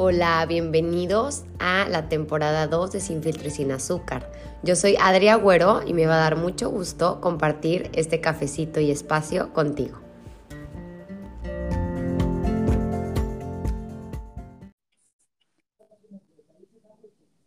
Hola, 0.00 0.46
bienvenidos 0.46 1.42
a 1.58 1.88
la 1.88 2.08
temporada 2.08 2.68
2 2.68 2.92
de 2.92 3.00
Sin 3.00 3.20
Filtro 3.20 3.48
y 3.48 3.50
Sin 3.50 3.72
Azúcar. 3.72 4.30
Yo 4.62 4.76
soy 4.76 4.94
Adria 5.00 5.32
Agüero 5.32 5.82
y 5.84 5.92
me 5.92 6.06
va 6.06 6.14
a 6.14 6.20
dar 6.20 6.36
mucho 6.36 6.70
gusto 6.70 7.20
compartir 7.20 7.90
este 7.94 8.20
cafecito 8.20 8.78
y 8.78 8.92
espacio 8.92 9.52
contigo. 9.52 9.98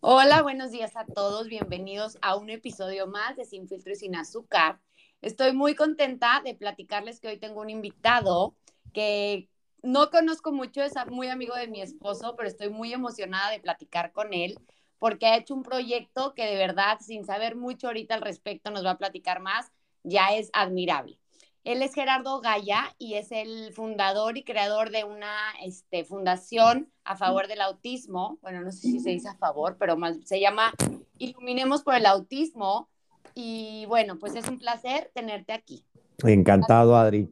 Hola, 0.01 0.41
buenos 0.41 0.71
días 0.71 0.97
a 0.97 1.05
todos. 1.05 1.47
Bienvenidos 1.47 2.17
a 2.21 2.35
un 2.35 2.49
episodio 2.49 3.07
más 3.07 3.37
de 3.37 3.45
Sin 3.45 3.69
Filtro 3.69 3.93
y 3.93 3.95
Sin 3.95 4.13
Azúcar. 4.17 4.81
Estoy 5.21 5.53
muy 5.53 5.73
contenta 5.73 6.41
de 6.43 6.53
platicarles 6.53 7.21
que 7.21 7.29
hoy 7.29 7.37
tengo 7.37 7.61
un 7.61 7.69
invitado 7.69 8.57
que 8.91 9.47
no 9.83 10.09
conozco 10.09 10.51
mucho, 10.51 10.81
es 10.81 10.93
muy 11.09 11.27
amigo 11.27 11.55
de 11.55 11.67
mi 11.67 11.81
esposo, 11.81 12.35
pero 12.35 12.47
estoy 12.47 12.69
muy 12.69 12.93
emocionada 12.93 13.51
de 13.51 13.59
platicar 13.59 14.11
con 14.11 14.33
él 14.33 14.57
porque 15.01 15.25
ha 15.25 15.35
hecho 15.35 15.55
un 15.55 15.63
proyecto 15.63 16.35
que 16.35 16.45
de 16.45 16.55
verdad, 16.55 16.99
sin 17.01 17.25
saber 17.25 17.55
mucho 17.55 17.87
ahorita 17.87 18.13
al 18.13 18.21
respecto, 18.21 18.69
nos 18.69 18.85
va 18.85 18.91
a 18.91 18.97
platicar 18.99 19.41
más, 19.41 19.71
ya 20.03 20.35
es 20.35 20.51
admirable. 20.53 21.17
Él 21.63 21.81
es 21.81 21.95
Gerardo 21.95 22.39
Gaya 22.39 22.95
y 22.99 23.15
es 23.15 23.31
el 23.31 23.73
fundador 23.73 24.37
y 24.37 24.43
creador 24.43 24.91
de 24.91 25.03
una 25.03 25.33
este, 25.63 26.05
fundación 26.05 26.91
a 27.03 27.15
favor 27.15 27.47
del 27.47 27.61
autismo. 27.61 28.37
Bueno, 28.43 28.61
no 28.61 28.71
sé 28.71 28.81
si 28.81 28.99
se 28.99 29.09
dice 29.09 29.29
a 29.29 29.37
favor, 29.37 29.77
pero 29.79 29.97
más, 29.97 30.17
se 30.23 30.39
llama 30.39 30.71
Iluminemos 31.17 31.81
por 31.81 31.95
el 31.95 32.05
Autismo. 32.05 32.87
Y 33.33 33.85
bueno, 33.87 34.19
pues 34.19 34.35
es 34.35 34.47
un 34.47 34.59
placer 34.59 35.09
tenerte 35.15 35.53
aquí. 35.53 35.83
Encantado, 36.23 36.95
Adri. 36.95 37.27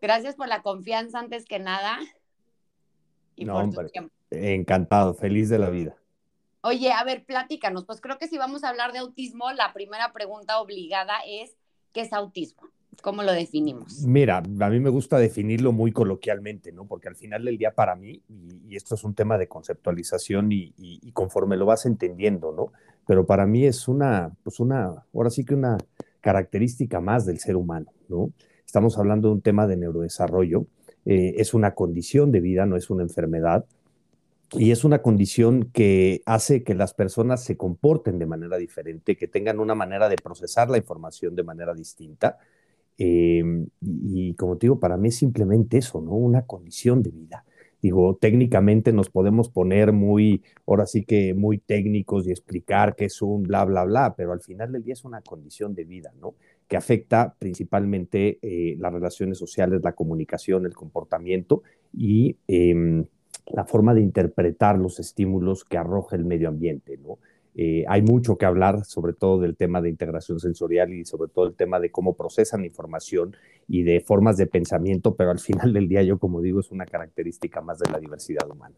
Gracias 0.00 0.34
por 0.34 0.48
la 0.48 0.62
confianza 0.62 1.18
antes 1.18 1.44
que 1.44 1.58
nada. 1.58 1.98
Y 3.36 3.46
por 3.46 3.70
tu 3.70 3.86
tiempo. 3.86 4.14
Encantado, 4.30 5.14
feliz 5.14 5.48
de 5.48 5.58
la 5.58 5.70
vida. 5.70 5.96
Oye, 6.62 6.92
a 6.92 7.02
ver, 7.04 7.24
platícanos. 7.24 7.84
Pues 7.84 8.00
creo 8.00 8.18
que 8.18 8.28
si 8.28 8.38
vamos 8.38 8.64
a 8.64 8.68
hablar 8.68 8.92
de 8.92 8.98
autismo, 8.98 9.50
la 9.52 9.72
primera 9.72 10.12
pregunta 10.12 10.60
obligada 10.60 11.14
es, 11.26 11.56
¿qué 11.92 12.02
es 12.02 12.12
autismo? 12.12 12.62
¿Cómo 13.02 13.22
lo 13.22 13.32
definimos? 13.32 14.02
Mira, 14.02 14.38
a 14.38 14.68
mí 14.68 14.78
me 14.78 14.90
gusta 14.90 15.18
definirlo 15.18 15.72
muy 15.72 15.90
coloquialmente, 15.90 16.70
¿no? 16.70 16.86
Porque 16.86 17.08
al 17.08 17.16
final 17.16 17.44
del 17.44 17.56
día 17.56 17.74
para 17.74 17.96
mí, 17.96 18.22
y, 18.28 18.76
esto 18.76 18.94
es 18.94 19.04
un 19.04 19.14
tema 19.14 19.38
de 19.38 19.48
conceptualización 19.48 20.52
y, 20.52 20.74
y, 20.76 21.10
conforme 21.12 21.56
lo 21.56 21.66
vas 21.66 21.86
entendiendo, 21.86 22.52
¿no? 22.52 22.72
Pero 23.06 23.24
para 23.24 23.46
mí 23.46 23.64
es 23.64 23.88
una, 23.88 24.32
pues 24.42 24.60
una, 24.60 25.04
ahora 25.14 25.30
sí 25.30 25.44
que 25.44 25.54
una 25.54 25.78
característica 26.20 27.00
más 27.00 27.24
del 27.24 27.38
ser 27.38 27.56
humano, 27.56 27.90
¿no? 28.08 28.32
Estamos 28.70 28.98
hablando 28.98 29.26
de 29.26 29.34
un 29.34 29.40
tema 29.40 29.66
de 29.66 29.76
neurodesarrollo, 29.76 30.64
eh, 31.04 31.34
es 31.38 31.54
una 31.54 31.74
condición 31.74 32.30
de 32.30 32.38
vida, 32.38 32.66
no 32.66 32.76
es 32.76 32.88
una 32.88 33.02
enfermedad, 33.02 33.64
y 34.52 34.70
es 34.70 34.84
una 34.84 35.02
condición 35.02 35.70
que 35.72 36.22
hace 36.24 36.62
que 36.62 36.76
las 36.76 36.94
personas 36.94 37.42
se 37.42 37.56
comporten 37.56 38.20
de 38.20 38.26
manera 38.26 38.58
diferente, 38.58 39.16
que 39.16 39.26
tengan 39.26 39.58
una 39.58 39.74
manera 39.74 40.08
de 40.08 40.14
procesar 40.14 40.70
la 40.70 40.78
información 40.78 41.34
de 41.34 41.42
manera 41.42 41.74
distinta. 41.74 42.38
Eh, 42.96 43.42
y, 43.80 44.34
como 44.34 44.56
te 44.56 44.66
digo, 44.66 44.78
para 44.78 44.96
mí 44.96 45.08
es 45.08 45.16
simplemente 45.16 45.78
eso, 45.78 46.00
¿no? 46.00 46.12
Una 46.12 46.42
condición 46.42 47.02
de 47.02 47.10
vida. 47.10 47.44
Digo, 47.82 48.18
técnicamente 48.20 48.92
nos 48.92 49.10
podemos 49.10 49.48
poner 49.48 49.92
muy, 49.92 50.44
ahora 50.64 50.86
sí 50.86 51.04
que 51.04 51.34
muy 51.34 51.58
técnicos 51.58 52.24
y 52.28 52.30
explicar 52.30 52.94
que 52.94 53.06
es 53.06 53.20
un 53.20 53.42
bla, 53.42 53.64
bla, 53.64 53.84
bla, 53.84 54.14
pero 54.14 54.32
al 54.32 54.42
final 54.42 54.70
del 54.70 54.84
día 54.84 54.92
es 54.92 55.04
una 55.04 55.22
condición 55.22 55.74
de 55.74 55.84
vida, 55.84 56.12
¿no? 56.20 56.36
Que 56.70 56.78
afecta 56.78 57.34
principalmente 57.38 58.38
eh, 58.40 58.76
las 58.78 58.94
relaciones 58.94 59.36
sociales, 59.36 59.82
la 59.84 59.92
comunicación, 59.92 60.64
el 60.64 60.74
comportamiento 60.74 61.62
y 61.92 62.38
em, 62.48 63.04
la 63.46 63.66
forma 63.66 63.92
de 63.92 64.00
interpretar 64.00 64.78
los 64.78 64.98
estímulos 64.98 65.64
que 65.64 65.76
arroja 65.76 66.16
el 66.16 66.24
medio 66.24 66.48
ambiente, 66.48 66.96
¿no? 66.96 67.18
Eh, 67.54 67.84
hay 67.88 68.02
mucho 68.02 68.38
que 68.38 68.46
hablar, 68.46 68.84
sobre 68.84 69.12
todo 69.12 69.40
del 69.40 69.56
tema 69.56 69.80
de 69.80 69.88
integración 69.88 70.38
sensorial 70.38 70.92
y 70.92 71.04
sobre 71.04 71.30
todo 71.30 71.46
el 71.46 71.54
tema 71.54 71.80
de 71.80 71.90
cómo 71.90 72.14
procesan 72.14 72.64
información 72.64 73.36
y 73.66 73.82
de 73.82 74.00
formas 74.00 74.36
de 74.36 74.46
pensamiento, 74.46 75.16
pero 75.16 75.30
al 75.30 75.40
final 75.40 75.72
del 75.72 75.88
día 75.88 76.02
yo, 76.02 76.18
como 76.18 76.40
digo, 76.40 76.60
es 76.60 76.70
una 76.70 76.86
característica 76.86 77.60
más 77.60 77.78
de 77.80 77.90
la 77.90 77.98
diversidad 77.98 78.48
humana. 78.48 78.76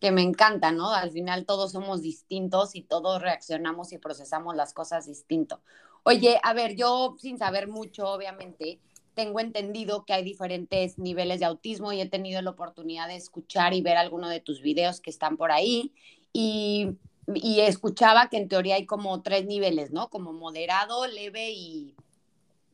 Que 0.00 0.12
me 0.12 0.22
encanta, 0.22 0.70
¿no? 0.70 0.92
Al 0.92 1.12
final 1.12 1.46
todos 1.46 1.72
somos 1.72 2.02
distintos 2.02 2.74
y 2.74 2.82
todos 2.82 3.22
reaccionamos 3.22 3.92
y 3.92 3.98
procesamos 3.98 4.54
las 4.54 4.74
cosas 4.74 5.06
distinto. 5.06 5.60
Oye, 6.04 6.38
a 6.42 6.52
ver, 6.54 6.76
yo 6.76 7.16
sin 7.18 7.38
saber 7.38 7.68
mucho, 7.68 8.08
obviamente, 8.08 8.78
tengo 9.14 9.40
entendido 9.40 10.04
que 10.04 10.12
hay 10.12 10.24
diferentes 10.24 10.98
niveles 10.98 11.40
de 11.40 11.46
autismo 11.46 11.92
y 11.92 12.00
he 12.00 12.08
tenido 12.08 12.40
la 12.42 12.50
oportunidad 12.50 13.08
de 13.08 13.16
escuchar 13.16 13.74
y 13.74 13.82
ver 13.82 13.96
alguno 13.96 14.28
de 14.28 14.40
tus 14.40 14.62
videos 14.62 15.00
que 15.00 15.10
están 15.10 15.36
por 15.36 15.50
ahí. 15.50 15.92
Y 16.32 16.96
y 17.32 17.60
escuchaba 17.60 18.28
que 18.28 18.36
en 18.36 18.48
teoría 18.48 18.76
hay 18.76 18.86
como 18.86 19.22
tres 19.22 19.46
niveles, 19.46 19.92
¿no? 19.92 20.08
Como 20.10 20.32
moderado, 20.32 21.06
leve 21.06 21.52
y 21.52 21.94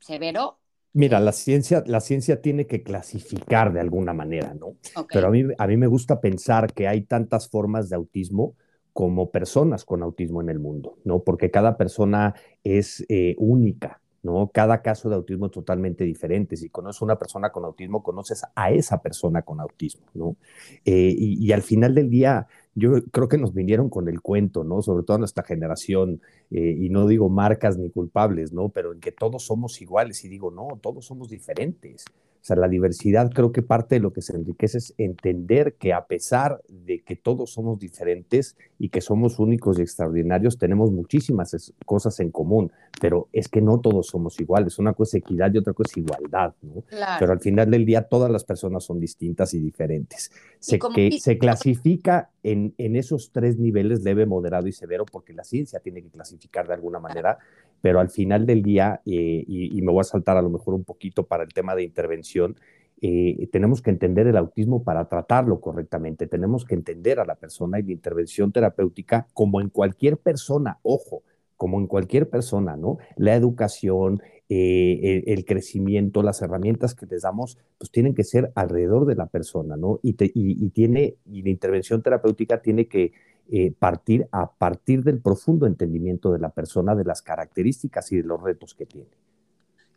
severo. 0.00 0.58
Mira, 0.92 1.20
la 1.20 1.32
ciencia, 1.32 1.84
la 1.86 2.00
ciencia 2.00 2.42
tiene 2.42 2.66
que 2.66 2.82
clasificar 2.82 3.72
de 3.72 3.80
alguna 3.80 4.12
manera, 4.12 4.54
¿no? 4.54 4.74
Pero 5.08 5.28
a 5.28 5.30
mí, 5.30 5.44
a 5.56 5.66
mí 5.68 5.76
me 5.76 5.86
gusta 5.86 6.20
pensar 6.20 6.72
que 6.72 6.88
hay 6.88 7.02
tantas 7.02 7.48
formas 7.48 7.88
de 7.88 7.96
autismo 7.96 8.54
como 8.92 9.30
personas 9.30 9.84
con 9.84 10.02
autismo 10.02 10.40
en 10.40 10.48
el 10.48 10.58
mundo, 10.58 10.96
¿no? 11.04 11.20
Porque 11.20 11.50
cada 11.50 11.76
persona 11.76 12.34
es 12.64 13.04
eh, 13.08 13.34
única, 13.38 14.00
¿no? 14.22 14.50
Cada 14.52 14.82
caso 14.82 15.08
de 15.08 15.16
autismo 15.16 15.46
es 15.46 15.52
totalmente 15.52 16.04
diferente. 16.04 16.56
Si 16.56 16.68
conoces 16.68 17.00
a 17.00 17.04
una 17.04 17.18
persona 17.18 17.50
con 17.50 17.64
autismo, 17.64 18.02
conoces 18.02 18.42
a 18.54 18.70
esa 18.70 19.00
persona 19.00 19.42
con 19.42 19.60
autismo, 19.60 20.06
¿no? 20.14 20.36
Eh, 20.84 21.14
y, 21.16 21.52
al 21.52 21.62
final 21.62 21.94
del 21.94 22.10
día, 22.10 22.46
yo 22.74 23.02
creo 23.10 23.28
que 23.28 23.38
nos 23.38 23.54
vinieron 23.54 23.88
con 23.88 24.08
el 24.08 24.20
cuento, 24.20 24.64
¿no? 24.64 24.82
Sobre 24.82 25.04
todo 25.04 25.18
nuestra 25.18 25.44
generación, 25.44 26.20
eh, 26.50 26.76
y 26.78 26.90
no 26.90 27.06
digo 27.06 27.28
marcas 27.28 27.78
ni 27.78 27.90
culpables, 27.90 28.52
¿no? 28.52 28.68
Pero 28.68 28.92
en 28.92 29.00
que 29.00 29.12
todos 29.12 29.44
somos 29.44 29.80
iguales, 29.80 30.24
y 30.24 30.28
digo, 30.28 30.50
no, 30.50 30.78
todos 30.80 31.06
somos 31.06 31.30
diferentes. 31.30 32.04
O 32.40 32.44
sea, 32.44 32.56
la 32.56 32.68
diversidad 32.68 33.30
creo 33.30 33.52
que 33.52 33.62
parte 33.62 33.96
de 33.96 34.00
lo 34.00 34.12
que 34.12 34.22
se 34.22 34.34
enriquece 34.34 34.78
es 34.78 34.94
entender 34.96 35.74
que 35.74 35.92
a 35.92 36.06
pesar 36.06 36.62
de 36.68 37.00
que 37.00 37.14
todos 37.16 37.52
somos 37.52 37.78
diferentes 37.78 38.56
y 38.78 38.88
que 38.88 39.02
somos 39.02 39.38
únicos 39.38 39.78
y 39.78 39.82
extraordinarios, 39.82 40.58
tenemos 40.58 40.90
muchísimas 40.90 41.74
cosas 41.84 42.18
en 42.20 42.30
común, 42.30 42.72
pero 43.00 43.28
es 43.32 43.48
que 43.48 43.60
no 43.60 43.78
todos 43.80 44.06
somos 44.06 44.40
iguales. 44.40 44.78
Una 44.78 44.94
cosa 44.94 45.18
es 45.18 45.22
equidad 45.22 45.52
y 45.52 45.58
otra 45.58 45.74
cosa 45.74 45.90
es 45.92 45.98
igualdad, 45.98 46.54
¿no? 46.62 46.82
Pero 47.18 47.32
al 47.32 47.40
final 47.40 47.70
del 47.70 47.84
día 47.84 48.02
todas 48.02 48.30
las 48.30 48.44
personas 48.44 48.84
son 48.84 49.00
distintas 49.00 49.52
y 49.52 49.60
diferentes. 49.60 50.30
Se, 50.58 50.78
que, 50.78 51.18
se 51.20 51.36
clasifica 51.36 52.30
en, 52.42 52.74
en, 52.78 52.96
esos 52.96 53.32
tres 53.32 53.58
niveles, 53.58 54.02
leve, 54.02 54.26
moderado 54.26 54.66
y 54.66 54.72
severo, 54.72 55.04
porque 55.04 55.32
la 55.32 55.44
ciencia 55.44 55.80
tiene 55.80 56.02
que 56.02 56.10
clasificar 56.10 56.66
de 56.66 56.74
alguna 56.74 56.98
manera 56.98 57.38
pero 57.80 58.00
al 58.00 58.10
final 58.10 58.46
del 58.46 58.62
día, 58.62 59.00
eh, 59.06 59.44
y, 59.46 59.80
me 59.82 59.92
voy 59.92 60.00
a 60.00 60.04
saltar 60.04 60.36
a 60.36 60.42
lo 60.42 60.50
mejor 60.50 60.74
un 60.74 60.84
poquito 60.84 61.26
para 61.26 61.44
el 61.44 61.52
tema 61.52 61.74
de 61.74 61.82
intervención, 61.82 62.56
eh, 63.02 63.48
tenemos 63.50 63.80
que 63.80 63.90
entender 63.90 64.26
el 64.26 64.36
autismo 64.36 64.84
para 64.84 65.08
tratarlo 65.08 65.60
correctamente, 65.60 66.26
tenemos 66.26 66.66
que 66.66 66.74
entender 66.74 67.18
a 67.18 67.24
la 67.24 67.36
persona 67.36 67.78
y 67.78 67.82
la 67.82 67.92
intervención 67.92 68.52
terapéutica 68.52 69.26
como 69.32 69.60
en 69.60 69.70
cualquier 69.70 70.18
persona, 70.18 70.78
ojo, 70.82 71.22
como 71.56 71.78
en 71.78 71.86
cualquier 71.86 72.28
persona, 72.28 72.76
¿no? 72.76 72.98
La 73.16 73.34
educación, 73.34 74.22
eh, 74.52 75.22
el, 75.28 75.44
crecimiento, 75.44 76.22
las 76.22 76.42
herramientas 76.42 76.94
que 76.94 77.06
les 77.06 77.22
damos, 77.22 77.56
pues 77.78 77.90
tienen 77.90 78.14
que 78.14 78.24
ser 78.24 78.50
alrededor 78.56 79.06
de 79.06 79.14
la 79.14 79.26
persona, 79.26 79.76
¿no? 79.76 80.00
Y, 80.02 80.16
y 80.18 80.70
tiene, 80.70 81.14
y 81.24 81.42
la 81.42 81.50
intervención 81.50 82.02
terapéutica 82.02 82.60
tiene 82.60 82.88
que 82.88 83.12
eh, 83.52 83.72
partir 83.78 84.28
a 84.32 84.50
partir 84.50 85.02
del 85.02 85.20
profundo 85.20 85.66
entendimiento 85.66 86.32
de 86.32 86.40
la 86.40 86.50
persona, 86.50 86.94
de 86.94 87.04
las 87.04 87.22
características 87.22 88.12
y 88.12 88.16
de 88.18 88.24
los 88.24 88.42
retos 88.42 88.74
que 88.74 88.86
tiene. 88.86 89.10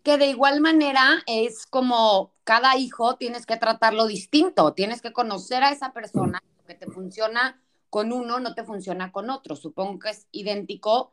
Que 0.04 0.18
de 0.18 0.28
igual 0.28 0.62
manera 0.62 1.24
es 1.28 1.66
como 1.66 2.32
cada 2.44 2.78
hijo 2.78 3.16
tienes 3.16 3.46
que 3.46 3.58
tratarlo 3.58 4.08
distinto, 4.08 4.74
tienes 4.74 5.02
que 5.02 5.14
conocer 5.14 5.64
a 5.64 5.72
esa 5.72 5.94
persona, 5.94 6.42
mm. 6.44 6.68
que 6.68 6.76
te 6.76 6.88
funciona 6.88 7.60
con 7.90 8.12
uno 8.12 8.40
no 8.40 8.56
te 8.56 8.64
funciona 8.64 9.12
con 9.12 9.30
otro. 9.30 9.56
Supongo 9.56 10.00
que 10.00 10.10
es 10.10 10.26
idéntico 10.32 11.12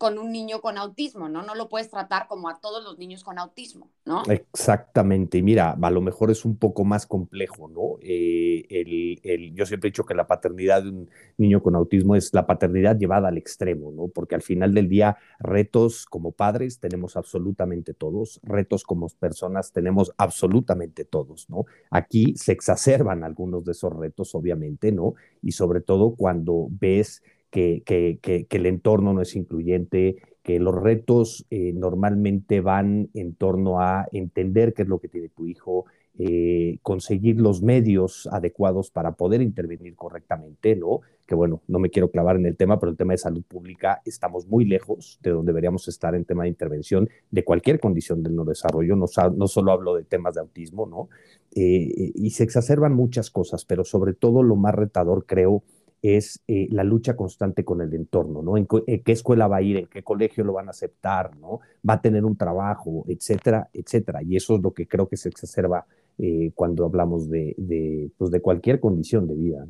con 0.00 0.18
un 0.18 0.32
niño 0.32 0.62
con 0.62 0.78
autismo, 0.78 1.28
¿no? 1.28 1.42
No 1.42 1.54
lo 1.54 1.68
puedes 1.68 1.90
tratar 1.90 2.26
como 2.26 2.48
a 2.48 2.58
todos 2.58 2.82
los 2.82 2.96
niños 2.96 3.22
con 3.22 3.38
autismo, 3.38 3.90
¿no? 4.06 4.22
Exactamente. 4.30 5.36
Y 5.36 5.42
mira, 5.42 5.76
a 5.78 5.90
lo 5.90 6.00
mejor 6.00 6.30
es 6.30 6.46
un 6.46 6.56
poco 6.56 6.84
más 6.84 7.06
complejo, 7.06 7.68
¿no? 7.68 7.98
Eh, 8.00 8.64
el, 8.70 9.54
yo 9.54 9.66
siempre 9.66 9.88
he 9.88 9.90
dicho 9.90 10.06
que 10.06 10.14
la 10.14 10.26
paternidad 10.26 10.84
de 10.84 10.88
un 10.88 11.10
niño 11.36 11.62
con 11.62 11.76
autismo 11.76 12.16
es 12.16 12.32
la 12.32 12.46
paternidad 12.46 12.96
llevada 12.96 13.28
al 13.28 13.36
extremo, 13.36 13.92
¿no? 13.92 14.08
Porque 14.08 14.34
al 14.34 14.40
final 14.40 14.72
del 14.72 14.88
día, 14.88 15.18
retos 15.38 16.06
como 16.06 16.32
padres 16.32 16.80
tenemos 16.80 17.18
absolutamente 17.18 17.92
todos, 17.92 18.40
retos 18.42 18.84
como 18.84 19.06
personas 19.10 19.70
tenemos 19.70 20.14
absolutamente 20.16 21.04
todos, 21.04 21.50
¿no? 21.50 21.66
Aquí 21.90 22.32
se 22.38 22.52
exacerban 22.52 23.22
algunos 23.22 23.66
de 23.66 23.72
esos 23.72 23.94
retos, 23.94 24.34
obviamente, 24.34 24.92
¿no? 24.92 25.12
Y 25.42 25.52
sobre 25.52 25.82
todo 25.82 26.14
cuando 26.16 26.68
ves 26.70 27.22
que, 27.50 28.46
el 28.50 28.66
entorno 28.66 29.12
no 29.12 29.20
es 29.20 29.36
incluyente, 29.36 30.16
que 30.42 30.58
los 30.58 30.74
retos 30.74 31.46
eh, 31.50 31.72
normalmente 31.74 32.60
van 32.60 33.10
en 33.14 33.34
torno 33.34 33.80
a 33.80 34.06
entender 34.12 34.72
qué 34.72 34.82
es 34.82 34.88
lo 34.88 34.98
que 34.98 35.08
tiene 35.08 35.28
tu 35.28 35.46
hijo, 35.46 35.84
eh, 36.18 36.78
conseguir 36.82 37.40
los 37.40 37.62
medios 37.62 38.28
adecuados 38.30 38.90
para 38.90 39.12
poder 39.12 39.40
intervenir 39.40 39.94
correctamente, 39.96 40.76
¿no? 40.76 41.00
Que 41.24 41.34
bueno, 41.34 41.62
no 41.66 41.78
me 41.78 41.88
quiero 41.88 42.10
clavar 42.10 42.36
en 42.36 42.46
el 42.46 42.56
tema, 42.56 42.78
pero 42.78 42.90
el 42.90 42.96
tema 42.96 43.12
de 43.12 43.18
salud 43.18 43.42
pública 43.42 44.02
estamos 44.04 44.46
muy 44.46 44.64
lejos 44.64 45.18
de 45.22 45.30
donde 45.30 45.50
deberíamos 45.50 45.86
estar 45.88 46.14
en 46.14 46.24
tema 46.24 46.42
de 46.42 46.50
intervención 46.50 47.08
de 47.30 47.44
cualquier 47.44 47.80
condición 47.80 48.22
del 48.22 48.34
no, 48.34 48.44
no 48.44 49.46
solo 49.46 49.72
hablo 49.72 49.94
de 49.94 50.04
temas 50.04 50.34
de 50.34 50.40
autismo, 50.40 50.86
¿no? 50.86 51.08
Eh, 51.54 52.12
y 52.14 52.30
se 52.30 52.44
exacerban 52.44 52.92
muchas 52.92 53.30
cosas, 53.30 53.64
pero 53.64 53.84
sobre 53.84 54.12
todo 54.12 54.42
lo 54.42 54.56
más 54.56 54.74
retador 54.74 55.24
creo 55.26 55.62
es 56.02 56.42
eh, 56.48 56.68
la 56.70 56.84
lucha 56.84 57.16
constante 57.16 57.64
con 57.64 57.80
el 57.80 57.92
entorno, 57.94 58.42
¿no? 58.42 58.56
En, 58.56 58.66
qué 58.66 59.12
escuela 59.12 59.48
va 59.48 59.56
a 59.56 59.62
ir, 59.62 59.76
en 59.76 59.86
qué 59.86 60.02
colegio 60.02 60.44
lo 60.44 60.54
van 60.54 60.68
a 60.68 60.70
aceptar, 60.70 61.36
¿no? 61.36 61.60
Va 61.88 61.94
a 61.94 62.00
tener 62.00 62.24
un 62.24 62.36
trabajo, 62.36 63.04
etcétera, 63.08 63.68
etcétera. 63.72 64.22
Y 64.22 64.36
eso 64.36 64.56
es 64.56 64.62
lo 64.62 64.72
que 64.72 64.88
creo 64.88 65.08
que 65.08 65.16
se 65.16 65.28
exacerba 65.28 65.86
eh, 66.18 66.52
cuando 66.54 66.84
hablamos 66.84 67.28
de, 67.28 67.54
de, 67.58 68.10
pues 68.16 68.30
de 68.30 68.40
cualquier 68.40 68.80
condición 68.80 69.26
de 69.26 69.34
vida. 69.34 69.66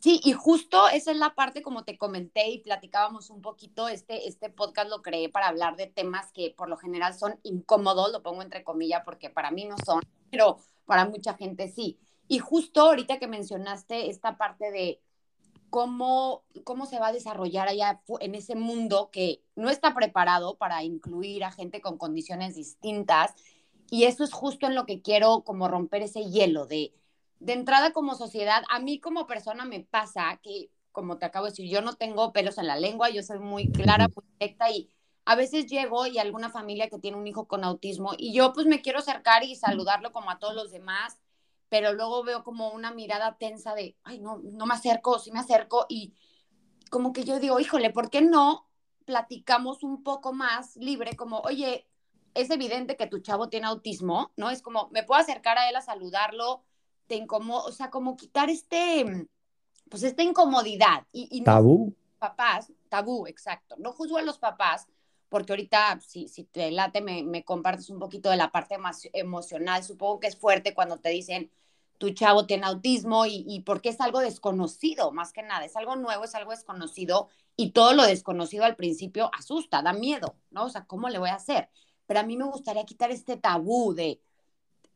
Sí, 0.00 0.20
y 0.24 0.32
justo 0.32 0.88
esa 0.88 1.12
es 1.12 1.16
la 1.16 1.34
parte, 1.34 1.62
como 1.62 1.84
te 1.84 1.96
comenté 1.96 2.48
y 2.48 2.58
platicábamos 2.58 3.30
un 3.30 3.40
poquito, 3.40 3.88
este, 3.88 4.28
este 4.28 4.50
podcast 4.50 4.90
lo 4.90 5.02
creé 5.02 5.28
para 5.28 5.46
hablar 5.46 5.76
de 5.76 5.86
temas 5.86 6.32
que 6.32 6.52
por 6.56 6.68
lo 6.68 6.76
general 6.76 7.14
son 7.14 7.38
incómodos, 7.44 8.10
lo 8.12 8.22
pongo 8.22 8.42
entre 8.42 8.64
comillas 8.64 9.02
porque 9.04 9.30
para 9.30 9.52
mí 9.52 9.66
no 9.66 9.76
son, 9.84 10.02
pero 10.30 10.58
para 10.84 11.06
mucha 11.06 11.34
gente 11.34 11.68
sí. 11.68 11.98
Y 12.26 12.38
justo 12.38 12.80
ahorita 12.80 13.18
que 13.18 13.28
mencionaste 13.28 14.10
esta 14.10 14.36
parte 14.36 14.72
de 14.72 15.00
cómo, 15.74 16.44
cómo 16.62 16.86
se 16.86 17.00
va 17.00 17.08
a 17.08 17.12
desarrollar 17.12 17.66
allá 17.66 18.00
en 18.20 18.36
ese 18.36 18.54
mundo 18.54 19.10
que 19.10 19.42
no 19.56 19.70
está 19.70 19.92
preparado 19.92 20.56
para 20.56 20.84
incluir 20.84 21.42
a 21.42 21.50
gente 21.50 21.80
con 21.80 21.98
condiciones 21.98 22.54
distintas. 22.54 23.34
Y 23.90 24.04
eso 24.04 24.22
es 24.22 24.32
justo 24.32 24.68
en 24.68 24.76
lo 24.76 24.86
que 24.86 25.02
quiero 25.02 25.42
como 25.42 25.66
romper 25.66 26.02
ese 26.02 26.26
hielo 26.26 26.66
de, 26.66 26.94
de 27.40 27.54
entrada 27.54 27.92
como 27.92 28.14
sociedad. 28.14 28.62
A 28.70 28.78
mí 28.78 29.00
como 29.00 29.26
persona 29.26 29.64
me 29.64 29.80
pasa 29.80 30.38
que, 30.44 30.70
como 30.92 31.18
te 31.18 31.26
acabo 31.26 31.46
de 31.46 31.50
decir, 31.50 31.68
yo 31.68 31.82
no 31.82 31.94
tengo 31.94 32.32
pelos 32.32 32.56
en 32.58 32.68
la 32.68 32.76
lengua, 32.76 33.10
yo 33.10 33.24
soy 33.24 33.40
muy 33.40 33.68
clara, 33.72 34.06
muy 34.14 34.24
directa 34.38 34.70
y 34.70 34.88
a 35.24 35.34
veces 35.34 35.66
llego 35.66 36.06
y 36.06 36.18
alguna 36.18 36.50
familia 36.50 36.88
que 36.88 37.00
tiene 37.00 37.16
un 37.16 37.26
hijo 37.26 37.48
con 37.48 37.64
autismo 37.64 38.12
y 38.16 38.32
yo 38.32 38.52
pues 38.52 38.68
me 38.68 38.80
quiero 38.80 39.00
acercar 39.00 39.42
y 39.42 39.56
saludarlo 39.56 40.12
como 40.12 40.30
a 40.30 40.38
todos 40.38 40.54
los 40.54 40.70
demás 40.70 41.18
pero 41.68 41.92
luego 41.92 42.22
veo 42.22 42.44
como 42.44 42.70
una 42.70 42.92
mirada 42.92 43.36
tensa 43.38 43.74
de, 43.74 43.96
ay, 44.04 44.20
no, 44.20 44.40
no 44.42 44.66
me 44.66 44.74
acerco, 44.74 45.18
sí 45.18 45.30
me 45.32 45.40
acerco, 45.40 45.86
y 45.88 46.14
como 46.90 47.12
que 47.12 47.24
yo 47.24 47.40
digo, 47.40 47.58
híjole, 47.60 47.90
¿por 47.90 48.10
qué 48.10 48.22
no 48.22 48.68
platicamos 49.04 49.82
un 49.82 50.02
poco 50.02 50.32
más 50.32 50.76
libre? 50.76 51.16
Como, 51.16 51.40
oye, 51.40 51.86
es 52.34 52.50
evidente 52.50 52.96
que 52.96 53.06
tu 53.06 53.20
chavo 53.20 53.48
tiene 53.48 53.66
autismo, 53.66 54.32
¿no? 54.36 54.50
Es 54.50 54.62
como, 54.62 54.88
me 54.90 55.02
puedo 55.02 55.20
acercar 55.20 55.58
a 55.58 55.68
él 55.68 55.76
a 55.76 55.80
saludarlo, 55.80 56.64
te 57.06 57.16
incomodo, 57.16 57.66
o 57.66 57.72
sea, 57.72 57.90
como 57.90 58.16
quitar 58.16 58.50
este, 58.50 59.28
pues 59.88 60.02
esta 60.02 60.22
incomodidad. 60.22 61.06
Y, 61.12 61.28
y 61.30 61.42
tabú. 61.42 61.94
Papás, 62.18 62.72
tabú, 62.88 63.26
exacto. 63.26 63.76
No 63.78 63.92
juzgo 63.92 64.18
a 64.18 64.22
los 64.22 64.38
papás, 64.38 64.86
porque 65.34 65.52
ahorita, 65.52 65.98
si, 66.00 66.28
si 66.28 66.44
te 66.44 66.70
late, 66.70 67.00
me, 67.00 67.24
me 67.24 67.44
compartes 67.44 67.90
un 67.90 67.98
poquito 67.98 68.30
de 68.30 68.36
la 68.36 68.52
parte 68.52 68.76
emocional. 69.12 69.82
Supongo 69.82 70.20
que 70.20 70.28
es 70.28 70.36
fuerte 70.36 70.74
cuando 70.74 70.98
te 70.98 71.08
dicen, 71.08 71.50
tu 71.98 72.10
chavo 72.10 72.46
tiene 72.46 72.66
autismo 72.66 73.26
y, 73.26 73.44
y, 73.48 73.62
porque 73.62 73.88
es 73.88 74.00
algo 74.00 74.20
desconocido, 74.20 75.10
más 75.10 75.32
que 75.32 75.42
nada, 75.42 75.64
es 75.64 75.74
algo 75.74 75.96
nuevo, 75.96 76.22
es 76.22 76.36
algo 76.36 76.52
desconocido 76.52 77.30
y 77.56 77.72
todo 77.72 77.94
lo 77.94 78.04
desconocido 78.04 78.62
al 78.64 78.76
principio 78.76 79.28
asusta, 79.36 79.82
da 79.82 79.92
miedo, 79.92 80.36
¿no? 80.52 80.66
O 80.66 80.68
sea, 80.68 80.86
¿cómo 80.86 81.08
le 81.08 81.18
voy 81.18 81.30
a 81.30 81.34
hacer? 81.34 81.68
Pero 82.06 82.20
a 82.20 82.22
mí 82.22 82.36
me 82.36 82.44
gustaría 82.44 82.84
quitar 82.84 83.10
este 83.10 83.36
tabú 83.36 83.92
de 83.92 84.20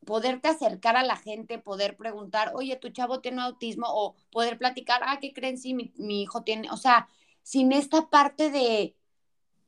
poderte 0.07 0.47
acercar 0.47 0.97
a 0.97 1.03
la 1.03 1.17
gente, 1.17 1.59
poder 1.59 1.97
preguntar, 1.97 2.53
oye, 2.55 2.77
tu 2.77 2.91
chavo 2.91 3.19
tiene 3.21 3.43
autismo 3.43 3.89
o 3.89 4.15
poder 4.31 4.57
platicar, 4.57 5.01
ah, 5.05 5.19
¿qué 5.21 5.33
creen 5.33 5.59
si 5.59 5.75
mi, 5.75 5.93
mi 5.97 6.23
hijo 6.23 6.45
tiene? 6.45 6.71
O 6.71 6.77
sea, 6.77 7.09
sin 7.43 7.73
esta 7.73 8.09
parte 8.09 8.53
de, 8.53 8.95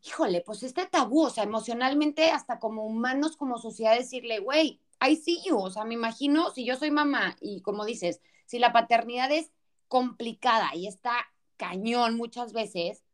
híjole, 0.04 0.42
pues 0.42 0.62
este 0.62 0.86
tabú, 0.86 1.24
o 1.24 1.30
sea, 1.30 1.44
emocionalmente, 1.44 2.30
hasta 2.30 2.58
como 2.58 2.84
humanos, 2.84 3.36
como 3.36 3.58
sociedad, 3.58 3.96
decirle, 3.96 4.38
güey, 4.40 4.80
I 5.06 5.16
see 5.16 5.40
you, 5.46 5.58
o 5.58 5.70
sea, 5.70 5.84
me 5.84 5.94
imagino, 5.94 6.50
si 6.50 6.64
yo 6.64 6.76
soy 6.76 6.90
mamá 6.90 7.36
y 7.40 7.60
como 7.62 7.84
dices, 7.84 8.20
si 8.46 8.58
la 8.58 8.72
paternidad 8.72 9.30
es 9.30 9.50
complicada 9.88 10.74
y 10.74 10.86
está 10.86 11.12
cañón 11.56 12.16
muchas 12.16 12.52
veces, 12.52 13.04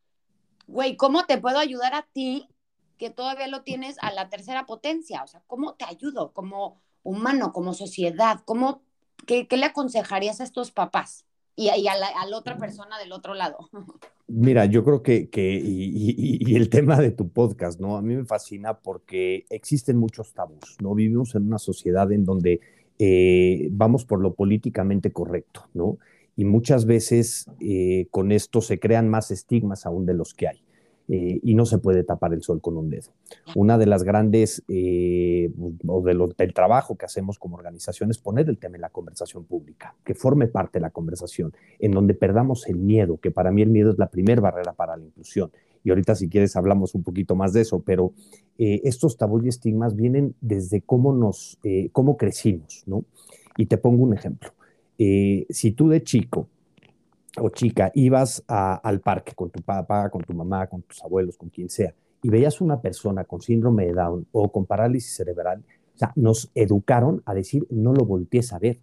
güey, 0.67 0.97
¿cómo 0.97 1.25
te 1.25 1.37
puedo 1.37 1.59
ayudar 1.59 1.93
a 1.93 2.07
ti 2.13 2.49
que 2.97 3.09
todavía 3.09 3.47
lo 3.47 3.63
tienes 3.63 3.97
a 4.01 4.11
la 4.11 4.29
tercera 4.29 4.65
potencia? 4.65 5.23
O 5.23 5.27
sea, 5.27 5.41
¿cómo 5.47 5.75
te 5.75 5.85
ayudo 5.85 6.33
como 6.33 6.81
humano, 7.03 7.53
como 7.53 7.73
sociedad? 7.73 8.41
¿Cómo, 8.45 8.81
qué, 9.25 9.47
le 9.49 9.65
aconsejarías 9.65 10.41
a 10.41 10.43
estos 10.43 10.71
papás 10.71 11.26
y, 11.57 11.69
a, 11.69 11.97
la, 11.97 12.07
a 12.07 12.25
la 12.27 12.37
otra 12.37 12.57
persona 12.57 12.99
del 12.99 13.11
otro 13.11 13.33
lado? 13.33 13.57
Mira, 14.27 14.65
yo 14.65 14.83
creo 14.83 15.01
que, 15.01 15.29
que 15.29 15.59
y, 15.63 16.55
el 16.55 16.69
tema 16.69 16.97
de 16.97 17.11
tu 17.11 17.29
podcast, 17.29 17.79
¿no? 17.79 17.97
A 17.97 18.01
mí 18.01 18.15
me 18.15 18.25
fascina 18.25 18.77
porque 18.77 19.45
existen 19.49 19.97
muchos 19.97 20.33
tabús, 20.33 20.77
¿no? 20.81 20.93
Vivimos 20.93 21.33
en 21.33 21.47
una 21.47 21.57
sociedad 21.57 22.11
en 22.11 22.25
donde 22.25 22.59
eh, 22.99 23.69
vamos 23.71 24.05
por 24.05 24.21
lo 24.21 24.33
políticamente 24.33 25.11
correcto, 25.11 25.67
¿no? 25.73 25.97
Y 26.35 26.45
muchas 26.45 26.85
veces 26.85 27.47
eh, 27.59 28.07
con 28.11 28.31
esto 28.31 28.61
se 28.61 28.79
crean 28.79 29.09
más 29.09 29.31
estigmas 29.31 29.85
aún 29.85 30.05
de 30.05 30.13
los 30.13 30.33
que 30.33 30.49
hay. 30.49 30.66
Eh, 31.09 31.39
y 31.41 31.55
no 31.55 31.65
se 31.65 31.77
puede 31.77 32.03
tapar 32.03 32.33
el 32.33 32.43
sol 32.43 32.59
con 32.59 32.75
un 32.75 32.89
dedo. 32.89 33.11
Una 33.55 33.77
de 33.77 33.85
las 33.85 34.03
grandes, 34.03 34.61
eh, 34.67 35.49
o 35.87 36.01
de 36.01 36.13
lo, 36.13 36.27
del 36.27 36.53
trabajo 36.53 36.97
que 36.97 37.05
hacemos 37.05 37.39
como 37.39 37.55
organización 37.55 38.11
es 38.11 38.17
poner 38.17 38.49
el 38.49 38.57
tema 38.57 38.75
en 38.75 38.81
la 38.81 38.89
conversación 38.89 39.45
pública, 39.45 39.95
que 40.03 40.13
forme 40.15 40.47
parte 40.47 40.79
de 40.79 40.81
la 40.81 40.89
conversación, 40.89 41.53
en 41.79 41.91
donde 41.91 42.13
perdamos 42.13 42.67
el 42.67 42.77
miedo, 42.77 43.19
que 43.21 43.31
para 43.31 43.51
mí 43.51 43.61
el 43.61 43.69
miedo 43.69 43.91
es 43.91 43.97
la 43.97 44.09
primera 44.09 44.41
barrera 44.41 44.73
para 44.73 44.97
la 44.97 45.05
inclusión. 45.05 45.49
Y 45.81 45.91
ahorita 45.91 46.13
si 46.13 46.27
quieres 46.27 46.57
hablamos 46.57 46.93
un 46.93 47.03
poquito 47.03 47.35
más 47.35 47.53
de 47.53 47.61
eso, 47.61 47.79
pero 47.79 48.11
eh, 48.57 48.81
estos 48.83 49.15
tabús 49.15 49.45
y 49.45 49.47
estigmas 49.47 49.95
vienen 49.95 50.35
desde 50.41 50.81
cómo 50.81 51.13
nos, 51.13 51.57
cómo 51.93 52.17
crecimos, 52.17 52.83
¿no? 52.85 53.05
Y 53.55 53.67
te 53.67 53.77
pongo 53.77 54.03
un 54.03 54.13
ejemplo. 54.13 54.51
si 54.97 55.71
tú 55.71 55.87
de 55.87 56.03
chico 56.03 56.49
o 57.39 57.49
chica 57.49 57.91
ibas 57.93 58.43
al 58.47 59.01
parque 59.01 59.33
con 59.33 59.49
tu 59.49 59.61
papá, 59.61 60.09
con 60.09 60.21
tu 60.23 60.33
mamá, 60.33 60.67
con 60.67 60.81
tus 60.81 61.03
abuelos, 61.03 61.37
con 61.37 61.49
quien 61.49 61.69
sea, 61.69 61.93
y 62.21 62.29
veías 62.29 62.61
una 62.61 62.81
persona 62.81 63.23
con 63.23 63.41
síndrome 63.41 63.85
de 63.85 63.93
Down 63.93 64.27
o 64.31 64.51
con 64.51 64.65
parálisis 64.65 65.15
cerebral, 65.15 65.63
o 65.95 65.97
sea, 65.97 66.11
nos 66.15 66.51
educaron 66.53 67.21
a 67.25 67.33
decir, 67.33 67.65
no 67.69 67.93
lo 67.93 68.05
voltees 68.05 68.53
a 68.53 68.59
ver. 68.59 68.79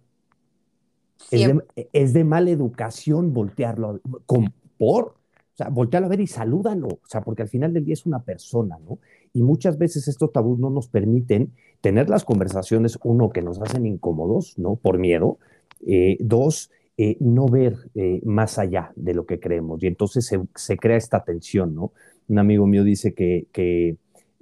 Es 1.93 2.13
de, 2.13 2.23
mala 2.23 2.49
educación 2.49 3.33
voltearlo 3.33 4.01
con, 4.25 4.53
por, 4.77 5.05
o 5.05 5.57
sea, 5.57 5.69
voltearlo 5.69 6.07
a 6.07 6.09
ver 6.09 6.19
y 6.19 6.27
salúdalo, 6.27 6.87
o 6.87 7.07
sea, 7.07 7.21
porque 7.21 7.41
al 7.41 7.47
final 7.47 7.73
del 7.73 7.85
día 7.85 7.93
es 7.93 8.05
una 8.05 8.23
persona, 8.23 8.77
¿no? 8.79 8.99
Y 9.31 9.41
muchas 9.41 9.77
veces 9.77 10.07
estos 10.09 10.31
tabús 10.33 10.59
no 10.59 10.69
nos 10.69 10.89
permiten 10.89 11.53
tener 11.79 12.09
las 12.09 12.25
conversaciones, 12.25 12.99
uno, 13.03 13.29
que 13.29 13.41
nos 13.41 13.61
hacen 13.61 13.85
incómodos, 13.85 14.57
¿no? 14.57 14.75
Por 14.75 14.97
miedo, 14.97 15.39
eh, 15.85 16.17
dos, 16.19 16.69
eh, 16.97 17.17
no 17.19 17.47
ver 17.47 17.75
eh, 17.93 18.21
más 18.23 18.57
allá 18.57 18.93
de 18.95 19.13
lo 19.13 19.25
que 19.25 19.37
creemos. 19.37 19.83
Y 19.83 19.87
entonces 19.87 20.33
se, 20.55 20.77
crea 20.77 20.95
esta 20.95 21.25
tensión, 21.25 21.75
¿no? 21.75 21.91
Un 22.29 22.39
amigo 22.39 22.65
mío 22.67 22.85
dice 22.85 23.13
que, 23.13 23.47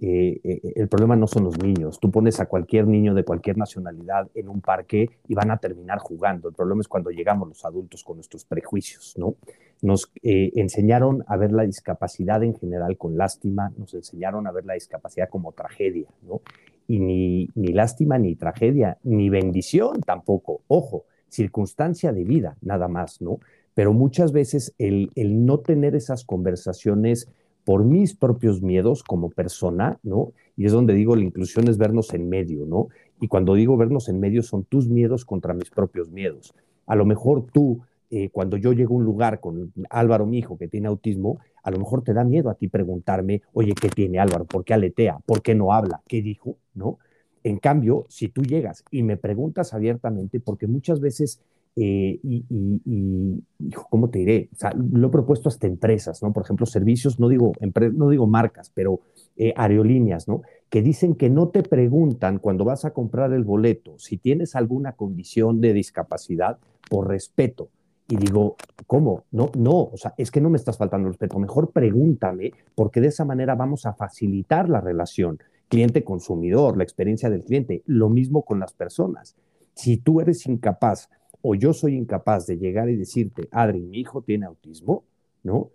eh, 0.06 0.62
el 0.76 0.88
problema 0.88 1.16
no 1.16 1.26
son 1.26 1.46
los 1.46 1.58
niños. 1.58 2.00
Tú 2.00 2.12
pones 2.12 2.40
a 2.40 2.46
cualquier 2.46 2.86
niño 2.86 3.16
de 3.16 3.24
cualquier 3.24 3.58
nacionalidad 3.58 4.30
en 4.36 4.50
un 4.50 4.62
parque 4.62 5.10
y 5.28 5.34
van 5.34 5.50
a 5.50 5.58
terminar 5.58 5.98
jugando. 5.98 6.50
El 6.50 6.54
problema 6.54 6.82
es 6.82 6.88
cuando 6.88 7.10
llegamos 7.10 7.48
los 7.48 7.66
adultos 7.66 8.04
con 8.04 8.18
nuestros 8.18 8.46
prejuicios, 8.46 9.16
¿no? 9.18 9.36
Nos 9.82 10.12
enseñaron 10.22 11.24
a 11.28 11.38
ver 11.38 11.54
la 11.54 11.64
discapacidad 11.64 12.44
en 12.44 12.54
general 12.54 12.98
con 12.98 13.18
lástima, 13.18 13.72
nos 13.78 13.94
enseñaron 13.96 14.46
a 14.46 14.52
ver 14.52 14.66
la 14.66 14.76
discapacidad 14.76 15.30
como 15.30 15.54
tragedia, 15.54 16.08
¿no? 16.22 16.42
Y 16.88 17.00
ni, 17.00 17.50
ni 17.56 17.74
lástima, 17.74 18.20
ni 18.20 18.36
tragedia, 18.36 18.98
ni 19.04 19.30
bendición 19.30 20.02
tampoco. 20.02 20.62
Ojo, 20.68 21.06
circunstancia 21.34 22.14
de 22.14 22.24
vida, 22.24 22.58
nada 22.62 22.88
más, 22.88 23.22
¿no? 23.22 23.40
Pero 23.74 23.94
muchas 23.94 24.32
veces 24.32 24.74
el, 24.78 25.12
el 25.16 25.46
no 25.46 25.60
tener 25.60 25.96
esas 25.96 26.24
conversaciones 26.24 27.28
por 27.66 27.84
mis 27.86 28.16
propios 28.16 28.62
miedos 28.62 29.04
como 29.04 29.30
persona, 29.30 30.00
¿no? 30.04 30.34
Y 30.56 30.66
es 30.66 30.72
donde 30.72 30.94
digo, 30.94 31.16
la 31.16 31.24
inclusión 31.24 31.68
es 31.68 31.78
vernos 31.78 32.14
en 32.14 32.30
medio, 32.30 32.66
¿no? 32.66 32.90
Y 33.22 33.28
cuando 33.28 33.56
digo 33.56 33.78
vernos 33.78 34.10
en 34.10 34.20
medio 34.20 34.44
son 34.44 34.64
tus 34.64 34.90
miedos 34.90 35.26
contra 35.26 35.54
mis 35.54 35.70
propios 35.70 36.12
miedos. 36.12 36.54
A 36.86 36.96
lo 36.96 37.06
mejor 37.06 37.46
tú, 37.52 37.82
eh, 38.10 38.30
cuando 38.30 38.58
yo 38.58 38.74
llego 38.74 38.96
a 38.96 38.98
un 38.98 39.06
lugar 39.06 39.40
con 39.40 39.72
Álvaro, 39.90 40.26
mi 40.26 40.40
hijo, 40.40 40.58
que 40.58 40.68
tiene 40.68 40.88
autismo, 40.88 41.40
a 41.64 41.72
lo 41.72 41.80
mejor 41.80 42.04
te 42.04 42.14
da 42.14 42.24
miedo 42.26 42.50
a 42.50 42.56
ti 42.56 42.68
preguntarme, 42.68 43.42
oye, 43.54 43.74
¿qué 43.80 43.88
tiene 43.88 44.20
Álvaro? 44.20 44.46
¿Por 44.46 44.66
qué 44.66 44.74
aletea? 44.74 45.20
¿Por 45.26 45.42
qué 45.42 45.56
no 45.56 45.72
habla? 45.72 46.02
¿Qué 46.08 46.22
dijo? 46.22 46.58
¿No? 46.74 47.00
En 47.44 47.58
cambio, 47.58 48.06
si 48.10 48.30
tú 48.30 48.42
llegas 48.44 48.84
y 48.92 49.04
me 49.04 49.18
preguntas 49.18 49.74
abiertamente, 49.74 50.40
porque 50.40 50.68
muchas 50.68 51.00
veces, 51.00 51.42
eh, 51.76 52.20
y, 52.24 53.44
¿cómo 53.90 54.10
te 54.10 54.20
diré? 54.20 54.50
O 54.54 54.56
sea, 54.56 54.74
lo 54.74 55.08
he 55.08 55.12
propuesto 55.12 55.50
hasta 55.50 55.68
empresas, 55.68 56.24
¿no? 56.24 56.32
Por 56.32 56.44
ejemplo, 56.44 56.66
servicios, 56.66 57.20
no 57.20 57.28
digo, 57.28 57.54
no 57.94 58.10
digo 58.10 58.28
marcas, 58.28 58.72
pero 58.74 59.02
eh, 59.36 59.54
aerolíneas, 59.56 60.28
¿no? 60.28 60.42
que 60.74 60.82
dicen 60.82 61.14
que 61.14 61.30
no 61.30 61.50
te 61.50 61.62
preguntan 61.62 62.40
cuando 62.40 62.66
vas 62.66 62.84
a 62.84 62.94
comprar 62.94 63.32
el 63.32 63.44
boleto 63.44 64.00
si 64.00 64.18
tienes 64.18 64.56
alguna 64.56 64.94
condición 64.94 65.62
de 65.62 65.72
discapacidad 65.72 66.58
por 66.90 67.10
respeto. 67.10 67.70
Y 68.08 68.16
digo, 68.16 68.56
¿cómo? 68.88 69.26
No, 69.30 69.52
no, 69.56 69.84
o 69.84 69.98
sea, 69.98 70.16
es 70.18 70.32
que 70.32 70.42
no 70.42 70.50
me 70.50 70.58
estás 70.58 70.80
faltando 70.80 71.10
respeto. 71.10 71.38
Mejor 71.38 71.70
pregúntame, 71.70 72.54
porque 72.74 73.02
de 73.02 73.10
esa 73.10 73.24
manera 73.24 73.54
vamos 73.54 73.86
a 73.86 73.94
facilitar 73.94 74.68
la 74.68 74.82
relación 74.82 75.38
cliente-consumidor, 75.70 76.78
la 76.78 76.84
experiencia 76.84 77.30
del 77.30 77.44
cliente. 77.44 77.84
Lo 77.86 78.10
mismo 78.10 78.44
con 78.44 78.60
las 78.60 78.74
personas. 78.74 79.36
Si 79.74 79.98
tú 79.98 80.22
eres 80.22 80.46
incapaz 80.46 81.10
o 81.42 81.56
yo 81.56 81.74
soy 81.74 81.96
incapaz 81.96 82.46
de 82.48 82.58
llegar 82.58 82.90
y 82.90 82.96
decirte, 82.96 83.48
Adri, 83.52 83.82
mi 83.82 84.00
hijo 84.00 84.22
tiene 84.22 84.46
autismo, 84.46 85.04
¿no? 85.44 85.72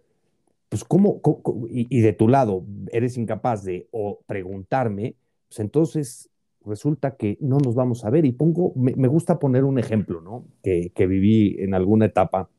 pues 0.69 0.85
¿cómo, 0.85 1.21
y, 1.71 2.01
de 2.01 2.13
tu 2.13 2.29
lado 2.29 2.65
eres 2.93 3.17
incapaz 3.17 3.65
de 3.65 3.89
o 3.91 4.21
preguntarme, 4.27 5.15
pues 5.49 5.61
entonces 5.61 6.31
resulta 6.65 7.17
que 7.17 7.39
no 7.41 7.59
nos 7.59 7.75
vamos 7.75 8.05
a 8.05 8.11
ver. 8.11 8.27
Y 8.27 8.33
pongo, 8.33 8.73
me, 8.75 9.09
gusta 9.09 9.39
poner 9.39 9.65
un 9.65 9.79
ejemplo, 9.79 10.21
¿no? 10.21 10.45
Que, 10.63 10.93
viví 11.07 11.57
en 11.59 11.75
alguna 11.75 12.07
etapa, 12.07 12.51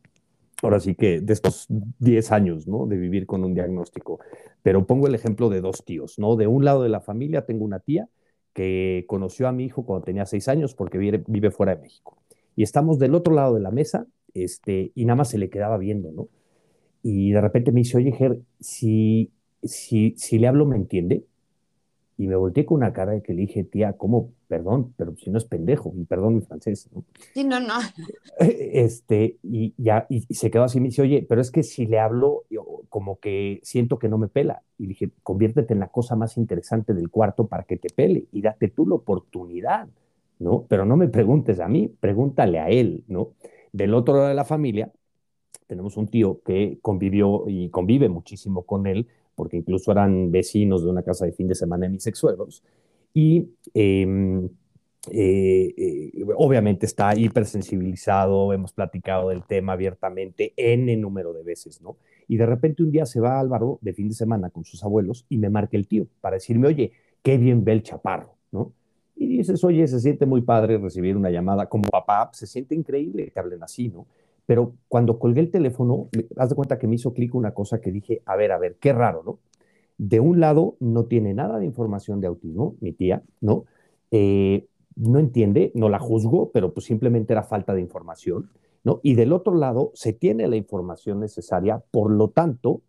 ahora 0.61 0.79
sí 0.79 0.95
que 0.95 1.21
de 1.21 1.33
estos 1.33 1.67
10 1.99 2.31
años, 2.31 2.67
¿no? 2.67 2.85
De 2.85 2.97
vivir 2.97 3.25
con 3.25 3.43
un 3.43 3.53
diagnóstico. 3.53 4.19
Pero 4.61 4.85
pongo 4.85 5.07
el 5.07 5.15
ejemplo 5.15 5.49
de 5.49 5.61
dos 5.61 5.85
tíos, 5.85 6.19
¿no? 6.19 6.35
De 6.35 6.47
un 6.47 6.65
lado 6.65 6.83
de 6.83 6.89
la 6.89 7.01
familia 7.01 7.45
tengo 7.45 7.65
una 7.65 7.79
tía 7.79 8.09
que 8.53 9.05
conoció 9.07 9.47
a 9.47 9.51
mi 9.51 9.65
hijo 9.65 9.85
cuando 9.85 10.05
tenía 10.05 10.25
6 10.25 10.47
años 10.47 10.75
porque 10.75 10.97
vive, 10.97 11.23
vive 11.27 11.51
fuera 11.51 11.75
de 11.75 11.81
México. 11.81 12.17
Y 12.55 12.63
estamos 12.63 12.99
del 12.99 13.15
otro 13.15 13.33
lado 13.33 13.55
de 13.55 13.61
la 13.61 13.71
mesa, 13.71 14.07
este, 14.33 14.91
y 14.95 15.05
nada 15.05 15.17
más 15.17 15.29
se 15.29 15.37
le 15.37 15.49
quedaba 15.49 15.77
viendo, 15.77 16.11
¿no? 16.11 16.29
y 17.03 17.31
de 17.31 17.41
repente 17.41 17.71
me 17.71 17.81
dice, 17.81 17.97
oye, 17.97 18.11
Ger, 18.11 18.39
si, 18.59 19.31
si, 19.63 20.13
si 20.17 20.39
le 20.39 20.47
hablo, 20.47 20.65
¿me 20.65 20.75
entiende? 20.75 21.25
Y 22.19 22.27
me 22.27 22.35
volteé 22.35 22.65
con 22.65 22.79
una 22.79 22.91
cara 22.91 23.13
de 23.13 23.21
que 23.21 23.33
le 23.33 23.43
dije, 23.43 23.63
tía, 23.63 23.93
¿cómo? 23.93 24.33
Perdón, 24.49 24.93
pero 24.97 25.15
si 25.15 25.29
no 25.29 25.37
es 25.37 25.45
pendejo, 25.45 25.93
y 25.95 26.03
perdón 26.03 26.35
mi 26.35 26.41
francés, 26.41 26.89
¿no? 26.93 27.05
Sí, 27.33 27.45
no, 27.45 27.61
no. 27.61 27.75
Este, 28.39 29.37
y 29.41 29.73
ya, 29.77 30.05
y, 30.09 30.21
se 30.35 30.51
quedó 30.51 30.65
así, 30.65 30.81
me 30.81 30.89
dice, 30.89 31.01
oye, 31.01 31.25
pero 31.27 31.39
es 31.39 31.49
que 31.49 31.63
si 31.63 31.85
le 31.85 31.97
hablo, 31.97 32.43
yo, 32.49 32.81
como 32.89 33.21
que 33.21 33.61
siento 33.63 33.99
que 33.99 34.09
no 34.09 34.17
me 34.17 34.27
pela. 34.27 34.63
Y 34.77 34.87
dije, 34.87 35.11
conviértete 35.23 35.73
en 35.73 35.79
la 35.79 35.87
cosa 35.87 36.17
más 36.17 36.35
interesante 36.35 36.93
del 36.93 37.09
cuarto 37.09 37.47
para 37.47 37.63
que 37.63 37.77
te 37.77 37.87
pele, 37.89 38.25
y 38.33 38.41
date 38.41 38.67
tú 38.67 38.85
la 38.85 38.95
oportunidad, 38.95 39.87
¿no? 40.39 40.65
Pero 40.67 40.83
no 40.83 40.97
me 40.97 41.07
preguntes 41.07 41.61
a 41.61 41.69
mí, 41.69 41.87
pregúntale 42.01 42.59
a 42.59 42.67
él, 42.67 43.05
¿no? 43.07 43.29
Del 43.71 43.93
otro 43.93 44.15
lado 44.15 44.27
de 44.27 44.35
la 44.35 44.43
familia, 44.43 44.91
tenemos 45.67 45.95
un 45.95 46.09
tío 46.09 46.41
que 46.43 46.79
convivió 46.81 47.45
y 47.47 47.69
convive 47.69 48.09
muchísimo 48.09 48.63
con 48.63 48.87
él, 48.87 49.07
porque 49.39 49.55
incluso 49.55 49.93
eran 49.93 50.31
vecinos 50.31 50.83
de 50.83 50.89
una 50.89 51.01
casa 51.01 51.23
de 51.23 51.31
fin 51.31 51.47
de 51.47 51.55
semana 51.55 51.85
de 51.85 51.93
mis 51.93 52.05
ex-suegros, 52.05 52.61
y 53.13 53.47
em, 53.73 54.49
eh, 55.09 55.73
eh, 55.77 56.11
obviamente 56.35 56.85
está 56.85 57.17
hipersensibilizado, 57.17 58.51
hemos 58.51 58.73
platicado 58.73 59.29
del 59.29 59.45
tema 59.45 59.71
abiertamente 59.71 60.51
N 60.57 60.93
número 60.97 61.31
de 61.31 61.43
veces, 61.43 61.81
¿no? 61.81 61.95
Y 62.27 62.35
de 62.35 62.45
repente 62.45 62.83
un 62.83 62.91
día 62.91 63.05
se 63.05 63.21
va 63.21 63.39
Álvaro 63.39 63.79
de 63.81 63.93
fin 63.93 64.09
de 64.09 64.13
semana 64.13 64.49
con 64.49 64.65
sus 64.65 64.83
abuelos 64.83 65.25
y 65.29 65.37
me 65.37 65.49
marca 65.49 65.77
el 65.77 65.87
tío 65.87 66.05
para 66.19 66.35
decirme, 66.35 66.67
oye, 66.67 66.91
qué 67.23 67.37
bien 67.37 67.63
ve 67.63 67.71
el 67.71 67.83
chaparro, 67.83 68.35
¿no? 68.51 68.73
Y 69.15 69.37
dices, 69.37 69.63
oye, 69.63 69.87
se 69.87 70.01
siente 70.01 70.25
muy 70.25 70.41
padre 70.41 70.77
recibir 70.79 71.15
una 71.15 71.29
llamada 71.29 71.67
como 71.67 71.85
papá, 71.85 72.29
se 72.33 72.45
siente 72.45 72.75
increíble 72.75 73.31
que 73.31 73.39
hablen 73.39 73.63
así, 73.63 73.87
¿no? 73.87 74.05
Pero 74.49 74.73
cuando 74.87 75.19
colgué 75.19 75.41
el 75.41 75.51
teléfono, 75.51 76.09
haz 76.35 76.49
de 76.49 76.55
cuenta 76.55 76.79
que 76.79 76.87
me 76.87 76.95
hizo 76.95 77.13
clic 77.13 77.35
una 77.35 77.53
cosa 77.53 77.81
que 77.81 77.91
dije, 77.91 78.23
a 78.25 78.35
ver, 78.35 78.51
a 78.51 78.57
ver, 78.57 78.77
qué 78.79 78.93
raro, 78.93 79.21
¿no? 79.23 79.37
De 79.99 80.19
un 80.19 80.39
lado, 80.39 80.75
no 80.79 81.05
tiene 81.05 81.35
nada 81.35 81.59
de 81.59 81.67
información 81.67 82.19
de 82.19 82.25
autismo, 82.25 82.75
mi 82.79 82.91
tía, 82.91 83.21
¿no? 83.41 83.65
Eh, 84.09 84.65
no 84.95 85.19
entiende, 85.19 85.71
no 85.75 85.87
la 85.87 85.99
juzgo, 85.99 86.49
pero 86.51 86.73
pues 86.73 86.87
simplemente 86.87 87.31
era 87.31 87.43
falta 87.43 87.75
de 87.75 87.81
información, 87.81 88.49
¿no? 88.83 89.01
Y 89.03 89.13
del 89.13 89.33
otro 89.33 89.53
lado, 89.53 89.91
se 89.93 90.13
tiene 90.13 90.47
la 90.47 90.55
información 90.55 91.19
necesaria, 91.19 91.83
por 91.91 92.09
lo 92.09 92.31
tanto, 92.31 92.81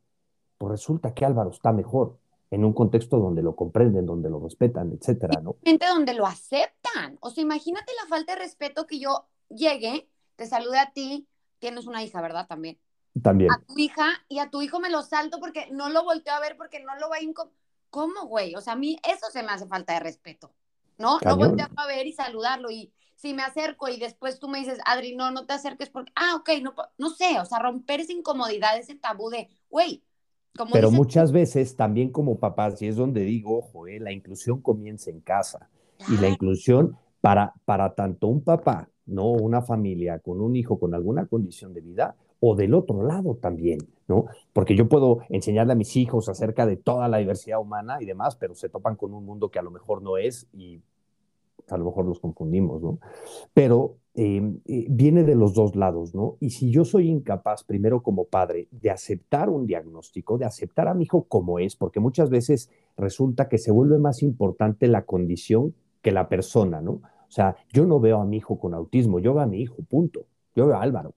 pues 0.57 0.71
resulta 0.71 1.13
que 1.13 1.27
Álvaro 1.27 1.51
está 1.51 1.75
mejor 1.75 2.17
en 2.51 2.65
un 2.65 2.73
contexto 2.73 3.19
donde 3.19 3.43
lo 3.43 3.55
comprenden, 3.55 4.07
donde 4.07 4.31
lo 4.31 4.41
respetan, 4.41 4.93
etcétera, 4.93 5.43
¿no? 5.43 5.57
Gente 5.63 5.85
donde 5.89 6.15
lo 6.15 6.25
aceptan. 6.25 7.19
O 7.21 7.29
sea, 7.29 7.43
imagínate 7.43 7.93
la 8.03 8.09
falta 8.09 8.33
de 8.33 8.41
respeto 8.41 8.87
que 8.87 8.99
yo 8.99 9.27
llegue, 9.51 10.09
te 10.37 10.47
salude 10.47 10.79
a 10.79 10.91
ti, 10.95 11.27
tienes 11.61 11.87
una 11.87 12.03
hija, 12.03 12.21
¿verdad? 12.21 12.47
También. 12.49 12.79
También. 13.23 13.53
A 13.53 13.61
tu 13.65 13.79
hija 13.79 14.09
y 14.29 14.39
a 14.41 14.51
tu 14.51 14.63
hijo 14.63 14.81
me 14.81 14.91
lo 14.91 15.03
salto 15.03 15.39
porque 15.39 15.69
no 15.71 15.89
lo 15.89 16.03
volteo 16.03 16.35
a 16.35 16.41
ver 16.41 16.57
porque 16.57 16.81
no 16.81 16.97
lo 16.97 17.09
va 17.09 17.17
a. 17.17 17.51
¿Cómo, 17.91 18.27
güey? 18.27 18.55
O 18.55 18.61
sea, 18.61 18.75
a 18.75 18.77
mí 18.77 18.99
eso 19.05 19.27
se 19.33 19.43
me 19.43 19.51
hace 19.51 19.67
falta 19.67 19.95
de 19.95 20.01
respeto, 20.01 20.53
¿no? 20.99 21.19
No 21.25 21.37
volteo 21.37 21.67
a 21.77 21.87
ver 21.87 22.07
y 22.07 22.13
saludarlo 22.13 22.71
y 22.71 22.93
si 23.17 23.35
me 23.35 23.43
acerco 23.43 23.89
y 23.89 23.99
después 23.99 24.39
tú 24.39 24.49
me 24.49 24.61
dices, 24.61 24.79
Adri, 24.87 25.15
no, 25.15 25.31
no 25.31 25.45
te 25.45 25.53
acerques 25.53 25.91
porque, 25.91 26.11
ah, 26.17 26.37
ok, 26.37 26.51
no, 26.63 26.75
no 26.97 27.11
sé, 27.11 27.39
o 27.39 27.45
sea, 27.45 27.59
romper 27.59 28.01
esa 28.01 28.13
incomodidad, 28.13 28.79
ese 28.79 28.95
tabú 28.95 29.29
de, 29.29 29.49
güey, 29.69 30.03
como 30.57 30.73
Pero 30.73 30.91
muchas 30.91 31.31
veces 31.31 31.77
también 31.77 32.11
como 32.11 32.39
papás, 32.39 32.81
y 32.81 32.89
es 32.89 32.97
donde 32.97 33.21
digo, 33.21 33.59
ojo, 33.59 33.87
eh, 33.87 34.01
la 34.01 34.13
inclusión 34.13 34.61
comienza 34.61 35.11
en 35.11 35.21
casa. 35.21 35.69
Y 36.09 36.17
la 36.17 36.29
inclusión 36.29 36.97
para, 37.21 37.55
para 37.65 37.95
tanto 37.95 38.29
un 38.29 38.43
papá 38.43 38.89
¿no? 39.11 39.31
Una 39.31 39.61
familia 39.61 40.19
con 40.21 40.41
un 40.41 40.57
hijo 40.57 40.79
con 40.79 40.95
alguna 40.95 41.27
condición 41.27 41.75
de 41.75 41.81
vida 41.81 42.17
o 42.39 42.55
del 42.55 42.75
otro 42.75 43.03
lado 43.03 43.35
también, 43.35 43.79
¿no? 44.09 44.27
Porque 44.53 44.77
yo 44.77 44.89
puedo 44.89 45.19
enseñarle 45.29 45.73
a 45.73 45.77
mis 45.77 45.97
hijos 45.97 46.29
acerca 46.29 46.65
de 46.65 46.77
toda 46.77 47.09
la 47.09 47.19
diversidad 47.19 47.61
humana 47.61 47.99
y 48.01 48.07
demás, 48.07 48.37
pero 48.37 48.55
se 48.55 48.69
topan 48.69 48.97
con 48.97 49.13
un 49.13 49.27
mundo 49.27 49.51
que 49.51 49.59
a 49.59 49.63
lo 49.63 49.71
mejor 49.71 50.03
no 50.03 50.17
es 50.17 50.47
y 50.55 50.81
a 51.69 51.77
lo 51.77 51.85
mejor 51.85 52.07
los 52.07 52.19
confundimos, 52.19 52.81
¿no? 52.81 52.99
Pero 53.53 53.97
em, 54.15 54.61
eh, 54.65 54.87
viene 54.89 55.23
de 55.23 55.35
los 55.35 55.55
dos 55.55 55.77
lados, 55.77 56.15
¿no? 56.15 56.37
Y 56.41 56.51
si 56.51 56.71
yo 56.71 56.85
soy 56.85 57.09
incapaz, 57.09 57.63
primero 57.63 58.03
como 58.03 58.25
padre, 58.25 58.69
de 58.71 58.91
aceptar 58.91 59.51
un 59.51 59.67
diagnóstico, 59.67 60.39
de 60.39 60.47
aceptar 60.47 60.89
a 60.89 60.95
mi 60.95 61.05
hijo 61.05 61.25
como 61.25 61.59
es, 61.59 61.77
porque 61.77 62.01
muchas 62.01 62.31
veces 62.31 62.71
resulta 62.97 63.49
que 63.49 63.59
se 63.59 63.71
vuelve 63.71 63.99
más 63.99 64.23
importante 64.23 64.87
la 64.87 65.05
condición 65.05 65.75
que 66.03 66.13
la 66.13 66.29
persona, 66.29 66.81
¿no? 66.81 66.93
O 66.93 67.33
sea, 67.33 67.57
yo 67.73 67.87
no 67.87 68.01
veo 68.01 68.21
a 68.21 68.25
mi 68.25 68.39
hijo 68.39 68.59
con 68.59 68.75
autismo, 68.75 69.21
yo 69.21 69.35
veo 69.35 69.43
a 69.43 69.47
mi 69.47 69.61
hijo, 69.61 69.77
punto. 69.89 70.27
Yo 70.57 70.67
veo 70.67 70.77
a 70.77 70.83
Álvaro. 70.83 71.15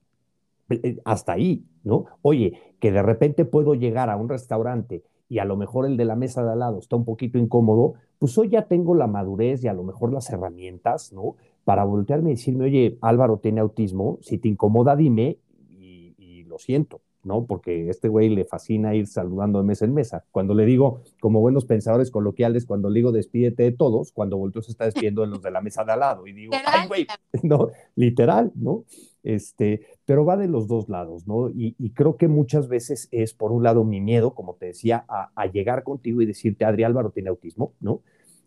Eh, 0.70 1.00
hasta 1.04 1.32
ahí, 1.32 1.64
¿no? 1.82 2.06
Oye, 2.22 2.74
que 2.78 2.92
de 2.92 3.02
repente 3.02 3.44
puedo 3.44 3.74
llegar 3.74 4.10
a 4.10 4.16
un 4.16 4.28
restaurante 4.28 5.02
y 5.28 5.38
a 5.38 5.44
lo 5.44 5.56
mejor 5.56 5.86
el 5.86 5.96
de 5.96 6.04
la 6.04 6.16
mesa 6.16 6.44
de 6.44 6.52
al 6.52 6.60
lado 6.60 6.78
está 6.78 6.96
un 6.96 7.04
poquito 7.04 7.38
incómodo, 7.38 7.94
pues 8.18 8.36
hoy 8.38 8.48
ya 8.48 8.68
tengo 8.68 8.94
la 8.94 9.06
madurez 9.06 9.64
y 9.64 9.68
a 9.68 9.74
lo 9.74 9.82
mejor 9.82 10.12
las 10.12 10.30
herramientas, 10.30 11.12
¿no? 11.12 11.36
Para 11.64 11.84
voltearme 11.84 12.30
y 12.30 12.34
decirme, 12.34 12.66
oye, 12.66 12.98
Álvaro 13.00 13.38
tiene 13.38 13.60
autismo, 13.60 14.18
si 14.20 14.38
te 14.38 14.48
incomoda, 14.48 14.96
dime 14.96 15.38
y 15.68 16.44
lo 16.44 16.58
siento, 16.58 17.00
¿no? 17.24 17.46
Porque 17.46 17.88
este 17.88 18.08
güey 18.08 18.28
le 18.28 18.44
fascina 18.44 18.94
ir 18.94 19.06
saludando 19.06 19.58
de 19.58 19.64
mesa 19.64 19.84
en 19.84 19.94
mesa. 19.94 20.24
Cuando 20.30 20.54
le 20.54 20.64
digo, 20.64 21.00
como 21.20 21.40
buenos 21.40 21.64
pensadores 21.64 22.10
coloquiales, 22.10 22.66
cuando 22.66 22.90
le 22.90 23.00
digo 23.00 23.12
despídete 23.12 23.64
de 23.64 23.72
todos, 23.72 24.12
cuando 24.12 24.36
volteo 24.36 24.62
se 24.62 24.70
está 24.70 24.84
despidiendo 24.84 25.22
de 25.22 25.28
los 25.28 25.42
de 25.42 25.50
la 25.50 25.60
mesa 25.60 25.84
de 25.84 25.92
al 25.92 26.00
lado 26.00 26.26
y 26.26 26.32
digo, 26.32 26.54
ay, 26.66 26.88
güey, 26.88 27.06
no, 27.42 27.68
literal, 27.96 28.52
¿no? 28.54 28.84
Este, 29.24 29.86
pero 30.04 30.26
va 30.26 30.36
de 30.36 30.48
los 30.48 30.68
dos 30.68 30.88
lados, 30.90 31.26
¿no? 31.26 31.48
Y, 31.48 31.74
creo 31.94 32.16
que 32.16 32.28
muchas 32.28 32.68
veces 32.68 33.08
es, 33.10 33.32
por 33.32 33.52
un 33.52 33.62
lado, 33.62 33.82
mi 33.82 34.00
miedo, 34.00 34.34
como 34.34 34.54
te 34.54 34.66
decía, 34.66 35.06
a, 35.08 35.46
llegar 35.46 35.82
contigo 35.82 36.20
y 36.20 36.26
decirte, 36.26 36.64
Adri 36.64 36.84
Álvaro 36.84 37.10
tiene 37.10 37.30
autismo, 37.30 37.72
¿no? 37.80 38.02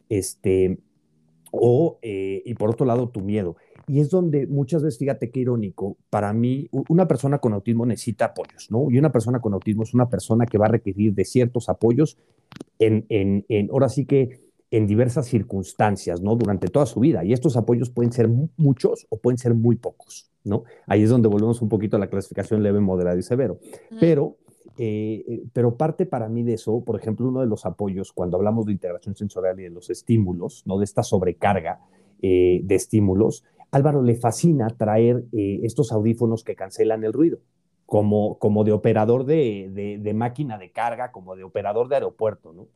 Este, 0.08 0.78
o, 1.52 1.98
eh, 2.04 2.44
y 2.46 2.54
por 2.54 2.70
otro 2.70 2.86
lado, 2.86 3.10
tu 3.10 3.22
miedo. 3.22 3.56
Y 3.88 4.02
es 4.02 4.10
donde 4.10 4.48
muchas 4.48 4.84
veces, 4.84 5.00
fíjate 5.00 5.32
qué 5.32 5.40
irónico, 5.40 5.98
para 6.10 6.34
mí, 6.34 6.70
una 6.90 7.08
persona 7.08 7.40
con 7.40 7.54
autismo 7.54 7.86
necesita 7.86 8.26
apoyos, 8.26 8.70
¿no? 8.70 8.92
Y 8.92 8.98
una 8.98 9.12
persona 9.14 9.40
con 9.40 9.54
autismo 9.54 9.84
es 9.84 9.94
una 9.94 10.10
persona 10.10 10.46
que 10.46 10.58
va 10.58 10.66
a 10.66 10.70
requerir 10.70 11.14
de 11.14 11.24
ciertos 11.24 11.70
apoyos 11.70 12.18
en, 12.80 13.06
en, 13.08 13.46
en 13.48 13.70
ahora 13.72 13.88
sí 13.88 14.06
que 14.06 14.48
en 14.72 14.88
diversas 14.88 15.28
circunstancias, 15.28 16.22
¿no? 16.22 16.36
Durante 16.36 16.68
toda 16.68 16.86
su 16.86 17.00
vida. 17.00 17.24
Y 17.24 17.34
estos 17.34 17.56
apoyos 17.56 17.90
pueden 17.90 18.12
ser 18.12 18.28
muchos 18.58 19.08
o 19.10 19.18
pueden 19.18 19.38
ser 19.38 19.54
muy 19.54 19.78
pocos, 19.78 20.30
¿no? 20.44 20.64
Ahí 20.86 21.04
es 21.04 21.10
donde 21.10 21.30
volvemos 21.30 21.62
un 21.62 21.70
poquito 21.70 21.96
a 21.96 22.00
la 22.00 22.08
clasificación 22.08 22.62
leve, 22.64 22.80
moderado 22.82 23.18
y 23.18 23.24
severo. 23.24 23.60
Pero, 24.00 24.36
eh, 24.78 25.24
eh, 25.28 25.44
pero 25.54 25.78
parte 25.78 26.06
para 26.06 26.28
mí 26.28 26.44
de 26.44 26.54
eso, 26.54 26.84
por 26.84 27.00
ejemplo, 27.00 27.30
uno 27.30 27.40
de 27.40 27.48
los 27.48 27.66
apoyos, 27.66 28.12
cuando 28.12 28.36
hablamos 28.36 28.66
de 28.66 28.74
integración 28.74 29.16
sensorial 29.16 29.58
y 29.60 29.64
de 29.64 29.70
los 29.70 29.90
estímulos, 29.90 30.64
¿no? 30.66 30.78
De 30.78 30.84
esta 30.84 31.04
sobrecarga 31.04 31.80
eh, 32.22 32.60
de 32.64 32.76
estímulos, 32.76 33.46
Álvaro 33.72 34.02
le 34.02 34.16
fascina 34.16 34.68
traer 34.70 35.26
eh, 35.34 35.60
estos 35.64 35.92
audífonos 35.92 36.44
que 36.44 36.56
cancelan 36.56 37.04
el 37.04 37.14
ruido, 37.14 37.40
como, 37.86 38.38
como 38.40 38.64
de 38.64 38.72
operador 38.72 39.26
de, 39.26 40.00
de, 40.02 40.14
máquina 40.14 40.58
de 40.58 40.72
carga, 40.72 41.12
como 41.12 41.36
de 41.36 41.44
operador 41.44 41.90
de 41.90 41.96
aeropuerto, 41.96 42.54
¿no? 42.54 42.68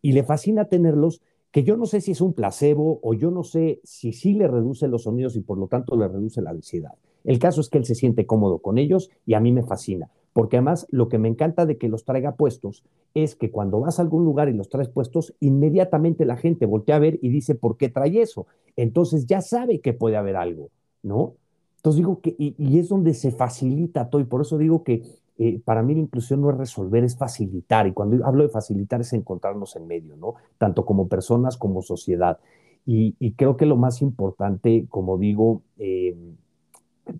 Y 0.00 0.12
le 0.12 0.22
fascina 0.22 0.66
tenerlos, 0.66 1.20
que 1.50 1.64
yo 1.64 1.76
no 1.76 1.86
sé 1.86 2.00
si 2.00 2.12
es 2.12 2.20
un 2.20 2.34
placebo 2.34 3.00
o 3.02 3.14
yo 3.14 3.30
no 3.30 3.42
sé 3.42 3.80
si 3.82 4.12
sí 4.12 4.34
le 4.34 4.46
reduce 4.46 4.86
los 4.86 5.04
sonidos 5.04 5.34
y 5.34 5.40
por 5.40 5.58
lo 5.58 5.66
tanto 5.66 5.96
le 5.96 6.06
reduce 6.06 6.42
la 6.42 6.50
ansiedad. 6.50 6.94
El 7.24 7.38
caso 7.38 7.60
es 7.60 7.68
que 7.68 7.78
él 7.78 7.84
se 7.84 7.94
siente 7.94 8.26
cómodo 8.26 8.60
con 8.60 8.78
ellos 8.78 9.10
y 9.26 9.34
a 9.34 9.40
mí 9.40 9.50
me 9.50 9.64
fascina 9.64 10.10
porque 10.38 10.56
además 10.56 10.86
lo 10.92 11.08
que 11.08 11.18
me 11.18 11.26
encanta 11.26 11.66
de 11.66 11.78
que 11.78 11.88
los 11.88 12.04
traiga 12.04 12.36
puestos 12.36 12.84
es 13.12 13.34
que 13.34 13.50
cuando 13.50 13.80
vas 13.80 13.98
a 13.98 14.02
algún 14.02 14.24
lugar 14.24 14.48
y 14.48 14.52
los 14.52 14.68
traes 14.68 14.88
puestos, 14.88 15.34
inmediatamente 15.40 16.24
la 16.24 16.36
gente 16.36 16.64
voltea 16.64 16.94
a 16.94 17.00
ver 17.00 17.18
y 17.20 17.30
dice, 17.30 17.56
¿por 17.56 17.76
qué 17.76 17.88
trae 17.88 18.22
eso? 18.22 18.46
Entonces 18.76 19.26
ya 19.26 19.40
sabe 19.40 19.80
que 19.80 19.94
puede 19.94 20.16
haber 20.16 20.36
algo, 20.36 20.70
¿no? 21.02 21.34
Entonces 21.78 21.96
digo 21.96 22.20
que, 22.20 22.36
y, 22.38 22.78
es 22.78 22.88
donde 22.88 23.14
se 23.14 23.32
facilita 23.32 24.10
todo, 24.10 24.20
y 24.20 24.26
por 24.26 24.42
eso 24.42 24.58
digo 24.58 24.84
que 24.84 25.02
eh, 25.38 25.60
para 25.64 25.82
mí 25.82 25.96
la 25.96 26.02
inclusión 26.02 26.40
no 26.40 26.50
es 26.50 26.56
resolver, 26.56 27.02
es 27.02 27.16
facilitar, 27.16 27.88
y 27.88 27.92
cuando 27.92 28.24
hablo 28.24 28.44
de 28.44 28.50
facilitar 28.50 29.00
es 29.00 29.12
encontrarnos 29.14 29.74
en 29.74 29.88
medio, 29.88 30.16
¿no? 30.16 30.34
Tanto 30.56 30.84
como 30.84 31.08
personas 31.08 31.56
como 31.56 31.82
sociedad. 31.82 32.38
Y, 32.86 33.32
creo 33.32 33.56
que 33.56 33.66
lo 33.66 33.76
más 33.76 34.02
importante, 34.02 34.86
como 34.88 35.18
digo, 35.18 35.62
eh, 35.78 36.16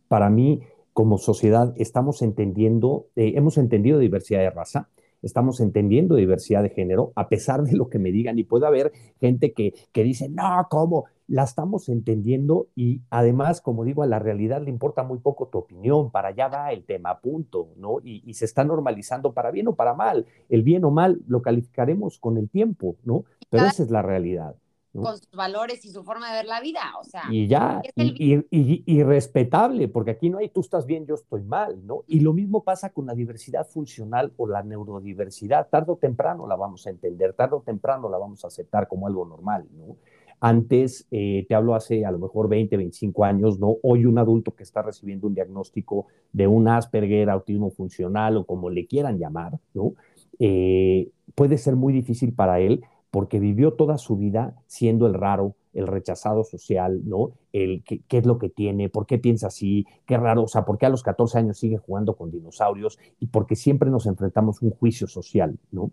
para 0.07 0.31
mí 0.31 0.61
como 0.99 1.17
sociedad 1.17 1.75
estamos 1.77 2.23
entendiendo, 2.23 3.07
eh, 3.15 3.35
hemos 3.37 3.57
entendido 3.57 4.01
diversidad 4.01 4.41
de 4.41 4.51
raza, 4.51 4.89
estamos 5.23 5.61
entendiendo 5.61 6.17
diversidad 6.17 6.65
de 6.65 6.71
género, 6.71 7.13
a 7.15 7.29
pesar 7.29 7.63
de 7.63 7.77
lo 7.77 7.89
que 7.89 8.01
me 8.01 8.11
digan, 8.11 8.37
y 8.37 8.43
puede 8.43 8.67
haber 8.67 8.91
gente 9.21 9.53
que, 9.53 9.75
que 9.93 10.03
dice, 10.03 10.29
no, 10.29 10.67
¿cómo? 10.69 11.05
La 11.29 11.45
estamos 11.45 11.89
entendiendo 11.89 12.67
y 12.75 13.03
además, 13.11 13.61
como 13.61 13.85
digo, 13.85 14.03
a 14.03 14.09
la 14.09 14.19
realidad 14.19 14.61
le 14.61 14.71
importa 14.71 15.05
muy 15.05 15.21
poco 15.21 15.47
tu 15.47 15.59
opinión, 15.59 16.11
para 16.11 16.31
allá 16.31 16.49
va 16.49 16.73
el 16.73 16.83
tema, 16.83 17.21
punto, 17.21 17.69
¿no? 17.77 18.01
Y, 18.03 18.29
y 18.29 18.35
se 18.35 18.47
está 18.47 18.65
normalizando 18.65 19.33
para 19.33 19.53
bien 19.53 19.69
o 19.69 19.77
para 19.77 19.95
mal. 19.95 20.27
El 20.49 20.65
bien 20.65 20.85
o 20.85 20.91
mal 20.91 21.21
lo 21.29 21.43
calificaremos 21.43 22.19
con 22.19 22.39
el 22.39 22.51
tiempo, 22.51 22.97
¿no? 23.05 23.23
Pero 23.51 23.67
esa 23.67 23.85
es 23.85 23.91
la 23.93 24.03
realidad 24.03 24.57
con 24.93 25.17
sus 25.19 25.31
valores 25.33 25.85
y 25.85 25.91
su 25.91 26.03
forma 26.03 26.31
de 26.31 26.39
ver 26.39 26.47
la 26.47 26.61
vida, 26.61 26.81
o 27.01 27.05
sea. 27.05 27.25
Y 27.31 27.47
ya, 27.47 27.83
y, 27.97 29.03
respetable, 29.03 29.89
porque 29.89 30.13
aquí 30.13 30.31
no 30.31 30.39
hay 30.39 30.49
tú 30.49 30.61
estás 30.61 30.87
bien, 30.87 31.07
yo 31.07 31.15
estoy 31.15 31.43
mal, 31.43 31.85
¿no? 31.87 32.05
Y 32.07 32.21
lo 32.21 32.33
mismo 32.33 32.65
pasa 32.65 32.91
con 32.91 33.07
la 33.07 33.15
diversidad 33.15 33.67
funcional 33.67 34.33
o 34.37 34.47
la 34.47 34.63
neurodiversidad, 34.63 35.69
tarde 35.69 35.93
o 35.93 35.97
temprano 35.97 36.47
la 36.47 36.57
vamos 36.57 36.87
a 36.87 36.91
entender, 36.91 37.35
tarde 37.35 37.57
o 37.57 37.61
temprano 37.61 38.09
la 38.09 38.19
vamos 38.19 38.45
a 38.45 38.49
aceptar 38.49 38.89
como 38.89 39.07
algo 39.07 39.27
normal, 39.27 39.67
¿no? 39.73 39.97
Antes, 40.41 41.07
eh, 41.11 41.47
te 41.49 41.55
hablo 41.57 41.75
hace 41.75 42.07
a 42.07 42.13
lo 42.13 42.19
mejor 42.21 42.49
20, 42.49 42.77
25 42.77 43.25
años, 43.25 43.59
¿no? 43.59 43.77
Hoy 43.83 44.07
un 44.07 44.19
adulto 44.19 44.55
que 44.55 44.63
está 44.63 44.83
recibiendo 44.83 45.27
un 45.27 45.35
diagnóstico 45.35 46.07
de 46.33 46.47
un 46.47 46.69
Asperger, 46.69 47.29
autismo 47.29 47.71
funcional 47.71 48.37
o 48.37 48.45
como 48.45 48.71
le 48.71 48.87
quieran 48.87 49.19
llamar, 49.19 49.59
¿no? 49.75 49.95
Eh, 50.39 51.11
puede 51.35 51.59
ser 51.59 51.75
muy 51.75 51.93
difícil 51.93 52.33
para 52.33 52.61
él 52.61 52.85
porque 53.11 53.41
vivió 53.41 53.73
toda 53.73 53.99
su 53.99 54.17
vida 54.17 54.55
siendo 54.67 55.07
el 55.07 55.15
raro, 55.15 55.55
el 55.73 55.87
rechazado 55.87 56.45
social, 56.45 57.01
¿no? 57.05 57.33
El 57.53 57.83
qué, 57.85 58.03
es 58.11 58.27
lo 58.27 58.39
que 58.39 58.49
tiene, 58.49 58.89
por 58.89 59.07
qué 59.07 59.19
piensa 59.19 59.47
así, 59.47 59.87
qué 60.07 60.17
raro, 60.17 60.45
o 60.45 60.49
sea, 60.49 60.65
por 60.65 60.79
qué 60.79 60.87
a 60.87 60.91
los 60.91 61.03
14 61.03 61.39
años 61.39 61.59
sigue 61.59 61.79
jugando 61.79 62.17
con 62.17 62.31
dinosaurios 62.31 62.99
y 63.19 63.27
porque 63.27 63.57
siempre 63.57 63.91
nos 63.91 64.07
enfrentamos 64.07 64.63
a 64.63 64.67
un 64.67 64.73
juicio 64.73 65.07
social, 65.07 65.59
¿no? 65.71 65.91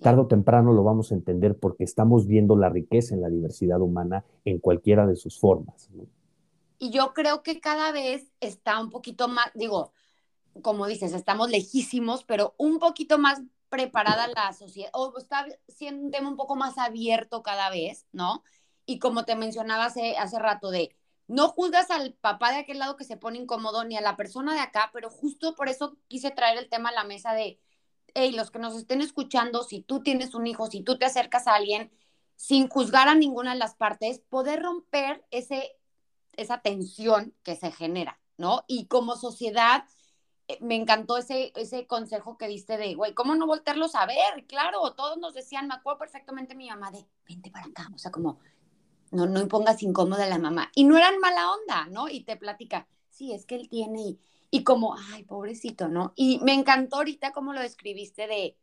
Tardo 0.00 0.22
o 0.22 0.26
temprano 0.26 0.72
lo 0.72 0.82
vamos 0.82 1.12
a 1.12 1.14
entender 1.14 1.56
porque 1.58 1.84
estamos 1.84 2.26
viendo 2.26 2.56
la 2.56 2.68
riqueza 2.68 3.14
en 3.14 3.22
la 3.22 3.28
diversidad 3.28 3.80
humana 3.80 4.24
en 4.44 4.58
cualquiera 4.58 5.06
de 5.06 5.16
sus 5.16 5.38
formas. 5.38 5.90
Y 6.78 6.90
yo 6.90 7.12
creo 7.14 7.42
que 7.42 7.60
cada 7.60 7.92
vez 7.92 8.30
está 8.40 8.80
un 8.80 8.90
poquito 8.90 9.28
más, 9.28 9.46
digo, 9.54 9.92
como 10.62 10.86
dices, 10.86 11.12
estamos 11.12 11.50
lejísimos, 11.50 12.24
pero 12.24 12.54
un 12.58 12.78
poquito 12.78 13.18
más 13.18 13.42
preparada 13.74 14.28
la 14.28 14.52
sociedad, 14.52 14.90
o 14.92 15.12
está 15.18 15.46
siendo 15.66 16.04
un 16.04 16.12
tema 16.12 16.28
un 16.28 16.36
poco 16.36 16.54
más 16.54 16.78
abierto 16.78 17.42
cada 17.42 17.70
vez, 17.70 18.06
¿no? 18.12 18.44
Y 18.86 19.00
como 19.00 19.24
te 19.24 19.34
mencionaba 19.34 19.86
hace, 19.86 20.16
hace 20.16 20.38
rato, 20.38 20.70
de 20.70 20.94
no 21.26 21.48
juzgas 21.48 21.90
al 21.90 22.12
papá 22.14 22.52
de 22.52 22.58
aquel 22.58 22.78
lado 22.78 22.96
que 22.96 23.02
se 23.02 23.16
pone 23.16 23.38
incómodo, 23.38 23.82
ni 23.82 23.96
a 23.96 24.00
la 24.00 24.16
persona 24.16 24.54
de 24.54 24.60
acá, 24.60 24.90
pero 24.92 25.10
justo 25.10 25.56
por 25.56 25.68
eso 25.68 25.96
quise 26.06 26.30
traer 26.30 26.56
el 26.58 26.68
tema 26.68 26.90
a 26.90 26.92
la 26.92 27.02
mesa 27.02 27.32
de, 27.32 27.58
hey, 28.14 28.30
los 28.30 28.52
que 28.52 28.60
nos 28.60 28.76
estén 28.76 29.00
escuchando, 29.00 29.64
si 29.64 29.80
tú 29.80 30.04
tienes 30.04 30.36
un 30.36 30.46
hijo, 30.46 30.68
si 30.70 30.82
tú 30.82 30.96
te 30.96 31.06
acercas 31.06 31.48
a 31.48 31.56
alguien, 31.56 31.90
sin 32.36 32.68
juzgar 32.68 33.08
a 33.08 33.16
ninguna 33.16 33.54
de 33.54 33.58
las 33.58 33.74
partes, 33.74 34.20
poder 34.20 34.62
romper 34.62 35.24
ese, 35.32 35.76
esa 36.36 36.60
tensión 36.60 37.34
que 37.42 37.56
se 37.56 37.72
genera, 37.72 38.20
¿no? 38.36 38.62
Y 38.68 38.86
como 38.86 39.16
sociedad, 39.16 39.84
me 40.60 40.76
encantó 40.76 41.16
ese, 41.16 41.52
ese 41.56 41.86
consejo 41.86 42.36
que 42.36 42.48
diste 42.48 42.76
de, 42.76 42.94
güey, 42.94 43.14
¿cómo 43.14 43.34
no 43.34 43.46
voltearlos 43.46 43.94
a 43.94 44.06
ver? 44.06 44.46
Claro, 44.46 44.92
todos 44.94 45.16
nos 45.18 45.34
decían, 45.34 45.68
me 45.68 45.74
acuerdo 45.74 45.98
perfectamente 45.98 46.54
mi 46.54 46.68
mamá 46.68 46.90
de, 46.90 47.06
vente 47.26 47.50
para 47.50 47.66
acá, 47.66 47.90
o 47.94 47.98
sea, 47.98 48.10
como, 48.10 48.38
no, 49.10 49.26
no 49.26 49.40
impongas 49.40 49.82
incómoda 49.82 50.24
a 50.24 50.28
la 50.28 50.38
mamá. 50.38 50.70
Y 50.74 50.84
no 50.84 50.98
eran 50.98 51.18
mala 51.18 51.50
onda, 51.52 51.86
¿no? 51.86 52.08
Y 52.08 52.24
te 52.24 52.36
platica, 52.36 52.86
sí, 53.10 53.32
es 53.32 53.46
que 53.46 53.56
él 53.56 53.68
tiene, 53.68 54.00
y, 54.00 54.20
y 54.50 54.64
como, 54.64 54.96
ay, 55.12 55.24
pobrecito, 55.24 55.88
¿no? 55.88 56.12
Y 56.14 56.40
me 56.40 56.52
encantó 56.52 56.96
ahorita 56.96 57.32
como 57.32 57.52
lo 57.54 57.60
describiste 57.60 58.26
de, 58.26 58.56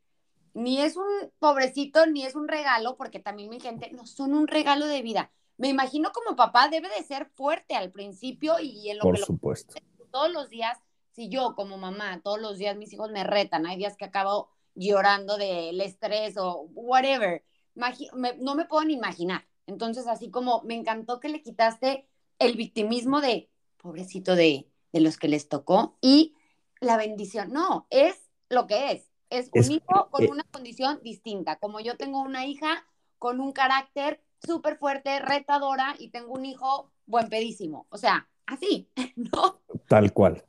ni 0.53 0.81
es 0.81 0.97
un 0.97 1.07
pobrecito, 1.39 2.05
ni 2.05 2.25
es 2.25 2.35
un 2.35 2.47
regalo, 2.47 2.95
porque 2.95 3.19
también 3.19 3.49
mi 3.49 3.59
gente, 3.59 3.89
no, 3.91 4.05
son 4.05 4.33
un 4.33 4.47
regalo 4.47 4.85
de 4.85 5.01
vida. 5.01 5.31
Me 5.57 5.69
imagino 5.69 6.11
como 6.11 6.35
papá 6.35 6.69
debe 6.69 6.89
de 6.89 7.03
ser 7.03 7.25
fuerte 7.25 7.75
al 7.75 7.91
principio 7.91 8.59
y 8.59 8.89
en 8.89 8.97
lo 8.97 9.03
Por 9.03 9.15
que 9.15 9.23
supuesto. 9.23 9.75
todos 10.11 10.31
los 10.31 10.49
días 10.49 10.77
si 11.11 11.29
yo 11.29 11.55
como 11.55 11.77
mamá 11.77 12.21
todos 12.23 12.39
los 12.39 12.57
días 12.57 12.77
mis 12.77 12.93
hijos 12.93 13.11
me 13.11 13.23
retan, 13.23 13.65
hay 13.65 13.77
días 13.77 13.97
que 13.97 14.05
acabo 14.05 14.49
llorando 14.75 15.37
del 15.37 15.79
estrés 15.81 16.37
o 16.37 16.69
whatever, 16.73 17.43
no 17.75 18.55
me 18.55 18.65
puedo 18.65 18.85
ni 18.85 18.93
imaginar. 18.93 19.45
Entonces, 19.67 20.07
así 20.07 20.29
como 20.29 20.61
me 20.63 20.75
encantó 20.75 21.19
que 21.19 21.29
le 21.29 21.41
quitaste 21.41 22.07
el 22.39 22.55
victimismo 22.55 23.21
de, 23.21 23.49
pobrecito 23.77 24.35
de, 24.35 24.67
los 24.93 25.17
que 25.17 25.27
les 25.27 25.47
tocó, 25.47 25.97
y 26.01 26.35
la 26.79 26.97
bendición. 26.97 27.53
No, 27.53 27.87
es 27.89 28.29
lo 28.49 28.67
que 28.67 28.91
es. 28.91 29.09
Es 29.29 29.49
un 29.53 29.71
hijo 29.71 30.09
con 30.11 30.23
eh 30.23 30.29
una 30.29 30.43
condición 30.43 30.99
distinta. 31.03 31.57
Como 31.57 31.79
yo 31.79 31.95
tengo 31.95 32.19
una 32.21 32.45
hija 32.45 32.85
con 33.17 33.39
un 33.39 33.53
carácter 33.53 34.21
súper 34.45 34.77
fuerte, 34.77 35.19
retadora, 35.19 35.95
y 35.99 36.09
tengo 36.09 36.33
un 36.33 36.45
hijo 36.45 36.91
buen 37.05 37.29
pedísimo. 37.29 37.85
O 37.89 37.97
sea, 37.97 38.27
así, 38.45 38.89
¿no? 39.15 39.61
Tal 39.87 40.11
cual. 40.11 40.43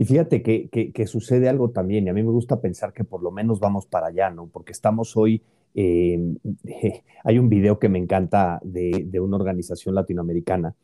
Y 0.00 0.04
fíjate 0.04 0.44
que, 0.44 1.06
sucede 1.08 1.48
algo 1.48 1.70
también, 1.70 2.06
y 2.06 2.08
a 2.08 2.12
mí 2.12 2.22
me 2.22 2.30
gusta 2.30 2.60
pensar 2.60 2.92
que 2.92 3.02
por 3.02 3.20
lo 3.20 3.32
menos 3.32 3.58
vamos 3.58 3.84
para 3.84 4.06
allá, 4.06 4.30
¿no? 4.30 4.46
Porque 4.46 4.70
estamos 4.70 5.16
hoy, 5.16 5.42
em, 5.74 6.36
hay 7.24 7.38
un 7.40 7.48
video 7.48 7.80
que 7.80 7.88
me 7.88 7.98
encanta 7.98 8.60
de, 8.62 9.06
de, 9.08 9.18
una 9.18 9.34
organización 9.36 9.96
latinoamericana, 9.96 10.76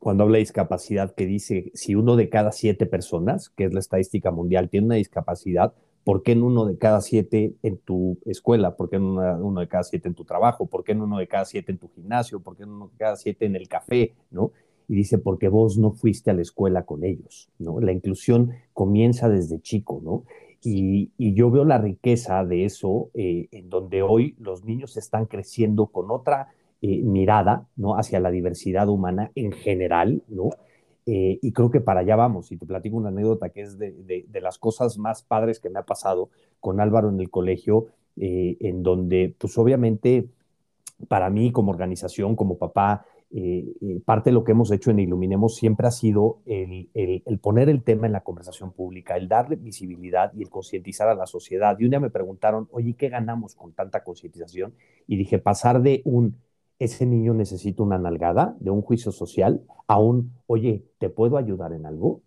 cuando 0.00 0.24
habla 0.24 0.38
de 0.38 0.40
discapacidad, 0.40 1.14
que 1.14 1.26
dice, 1.26 1.70
si 1.74 1.94
uno 1.94 2.16
de 2.16 2.28
cada 2.28 2.50
siete 2.50 2.86
personas, 2.86 3.50
que 3.50 3.66
es 3.66 3.72
la 3.72 3.78
estadística 3.78 4.32
mundial, 4.32 4.68
tiene 4.68 4.86
una 4.86 4.96
discapacidad, 4.96 5.72
¿por 6.02 6.24
qué 6.24 6.32
en 6.32 6.42
uno 6.42 6.64
de 6.64 6.76
cada 6.76 7.02
siete 7.02 7.54
en 7.62 7.78
tu 7.78 8.18
escuela? 8.26 8.74
¿Por 8.74 8.90
qué 8.90 8.96
en 8.96 9.04
uno 9.04 9.60
de 9.60 9.68
cada 9.68 9.84
siete 9.84 10.08
en 10.08 10.14
tu 10.14 10.24
trabajo? 10.24 10.66
¿Por 10.66 10.82
qué 10.82 10.90
en 10.90 11.02
uno 11.02 11.18
de 11.18 11.28
cada 11.28 11.44
siete 11.44 11.70
en 11.70 11.78
tu 11.78 11.88
gimnasio? 11.90 12.40
¿Por 12.40 12.56
qué 12.56 12.64
en 12.64 12.70
uno 12.70 12.88
de 12.88 12.96
cada 12.96 13.14
siete 13.14 13.46
en 13.46 13.54
el 13.54 13.68
café? 13.68 14.14
¿No? 14.32 14.50
Y 14.90 14.96
dice, 14.96 15.18
porque 15.18 15.46
vos 15.46 15.78
no 15.78 15.92
fuiste 15.92 16.32
a 16.32 16.34
la 16.34 16.42
escuela 16.42 16.82
con 16.82 17.04
ellos, 17.04 17.48
¿no? 17.60 17.78
La 17.78 17.92
inclusión 17.92 18.50
comienza 18.72 19.28
desde 19.28 19.60
chico, 19.60 20.00
¿no? 20.02 20.24
Y, 20.64 21.12
yo 21.16 21.48
veo 21.48 21.64
la 21.64 21.78
riqueza 21.78 22.44
de 22.44 22.64
eso, 22.64 23.08
eh, 23.14 23.46
en 23.52 23.70
donde 23.70 24.02
hoy 24.02 24.34
los 24.40 24.64
niños 24.64 24.96
están 24.96 25.26
creciendo 25.26 25.86
con 25.86 26.10
otra 26.10 26.48
eh, 26.82 27.02
mirada, 27.02 27.68
¿no? 27.76 27.94
Hacia 27.94 28.18
la 28.18 28.32
diversidad 28.32 28.88
humana 28.88 29.30
en 29.36 29.52
general, 29.52 30.24
¿no? 30.26 30.50
Eh, 31.06 31.38
y 31.40 31.52
creo 31.52 31.70
que 31.70 31.80
para 31.80 32.00
allá 32.00 32.16
vamos. 32.16 32.50
Y 32.50 32.56
te 32.56 32.66
platico 32.66 32.96
una 32.96 33.10
anécdota 33.10 33.50
que 33.50 33.60
es 33.60 33.78
de, 33.78 33.92
de, 33.92 34.40
las 34.40 34.58
cosas 34.58 34.98
más 34.98 35.22
padres 35.22 35.60
que 35.60 35.70
me 35.70 35.78
ha 35.78 35.84
pasado 35.84 36.30
con 36.58 36.80
Álvaro 36.80 37.10
en 37.10 37.20
el 37.20 37.30
colegio, 37.30 37.86
en 38.16 38.82
donde, 38.82 39.36
pues 39.38 39.56
obviamente, 39.56 40.26
para 41.06 41.30
mí 41.30 41.52
como 41.52 41.70
organización, 41.70 42.34
como 42.34 42.58
papá, 42.58 43.06
eh, 43.32 43.64
eh, 43.80 44.00
parte 44.04 44.30
de 44.30 44.34
lo 44.34 44.42
que 44.42 44.52
hemos 44.52 44.72
hecho 44.72 44.90
en 44.90 44.98
Iluminemos 44.98 45.54
siempre 45.54 45.86
ha 45.86 45.92
sido 45.92 46.40
el, 46.46 46.88
poner 47.40 47.68
el 47.68 47.82
tema 47.82 48.06
en 48.06 48.12
la 48.12 48.22
conversación 48.22 48.72
pública, 48.72 49.16
el 49.16 49.28
darle 49.28 49.56
visibilidad 49.56 50.32
y 50.34 50.42
el 50.42 50.50
concientizar 50.50 51.08
a 51.08 51.14
la 51.14 51.26
sociedad. 51.26 51.76
Y 51.78 51.84
un 51.84 51.90
día 51.90 52.00
me 52.00 52.10
preguntaron, 52.10 52.68
oye, 52.72 52.94
¿qué 52.94 53.08
ganamos 53.08 53.54
con 53.54 53.72
tanta 53.72 54.02
concientización? 54.02 54.74
Y 55.06 55.16
dije, 55.16 55.38
pasar 55.38 55.80
de 55.82 56.02
un, 56.04 56.36
ese 56.80 57.06
niño 57.06 57.34
necesita 57.34 57.82
una 57.82 57.98
nalgada, 57.98 58.56
de 58.58 58.70
un 58.70 58.82
juicio 58.82 59.12
social, 59.12 59.62
a 59.86 59.98
un, 59.98 60.32
oye, 60.46 60.84
¿te 60.98 61.08
puedo 61.08 61.36
ayudar 61.36 61.72
en 61.72 61.86
algo? 61.86 62.22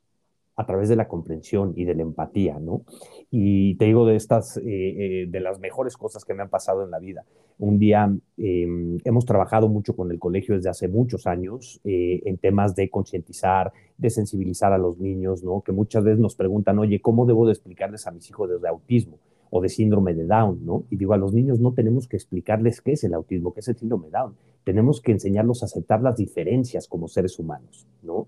A 0.55 0.65
través 0.65 0.87
de 0.89 0.95
la 0.95 1.07
comprensión 1.07 1.73
y 1.75 1.85
de 1.85 1.95
la 1.95 2.03
empatía, 2.03 2.59
¿no? 2.59 2.83
Y 3.31 3.75
te 3.75 3.85
digo 3.85 4.05
de 4.05 4.15
estas, 4.15 4.57
eh, 4.57 4.61
eh, 4.65 5.25
de 5.27 5.39
las 5.39 5.59
mejores 5.59 5.97
cosas 5.97 6.23
que 6.25 6.33
me 6.33 6.43
han 6.43 6.49
pasado 6.49 6.83
en 6.83 6.91
la 6.91 6.99
vida. 6.99 7.25
Un 7.57 7.79
día 7.79 8.13
em, 8.37 8.97
hemos 9.03 9.25
trabajado 9.25 9.67
mucho 9.67 9.95
con 9.95 10.11
el 10.11 10.19
colegio 10.19 10.55
desde 10.55 10.69
hace 10.69 10.87
muchos 10.87 11.25
años 11.25 11.81
eh, 11.83 12.21
en 12.25 12.37
temas 12.37 12.75
de 12.75 12.89
concientizar, 12.89 13.71
de 13.97 14.09
sensibilizar 14.09 14.73
a 14.73 14.77
los 14.77 14.99
niños, 14.99 15.43
¿no? 15.43 15.61
Que 15.61 15.71
muchas 15.71 16.03
veces 16.03 16.19
nos 16.19 16.35
preguntan, 16.35 16.77
oye, 16.77 17.01
¿cómo 17.01 17.25
debo 17.25 17.45
de 17.47 17.53
explicarles 17.53 18.05
a 18.05 18.11
mis 18.11 18.29
hijos 18.29 18.49
de 18.61 18.67
autismo? 18.67 19.17
o 19.55 19.61
de 19.61 19.69
síndrome 19.69 20.15
de 20.15 20.25
Down, 20.25 20.65
¿no? 20.65 20.85
Y 20.89 20.95
digo, 20.95 21.13
a 21.13 21.17
los 21.17 21.31
niños 21.31 21.59
no 21.59 21.73
tenemos 21.73 22.07
que 22.07 22.17
explicarles 22.17 22.81
qué 22.81 22.93
es 22.93 23.03
el 23.03 23.13
autismo, 23.13 23.53
qué 23.53 23.59
es 23.59 23.67
el 23.67 23.75
síndrome 23.75 24.07
de 24.07 24.13
Down. 24.13 24.33
Tenemos 24.63 24.99
que 24.99 25.11
enseñarlos 25.11 25.61
a 25.61 25.67
aceptar 25.67 26.01
las 26.01 26.17
diferencias 26.17 26.87
como 26.87 27.07
seres 27.07 27.37
humanos, 27.37 27.85
¿no? 28.01 28.25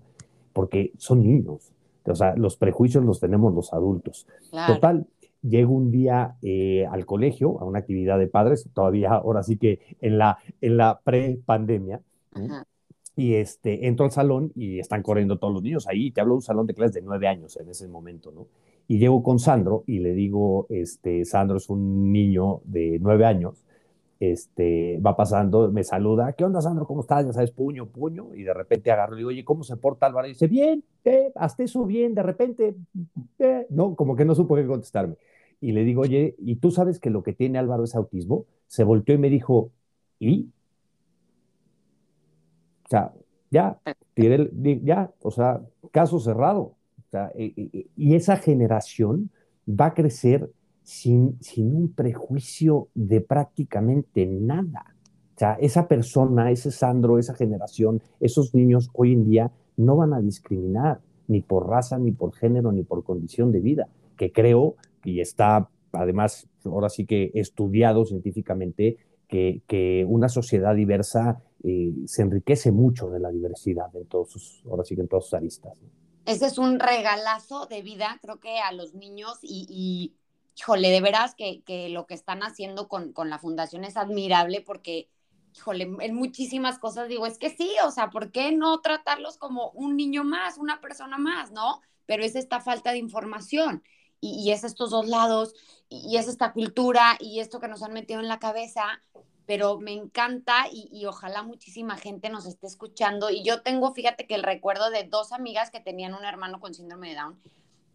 Porque 0.52 0.92
son 0.98 1.24
niños, 1.24 1.72
O 2.10 2.14
sea, 2.14 2.34
los 2.36 2.56
prejuicios 2.56 3.04
los 3.04 3.20
tenemos 3.20 3.54
los 3.54 3.72
adultos. 3.72 4.26
Total, 4.66 5.06
llego 5.42 5.74
un 5.74 5.90
día 5.90 6.36
eh, 6.42 6.86
al 6.90 7.06
colegio, 7.06 7.60
a 7.60 7.64
una 7.64 7.78
actividad 7.80 8.18
de 8.18 8.26
padres, 8.26 8.68
todavía 8.72 9.12
ahora 9.12 9.42
sí 9.42 9.56
que 9.56 9.80
en 10.00 10.18
la, 10.18 10.38
en 10.60 10.76
la 10.76 11.00
pre-pandemia, 11.02 12.00
y 13.16 13.34
este, 13.34 13.86
entro 13.86 14.04
al 14.04 14.12
salón 14.12 14.52
y 14.54 14.78
están 14.78 15.02
corriendo 15.02 15.38
todos 15.38 15.54
los 15.54 15.62
niños 15.62 15.86
ahí, 15.88 16.10
te 16.10 16.20
hablo 16.20 16.34
de 16.34 16.36
un 16.36 16.42
salón 16.42 16.66
de 16.66 16.74
clases 16.74 16.94
de 16.94 17.02
nueve 17.02 17.26
años 17.28 17.56
en 17.56 17.68
ese 17.70 17.88
momento, 17.88 18.30
¿no? 18.30 18.46
Y 18.88 18.98
llego 18.98 19.22
con 19.22 19.38
Sandro 19.38 19.82
y 19.86 19.98
le 19.98 20.12
digo, 20.12 20.66
este, 20.68 21.24
Sandro 21.24 21.56
es 21.56 21.68
un 21.70 22.12
niño 22.12 22.60
de 22.64 22.98
nueve 23.00 23.24
años, 23.24 23.64
este, 24.18 24.98
va 25.04 25.16
pasando, 25.16 25.70
me 25.70 25.84
saluda, 25.84 26.32
¿qué 26.32 26.44
onda 26.44 26.60
Sandro? 26.60 26.86
¿Cómo 26.86 27.02
estás? 27.02 27.26
Ya 27.26 27.32
sabes, 27.32 27.50
puño, 27.50 27.86
puño, 27.86 28.34
y 28.34 28.42
de 28.42 28.54
repente 28.54 28.90
agarro 28.90 29.14
y 29.14 29.18
digo, 29.18 29.28
oye, 29.28 29.44
¿cómo 29.44 29.62
se 29.62 29.76
porta 29.76 30.06
Álvaro? 30.06 30.26
Y 30.26 30.30
dice, 30.30 30.46
bien, 30.46 30.84
eh, 31.04 31.32
hasta 31.34 31.62
eso 31.62 31.84
bien, 31.84 32.14
de 32.14 32.22
repente, 32.22 32.76
eh", 33.38 33.66
no, 33.70 33.94
como 33.94 34.16
que 34.16 34.24
no 34.24 34.34
supo 34.34 34.56
qué 34.56 34.66
contestarme. 34.66 35.16
Y 35.60 35.72
le 35.72 35.84
digo, 35.84 36.02
oye, 36.02 36.34
¿y 36.38 36.56
tú 36.56 36.70
sabes 36.70 36.98
que 37.00 37.10
lo 37.10 37.22
que 37.22 37.32
tiene 37.32 37.58
Álvaro 37.58 37.84
es 37.84 37.94
autismo? 37.94 38.46
Se 38.66 38.84
volteó 38.84 39.14
y 39.14 39.18
me 39.18 39.30
dijo, 39.30 39.70
¿y? 40.18 40.50
O 42.84 42.88
sea, 42.88 43.12
ya, 43.50 43.78
tiré 44.14 44.50
ya, 44.82 45.10
o 45.22 45.30
sea, 45.30 45.60
caso 45.92 46.20
cerrado. 46.20 46.74
y, 47.36 48.14
esa 48.14 48.36
generación 48.36 49.30
va 49.68 49.86
a 49.86 49.94
crecer 49.94 50.50
sin, 50.86 51.36
sin 51.40 51.74
un 51.74 51.92
prejuicio 51.92 52.88
de 52.94 53.20
prácticamente 53.20 54.24
nada. 54.24 54.94
O 55.34 55.38
sea, 55.38 55.54
esa 55.54 55.88
persona, 55.88 56.52
ese 56.52 56.70
Sandro, 56.70 57.18
esa 57.18 57.34
generación, 57.34 58.00
esos 58.20 58.54
niños 58.54 58.88
hoy 58.92 59.12
en 59.12 59.24
día 59.24 59.50
no 59.76 59.96
van 59.96 60.14
a 60.14 60.20
discriminar 60.20 61.00
ni 61.26 61.42
por 61.42 61.68
raza, 61.68 61.98
ni 61.98 62.12
por 62.12 62.34
género, 62.34 62.70
ni 62.70 62.84
por 62.84 63.02
condición 63.02 63.50
de 63.50 63.58
vida, 63.58 63.88
que 64.16 64.30
creo, 64.30 64.76
y 65.04 65.20
está 65.20 65.68
además 65.90 66.46
ahora 66.64 66.88
sí 66.88 67.04
que 67.04 67.32
estudiado 67.34 68.04
científicamente, 68.04 68.96
que, 69.26 69.62
que 69.66 70.06
una 70.08 70.28
sociedad 70.28 70.76
diversa 70.76 71.42
eh, 71.64 71.92
se 72.06 72.22
enriquece 72.22 72.70
mucho 72.70 73.10
de 73.10 73.18
la 73.18 73.30
diversidad 73.30 73.94
en 73.96 74.06
todos 74.06 74.30
sus, 74.30 74.62
ahora 74.70 74.84
sí 74.84 74.94
que 74.94 75.00
en 75.00 75.08
todas 75.08 75.24
sus 75.24 75.34
aristas. 75.34 75.76
Ese 76.26 76.46
es 76.46 76.58
un 76.58 76.78
regalazo 76.78 77.66
de 77.66 77.82
vida, 77.82 78.18
creo 78.22 78.38
que 78.38 78.58
a 78.58 78.70
los 78.72 78.94
niños 78.94 79.38
y, 79.42 79.66
y 79.68 80.16
híjole, 80.56 80.90
de 80.90 81.00
veras 81.00 81.34
que, 81.34 81.62
que, 81.62 81.88
lo 81.88 82.06
que 82.06 82.14
están 82.14 82.42
haciendo 82.42 82.88
con, 82.88 83.12
con 83.12 83.30
la 83.30 83.38
fundación 83.38 83.84
es 83.84 83.96
admirable 83.96 84.62
porque, 84.62 85.10
híjole, 85.54 85.90
en 86.00 86.14
muchísimas 86.14 86.78
cosas 86.78 87.08
digo, 87.08 87.26
es 87.26 87.38
que 87.38 87.50
sí, 87.50 87.70
o 87.84 87.90
sea, 87.90 88.10
¿por 88.10 88.32
qué 88.32 88.52
no 88.52 88.80
tratarlos 88.80 89.36
como 89.36 89.70
un 89.70 89.96
niño 89.96 90.24
más, 90.24 90.58
una 90.58 90.80
persona 90.80 91.18
más, 91.18 91.52
no? 91.52 91.82
Pero 92.06 92.24
es 92.24 92.36
esta 92.36 92.60
falta 92.60 92.92
de 92.92 92.98
información 92.98 93.82
y, 94.20 94.42
y 94.42 94.52
es 94.52 94.64
estos 94.64 94.90
dos 94.90 95.08
lados 95.08 95.54
y, 95.88 96.08
y 96.08 96.16
es 96.16 96.28
esta 96.28 96.52
cultura 96.52 97.16
y 97.20 97.40
esto 97.40 97.60
que 97.60 97.68
nos 97.68 97.82
han 97.82 97.92
metido 97.92 98.20
en 98.20 98.28
la 98.28 98.38
cabeza 98.38 99.02
pero 99.46 99.78
me 99.78 99.92
encanta 99.92 100.66
y, 100.70 101.06
ojalá 101.06 101.42
muchísima 101.42 101.96
gente 101.96 102.28
nos 102.30 102.46
esté 102.46 102.66
escuchando. 102.66 103.30
Y 103.30 103.44
yo 103.44 103.62
tengo, 103.62 103.94
fíjate 103.94 104.26
que 104.26 104.34
el 104.34 104.42
recuerdo 104.42 104.90
de 104.90 105.04
dos 105.04 105.32
amigas 105.32 105.70
que 105.70 105.80
tenían 105.80 106.14
un 106.14 106.24
hermano 106.24 106.60
con 106.60 106.74
síndrome 106.74 107.10
de 107.10 107.14
Down 107.14 107.40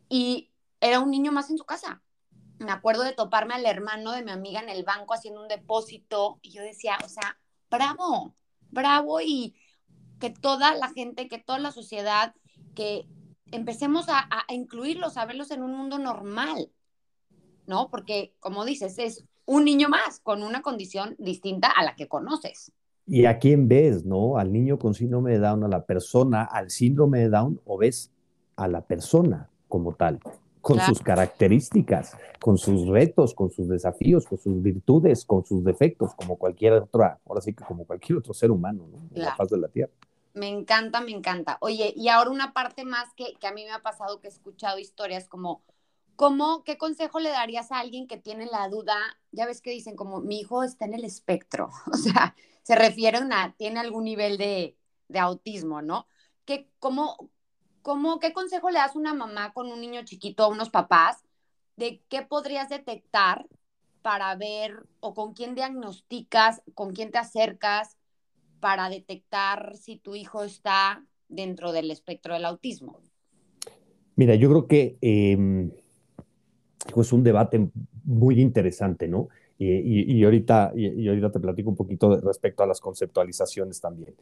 y 0.10 0.50
era 0.80 1.00
un 1.02 1.12
niño 1.12 1.32
más 1.32 1.50
en 1.50 1.58
su 1.58 1.66
casa. 1.66 2.02
Me 2.62 2.72
acuerdo 2.72 3.04
de 3.04 3.14
toparme 3.14 3.56
al 3.56 3.66
hermano 3.66 4.12
de 4.12 4.24
mi 4.24 4.30
amiga 4.30 4.62
en 4.62 4.70
el 4.70 4.84
banco 4.84 5.16
haciendo 5.16 5.42
un 5.42 5.48
depósito 5.48 6.38
y 6.44 6.52
yo 6.52 6.62
decía, 6.62 6.96
o 7.04 7.10
sea, 7.10 7.40
bravo, 7.72 8.36
bravo 8.70 9.20
y 9.20 9.56
que 10.20 10.30
toda 10.30 10.76
la 10.76 10.90
gente, 10.90 11.28
que 11.28 11.40
toda 11.40 11.58
la 11.58 11.72
sociedad, 11.72 12.36
que 12.76 13.08
empecemos 13.52 14.06
a, 14.10 14.28
incluirlos, 14.50 15.18
a 15.18 15.26
verlos 15.26 15.50
en 15.50 15.64
un 15.64 15.76
mundo 15.76 15.98
normal, 15.98 16.70
¿no? 17.66 17.90
Porque, 17.90 18.36
como 18.40 18.64
dices, 18.64 19.00
es 19.00 19.26
un 19.46 19.66
niño 19.66 19.90
más 19.90 20.20
con 20.20 20.44
una 20.44 20.62
condición 20.62 21.16
distinta 21.18 21.68
a 21.68 21.84
la 21.84 21.96
que 21.96 22.08
conoces. 22.08 22.72
¿Y 23.08 23.26
a 23.26 23.40
quién 23.40 23.68
ves, 23.68 24.06
no? 24.06 24.38
Al 24.38 24.54
niño 24.54 24.78
con 24.78 24.94
síndrome 24.94 25.32
de 25.32 25.40
Down, 25.40 25.64
a 25.64 25.68
la 25.68 25.84
persona, 25.88 26.44
al 26.44 26.70
síndrome 26.70 27.22
de 27.22 27.30
Down, 27.30 27.60
o 27.66 27.80
ves 27.80 28.12
a 28.56 28.68
la 28.68 28.86
persona 28.86 29.50
como 29.68 29.96
tal, 29.96 30.20
con 30.62 30.80
sus 30.80 31.00
características, 31.00 32.16
con 32.40 32.58
sus 32.58 32.88
retos, 32.88 33.34
con 33.34 33.52
sus 33.52 33.68
desafíos, 33.68 34.26
con 34.28 34.38
sus 34.38 34.62
virtudes, 34.62 35.26
con 35.26 35.46
sus 35.46 35.64
defectos, 35.64 36.14
como 36.16 36.38
cualquier 36.38 36.74
otra, 36.74 37.20
ahora 37.26 37.42
sí 37.42 37.54
que 37.54 37.64
como 37.64 37.86
cualquier 37.86 38.20
otro 38.20 38.34
ser 38.34 38.52
humano, 38.52 38.88
¿no? 38.92 39.10
En 39.14 39.24
la 39.24 39.36
faz 39.36 39.50
de 39.50 39.58
la 39.58 39.68
Tierra. 39.68 39.94
Me 40.34 40.48
encanta, 40.48 41.02
me 41.02 41.12
encanta. 41.12 41.58
Oye, 41.60 41.94
y 41.96 42.08
ahora 42.08 42.30
una 42.30 42.54
parte 42.54 42.86
más 42.86 43.14
que, 43.16 43.34
que 43.40 43.48
a 43.48 43.52
mí 43.52 43.66
me 43.66 43.72
ha 43.72 43.82
pasado, 43.82 44.22
que 44.22 44.28
he 44.28 44.32
escuchado 44.32 44.80
historias 44.80 45.28
como 45.28 45.64
¿Cómo, 46.22 46.64
qué 46.64 46.78
consejo 46.78 47.20
le 47.20 47.32
darías 47.32 47.72
a 47.72 47.80
alguien 47.80 48.06
que 48.06 48.16
tiene 48.16 48.46
la 48.46 48.70
duda? 48.70 48.96
Ya 49.32 49.48
ves 49.48 49.60
que 49.60 49.72
dicen 49.72 49.96
como 49.96 50.22
mi 50.22 50.40
hijo 50.40 50.64
está 50.64 50.86
en 50.86 50.94
el 50.94 51.04
espectro, 51.04 51.72
o 51.92 51.98
sea, 51.98 52.36
se 52.62 52.76
refieren 52.76 53.34
a, 53.34 53.56
tiene 53.58 53.80
algún 53.80 54.04
nivel 54.04 54.38
de, 54.38 54.78
autismo, 55.16 55.82
¿no? 55.82 56.06
¿Qué, 56.46 56.70
cómo, 56.78 57.32
cómo, 57.82 58.20
¿Qué 58.20 58.34
consejo 58.34 58.70
le 58.70 58.80
das 58.80 58.96
a 58.96 59.00
una 59.00 59.14
mamá 59.14 59.54
con 59.54 59.68
un 59.68 59.82
niño 59.82 60.04
chiquito, 60.04 60.44
a 60.44 60.48
unos 60.48 60.70
papás, 60.70 61.24
de 61.78 62.02
qué 62.10 62.22
podrías 62.22 62.70
detectar 62.70 63.46
para 64.02 64.36
ver 64.36 64.84
o 65.00 65.14
con 65.14 65.34
quién 65.34 65.56
diagnosticas, 65.56 66.62
con 66.74 66.94
quién 66.94 67.12
te 67.12 67.18
acercas 67.18 67.98
para 68.60 68.90
detectar 68.90 69.76
si 69.78 69.98
tu 69.98 70.16
hijo 70.16 70.44
está 70.44 71.06
dentro 71.28 71.72
del 71.72 71.92
espectro 71.92 72.34
del 72.34 72.46
autismo? 72.46 73.00
Mira, 74.16 74.36
yo 74.36 74.50
creo 74.50 74.68
que 74.68 74.98
em, 75.02 75.72
es 76.96 77.14
un 77.14 77.24
debate 77.24 77.70
muy 78.04 78.40
interesante, 78.40 79.08
¿no? 79.08 79.30
Y, 79.58 80.24
ahorita, 80.24 80.74
y, 80.76 81.08
ahorita 81.08 81.32
te 81.32 81.40
platico 81.40 81.70
un 81.70 81.76
poquito 81.76 82.20
respecto 82.20 82.64
a 82.64 82.66
las 82.66 82.82
conceptualizaciones 82.82 83.80
también. 83.80 84.16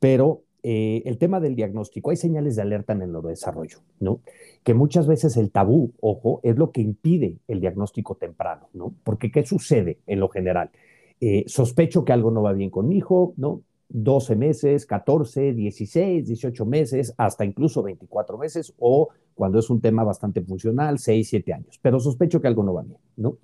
Pero 0.00 0.44
eh, 0.68 1.04
el 1.04 1.16
tema 1.16 1.38
del 1.38 1.54
diagnóstico, 1.54 2.10
hay 2.10 2.16
señales 2.16 2.56
de 2.56 2.62
alerta 2.62 2.92
en 2.92 3.02
el 3.02 3.12
neurodesarrollo, 3.12 3.78
¿no? 4.00 4.18
Que 4.64 4.74
muchas 4.74 5.06
veces 5.06 5.36
el 5.36 5.52
tabú, 5.52 5.92
ojo, 6.00 6.40
es 6.42 6.56
lo 6.56 6.72
que 6.72 6.80
impide 6.80 7.38
el 7.46 7.60
diagnóstico 7.60 8.16
temprano, 8.16 8.68
¿no? 8.72 8.92
Porque 9.04 9.30
¿qué 9.30 9.46
sucede 9.46 10.00
en 10.08 10.18
lo 10.18 10.28
general? 10.28 10.72
Eh, 11.20 11.44
sospecho 11.46 12.04
que 12.04 12.12
algo 12.12 12.32
no 12.32 12.42
va 12.42 12.52
bien 12.52 12.70
con 12.70 12.88
mi 12.88 12.96
hijo, 12.96 13.32
¿no? 13.36 13.62
12 13.90 14.34
meses, 14.34 14.86
14, 14.86 15.52
16, 15.52 16.26
18 16.26 16.66
meses, 16.66 17.14
hasta 17.16 17.44
incluso 17.44 17.84
24 17.84 18.36
meses, 18.36 18.74
o 18.80 19.10
cuando 19.36 19.60
es 19.60 19.70
un 19.70 19.80
tema 19.80 20.02
bastante 20.02 20.40
funcional, 20.40 20.98
6, 20.98 21.28
7 21.28 21.52
años. 21.52 21.78
Pero 21.80 22.00
sospecho 22.00 22.40
que 22.40 22.48
algo 22.48 22.64
no 22.64 22.74
va 22.74 22.82
bien, 22.82 22.98
¿no? 23.16 23.38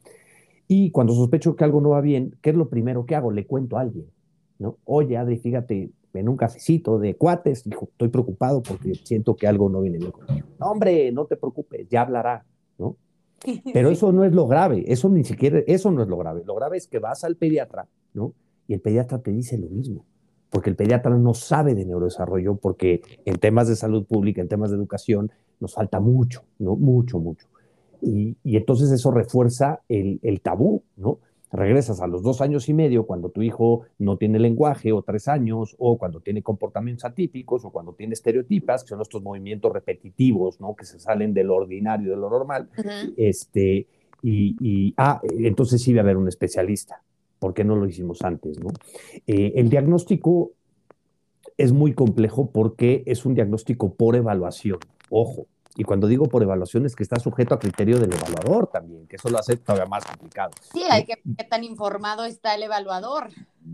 Y 0.67 0.91
cuando 0.91 1.15
sospecho 1.15 1.55
que 1.55 1.63
algo 1.63 1.81
no 1.81 1.91
va 1.91 2.01
bien, 2.01 2.35
¿qué 2.43 2.51
es 2.51 2.57
lo 2.57 2.69
primero 2.69 3.07
que 3.07 3.15
hago? 3.15 3.31
Le 3.31 3.47
cuento 3.47 3.79
a 3.79 3.83
alguien, 3.83 4.07
¿no? 4.59 4.79
Oye, 4.87 5.17
Adri, 5.17 5.39
fíjate, 5.39 5.93
en 6.15 6.29
un 6.29 6.37
cafecito 6.37 6.99
de 6.99 7.15
cuates, 7.15 7.65
dijo, 7.65 7.89
estoy 7.91 8.09
preocupado 8.09 8.63
porque 8.63 8.95
siento 8.95 9.37
que 9.37 9.47
algo 9.47 9.69
no 9.69 9.81
viene 9.81 9.99
bien 9.99 10.11
conmigo. 10.11 10.47
No, 10.59 10.67
hombre, 10.71 11.11
no 11.13 11.27
te 11.27 11.37
preocupes, 11.37 11.89
ya 11.89 12.03
hablará, 12.03 12.45
¿no? 12.79 12.97
Pero 13.73 13.91
eso 13.91 14.13
no 14.13 14.25
es 14.25 14.33
lo 14.33 14.47
grave, 14.47 14.85
eso 14.87 15.09
ni 15.09 15.25
siquiera, 15.25 15.61
eso 15.67 15.91
no 15.91 16.03
es 16.03 16.09
lo 16.09 16.17
grave. 16.17 16.43
Lo 16.45 16.55
grave 16.55 16.77
es 16.77 16.87
que 16.87 16.99
vas 16.99 17.25
al 17.25 17.37
pediatra, 17.37 17.89
¿no? 18.15 18.35
Y 18.69 18.75
el 18.75 18.81
pediatra 18.81 19.19
te 19.21 19.33
dice 19.33 19.59
lo 19.59 19.69
mismo 19.69 20.05
porque 20.53 20.69
el 20.69 20.77
pediatra 20.77 21.17
no 21.17 21.33
sabe 21.33 21.75
de 21.75 21.87
neurodesarrollo, 21.87 22.57
porque 22.57 23.01
en 23.25 23.39
temas 23.39 23.69
de 23.69 23.75
salud 23.75 24.05
pública, 24.05 24.43
en 24.43 24.49
temas 24.49 24.71
de 24.71 24.77
educación, 24.77 25.33
nos 25.59 25.73
falta 25.73 25.99
mucho, 25.99 26.45
¿no? 26.59 26.77
Mucho, 26.77 27.19
mucho. 27.19 27.47
Y, 28.03 28.37
entonces 28.45 28.93
eso 28.93 29.11
refuerza 29.11 29.81
el, 29.89 30.21
tabú, 30.43 30.83
¿no? 30.97 31.21
Regresas 31.53 32.01
a 32.01 32.07
los 32.07 32.23
dos 32.23 32.41
años 32.41 32.69
y 32.69 32.75
medio 32.75 33.05
cuando 33.05 33.29
tu 33.29 33.43
hijo 33.43 33.83
no 33.99 34.17
tiene 34.17 34.39
lenguaje, 34.39 34.93
o 34.93 35.03
tres 35.03 35.29
años, 35.29 35.77
o 35.79 35.99
cuando 35.99 36.21
tiene 36.21 36.43
comportamientos 36.43 37.05
atípicos, 37.05 37.65
o 37.65 37.71
cuando 37.71 37.93
tiene 37.93 38.15
estereotipas, 38.15 38.83
que 38.83 38.89
son 38.89 39.03
estos 39.03 39.23
movimientos 39.23 39.73
repetitivos, 39.73 40.61
¿no? 40.61 40.75
Que 40.75 40.85
se 40.85 40.99
salen 40.99 41.35
de 41.35 41.45
lo 41.45 41.57
ordinario, 41.57 42.11
de 42.11 42.17
lo 42.17 42.31
normal. 42.31 42.69
este, 43.17 43.87
y, 44.23 44.57
y, 44.61 44.95
ah, 44.97 45.21
entonces 45.39 45.83
sí 45.83 45.93
va 45.93 46.01
a 46.01 46.05
haber 46.05 46.17
un 46.17 46.29
especialista. 46.29 47.03
¿Por 47.39 47.55
qué 47.55 47.65
no 47.65 47.75
lo 47.75 47.87
hicimos 47.87 48.23
antes? 48.23 48.61
¿no? 48.61 48.71
Eh, 49.27 49.55
el 49.57 49.69
diagnóstico 49.69 50.53
es 51.59 51.73
muy 51.73 51.93
complejo 51.93 52.51
porque 52.51 53.03
es 53.05 53.27
un 53.27 53.35
diagnóstico 53.35 53.95
por 53.95 54.15
evaluación. 54.15 54.79
Ojo, 55.11 55.47
y 55.77 55.85
cuando 55.85 56.07
digo 56.07 56.27
por 56.29 56.43
evaluación 56.43 56.87
es 56.87 56.95
que 56.95 57.03
está 57.03 57.19
sujeto 57.19 57.55
a 57.55 57.59
criterio 57.59 57.99
del 57.99 58.13
evaluador 58.13 58.67
también, 58.67 59.07
que 59.07 59.17
eso 59.17 59.31
lo 59.31 59.39
hace 59.39 59.57
todavía 59.57 59.87
más 59.87 60.05
complicado. 60.05 60.51
Sí, 60.73 60.85
hay 60.91 61.05
que 61.05 61.15
ver 61.25 61.37
qué 61.39 61.45
tan 61.45 61.65
informado 61.65 62.25
está 62.25 62.55
el 62.55 62.65
evaluador. 62.65 63.29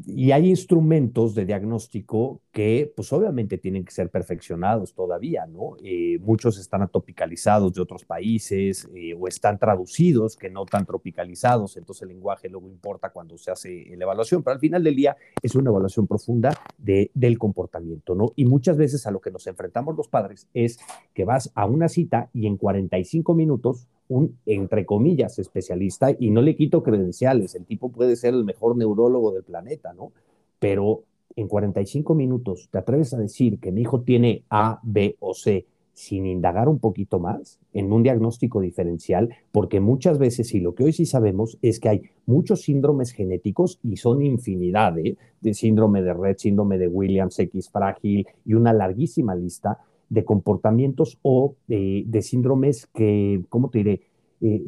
Y 0.07 0.33
hay 0.33 0.49
instrumentos 0.49 1.35
de 1.35 1.47
diagnóstico 1.47 2.43
que, 2.53 2.93
pues 2.95 3.13
obviamente 3.13 3.59
tienen 3.59 3.85
que 3.85 3.93
ser 3.93 4.11
perfeccionados 4.11 4.95
todavía, 4.95 5.47
¿no? 5.47 5.77
Eh, 5.83 6.19
muchos 6.21 6.59
están 6.59 6.89
tropicalizados 6.91 7.73
de 7.73 7.81
otros 7.81 8.05
países 8.05 8.89
eh, 8.95 9.15
o 9.19 9.29
están 9.29 9.59
traducidos 9.59 10.37
que 10.37 10.51
no 10.51 10.65
están 10.65 10.85
tropicalizados, 10.85 11.77
entonces 11.77 12.03
el 12.03 12.09
lenguaje 12.09 12.49
luego 12.49 12.69
importa 12.69 13.11
cuando 13.11 13.39
se 13.39 13.51
hace 13.51 13.87
la 13.97 14.05
evaluación, 14.05 14.43
pero 14.43 14.55
al 14.55 14.61
final 14.61 14.85
del 14.85 14.97
día 14.97 15.17
es 15.43 15.55
una 15.55 15.71
evaluación 15.71 16.07
profunda 16.07 16.53
de, 16.77 17.11
del 17.15 17.39
comportamiento, 17.39 18.15
¿no? 18.15 18.33
Y 18.37 18.45
muchas 18.45 18.77
veces 18.77 19.07
a 19.07 19.11
lo 19.11 19.21
que 19.21 19.31
nos 19.31 19.47
enfrentamos 19.47 19.97
los 19.97 20.09
padres 20.09 20.49
es 20.53 20.79
que 21.15 21.25
vas 21.25 21.51
a 21.55 21.67
una 21.67 21.89
cita 21.89 22.31
y 22.33 22.47
en 22.47 22.57
45 22.57 23.35
minutos 23.35 23.89
un, 24.09 24.39
entre 24.47 24.87
comillas, 24.87 25.39
especialista, 25.39 26.11
y 26.19 26.31
no 26.31 26.43
le 26.43 26.57
quito 26.57 26.83
credenciales, 26.83 27.55
el 27.55 27.65
tipo 27.65 27.91
puede 27.91 28.17
ser 28.17 28.35
el 28.35 28.45
mejor 28.45 28.77
neurólogo 28.77 29.33
del 29.33 29.45
planeta, 29.45 29.93
¿no? 29.93 30.13
Pero 30.59 31.05
en 31.37 31.47
45 31.47 32.15
minutos, 32.15 32.69
¿te 32.71 32.79
atreves 32.79 33.15
a 33.15 33.19
decir 33.19 33.61
que 33.61 33.71
mi 33.71 33.83
hijo 33.83 34.01
tiene 34.01 34.43
A, 34.51 34.81
B 34.83 35.17
o 35.21 35.35
C 35.35 35.67
sin 35.93 36.27
indagar 36.27 36.69
un 36.69 36.79
poquito 36.79 37.19
más 37.19 37.59
en 37.73 37.93
un 37.93 38.03
diagnóstico 38.03 38.61
diferencial? 38.61 39.29
Porque 39.53 39.79
muchas 39.79 40.19
veces, 40.19 40.53
y 40.55 40.61
lo 40.61 40.75
que 40.75 40.85
hoy 40.85 40.93
sí 40.93 41.07
sabemos, 41.07 41.59
es 41.63 41.79
que 41.79 41.89
hay 41.91 42.03
muchos 42.27 42.63
síndromes 42.63 43.13
genéticos 43.13 43.79
y 43.83 43.99
son 43.99 44.23
infinidad, 44.23 44.99
¿eh? 44.99 45.17
de 45.41 45.55
síndrome 45.55 46.03
de 46.03 46.13
Red, 46.13 46.39
síndrome 46.39 46.77
de 46.77 46.89
Williams, 46.89 47.39
X 47.39 47.71
frágil 47.71 48.27
y 48.45 48.55
una 48.55 48.73
larguísima 48.73 49.37
lista 49.37 49.79
de 50.09 50.25
comportamientos 50.25 51.19
o 51.23 51.57
de, 51.67 52.21
síndromes 52.23 52.87
que, 52.87 53.45
¿cómo 53.49 53.71
te 53.71 53.79
diré? 53.79 54.01
Eh, 54.41 54.65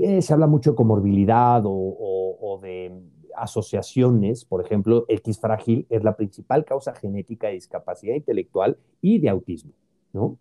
eh, 0.00 0.22
se 0.22 0.32
habla 0.32 0.46
mucho 0.46 0.70
de 0.70 0.76
comorbilidad 0.76 1.62
o, 1.64 2.60
de 2.62 2.92
asociaciones, 3.36 4.44
por 4.44 4.64
ejemplo, 4.64 5.04
X 5.08 5.38
frágil 5.38 5.86
es 5.90 6.02
la 6.02 6.16
principal 6.16 6.64
causa 6.64 6.94
genética 6.94 7.48
de 7.48 7.54
discapacidad 7.54 8.14
intelectual 8.14 8.78
y 9.02 9.18
de 9.18 9.28
autismo, 9.28 9.72
¿no? 10.12 10.38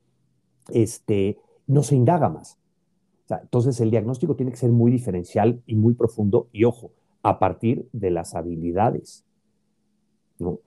Este, 0.69 1.37
no 1.67 1.83
se 1.83 1.95
indaga 1.95 2.29
más. 2.29 2.57
entonces 3.29 3.79
el 3.81 3.91
diagnóstico 3.91 4.35
tiene 4.35 4.51
que 4.51 4.57
ser 4.57 4.71
muy 4.71 4.91
diferencial 4.91 5.61
y 5.65 5.75
muy 5.75 5.93
profundo 5.93 6.47
y 6.53 6.63
ojo, 6.63 6.91
a 7.21 7.39
partir 7.39 7.89
de 7.91 8.11
las 8.11 8.35
habilidades. 8.35 9.25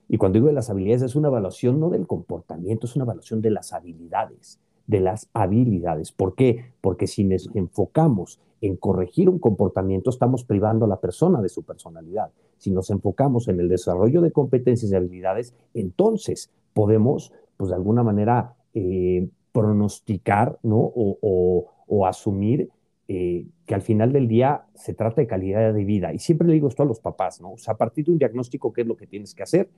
Y 0.09 0.17
cuando 0.17 0.37
digo 0.37 0.47
de 0.47 0.55
las 0.55 0.71
habilidades, 0.71 1.03
es 1.03 1.17
una 1.17 1.29
evaluación 1.29 1.79
no 1.79 1.91
del 1.91 2.07
comportamiento, 2.07 2.87
es 2.87 2.97
una 2.97 3.05
evaluación 3.05 3.43
de 3.43 3.51
las 3.51 3.73
habilidades, 3.73 4.61
de 4.87 5.01
las 5.01 5.29
habilidades. 5.35 6.13
¿Por 6.13 6.35
qué? 6.35 6.73
Porque 6.81 7.07
si 7.07 7.25
nos 7.25 7.51
enfocamos 7.55 8.41
en 8.61 8.77
corregir 8.77 9.29
un 9.29 9.39
comportamiento, 9.39 10.11
estamos 10.11 10.45
privando 10.45 10.87
a 10.87 10.89
la 10.89 11.01
persona 11.01 11.41
de 11.43 11.49
su 11.49 11.63
personalidad. 11.63 12.31
Si 12.57 12.71
nos 12.71 12.91
enfocamos 12.91 13.49
en 13.49 13.61
el 13.61 13.69
desarrollo 13.69 14.21
de 14.21 14.33
competencias 14.33 14.91
y 14.91 14.95
habilidades, 14.95 15.55
entonces 15.75 16.51
podemos, 16.73 17.33
pues 17.57 17.71
de 17.71 17.77
alguna 17.77 18.03
manera, 18.03 18.55
eh, 18.75 19.29
pronosticar 19.53 20.59
¿no? 20.63 20.93
o, 20.95 22.07
asumir 22.07 22.71
eh, 23.11 23.47
que 23.65 23.75
al 23.75 23.81
final 23.81 24.13
del 24.13 24.29
día 24.29 24.67
se 24.75 24.93
trata 24.93 25.23
de 25.23 25.27
calidad 25.27 25.73
de 25.73 25.85
vida. 25.85 26.13
Y 26.13 26.19
siempre 26.19 26.47
le 26.47 26.53
digo 26.53 26.69
esto 26.69 26.83
a 26.83 26.87
los 26.87 27.01
papás, 27.01 27.41
¿no? 27.41 27.53
O 27.53 27.57
sea, 27.57 27.73
a 27.73 27.77
partir 27.79 28.05
de 28.05 28.13
un 28.13 28.19
diagnóstico, 28.19 28.71
¿qué 28.73 28.83
es 28.83 28.87
lo 28.87 28.99
que 28.99 29.07
tienes 29.07 29.35
que 29.35 29.43
hacer? 29.43 29.71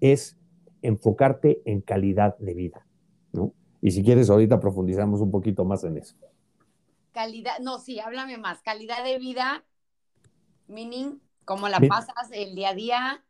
Es 0.00 0.36
enfocarte 0.82 1.62
en 1.64 1.80
calidad 1.80 2.36
de 2.38 2.54
vida, 2.54 2.84
¿no? 3.32 3.54
Y 3.80 3.92
si 3.92 4.02
quieres, 4.02 4.30
ahorita 4.30 4.58
profundizamos 4.58 5.20
un 5.20 5.30
poquito 5.30 5.64
más 5.64 5.84
en 5.84 5.96
eso. 5.96 6.16
Calidad, 7.12 7.60
no, 7.60 7.78
sí, 7.78 8.00
háblame 8.00 8.36
más. 8.36 8.62
Calidad 8.62 9.04
de 9.04 9.18
vida, 9.18 9.64
meaning, 10.66 11.20
¿cómo 11.44 11.68
la 11.68 11.78
pasas 11.78 12.30
el 12.32 12.56
día 12.56 12.70
a 12.70 12.74
día? 12.74 13.24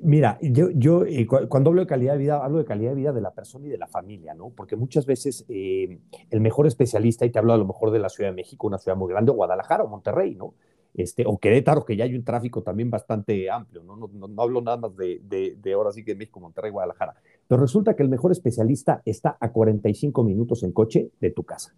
Mira, 0.00 0.38
yo, 0.42 0.70
yo 0.70 1.04
eh, 1.04 1.26
cuando 1.26 1.70
hablo 1.70 1.80
de 1.80 1.86
calidad 1.86 2.12
de 2.12 2.18
vida, 2.18 2.44
hablo 2.44 2.58
de 2.58 2.64
calidad 2.64 2.90
de 2.90 2.96
vida 2.96 3.12
de 3.12 3.20
la 3.20 3.32
persona 3.32 3.66
y 3.66 3.70
de 3.70 3.78
la 3.78 3.86
familia, 3.86 4.34
¿no? 4.34 4.50
Porque 4.50 4.76
muchas 4.76 5.06
veces 5.06 5.44
eh, 5.48 5.98
el 6.30 6.40
mejor 6.40 6.66
especialista, 6.66 7.24
y 7.24 7.30
te 7.30 7.38
hablo 7.38 7.54
a 7.54 7.56
lo 7.56 7.66
mejor 7.66 7.90
de 7.90 7.98
la 7.98 8.08
Ciudad 8.08 8.30
de 8.30 8.36
México, 8.36 8.66
una 8.66 8.78
ciudad 8.78 8.96
muy 8.96 9.10
grande, 9.10 9.32
o 9.32 9.34
Guadalajara 9.34 9.84
o 9.84 9.88
Monterrey, 9.88 10.34
¿no? 10.34 10.54
Este, 10.94 11.24
o 11.26 11.38
Querétaro, 11.38 11.84
que 11.84 11.96
ya 11.96 12.04
hay 12.04 12.14
un 12.14 12.24
tráfico 12.24 12.62
también 12.62 12.90
bastante 12.90 13.50
amplio, 13.50 13.82
¿no? 13.82 13.96
No, 13.96 14.08
no, 14.08 14.42
hablo 14.42 14.60
nada 14.60 14.76
más 14.76 14.96
de, 14.96 15.20
de, 15.24 15.56
de, 15.60 15.72
ahora 15.72 15.90
sí 15.90 16.04
que 16.04 16.14
México, 16.14 16.38
Monterrey, 16.38 16.70
Guadalajara. 16.70 17.14
Pero 17.46 17.60
resulta 17.60 17.94
que 17.94 18.02
el 18.02 18.08
mejor 18.08 18.30
especialista 18.30 19.02
está 19.04 19.36
a 19.40 19.52
45 19.52 20.22
minutos 20.22 20.62
en 20.62 20.72
coche 20.72 21.10
de 21.20 21.30
tu 21.30 21.44
casa. 21.44 21.74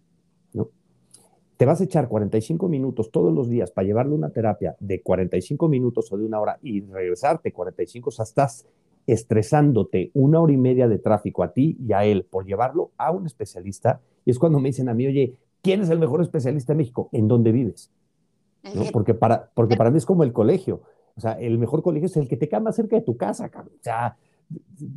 Te 1.61 1.67
vas 1.67 1.79
a 1.79 1.83
echar 1.83 2.07
45 2.07 2.67
minutos 2.69 3.11
todos 3.11 3.31
los 3.31 3.47
días 3.47 3.69
para 3.69 3.85
llevarle 3.85 4.15
una 4.15 4.31
terapia 4.31 4.75
de 4.79 5.03
45 5.03 5.69
minutos 5.69 6.11
o 6.11 6.17
de 6.17 6.25
una 6.25 6.39
hora 6.39 6.57
y 6.63 6.81
regresarte 6.81 7.53
45, 7.53 8.09
o 8.09 8.11
sea, 8.11 8.23
estás 8.23 8.65
estresándote 9.05 10.09
una 10.15 10.39
hora 10.39 10.53
y 10.53 10.57
media 10.57 10.87
de 10.87 10.97
tráfico 10.97 11.43
a 11.43 11.53
ti 11.53 11.77
y 11.79 11.93
a 11.93 12.03
él 12.03 12.25
por 12.27 12.47
llevarlo 12.47 12.89
a 12.97 13.11
un 13.11 13.27
especialista. 13.27 14.01
Y 14.25 14.31
es 14.31 14.39
cuando 14.39 14.59
me 14.59 14.69
dicen 14.69 14.89
a 14.89 14.95
mí, 14.95 15.05
oye, 15.05 15.35
¿quién 15.61 15.81
es 15.81 15.91
el 15.91 15.99
mejor 15.99 16.21
especialista 16.21 16.73
en 16.73 16.77
México? 16.79 17.09
¿En 17.11 17.27
dónde 17.27 17.51
vives? 17.51 17.91
Porque, 18.91 19.13
para, 19.13 19.51
porque 19.53 19.77
para 19.77 19.91
mí 19.91 19.99
es 19.99 20.05
como 20.07 20.23
el 20.23 20.33
colegio. 20.33 20.81
O 21.15 21.21
sea, 21.21 21.33
el 21.33 21.59
mejor 21.59 21.83
colegio 21.83 22.07
es 22.07 22.17
el 22.17 22.27
que 22.27 22.37
te 22.37 22.49
queda 22.49 22.59
más 22.59 22.75
cerca 22.75 22.95
de 22.95 23.03
tu 23.03 23.17
casa, 23.17 23.49
cabrón. 23.49 23.75
O 23.79 23.83
sea, 23.83 24.17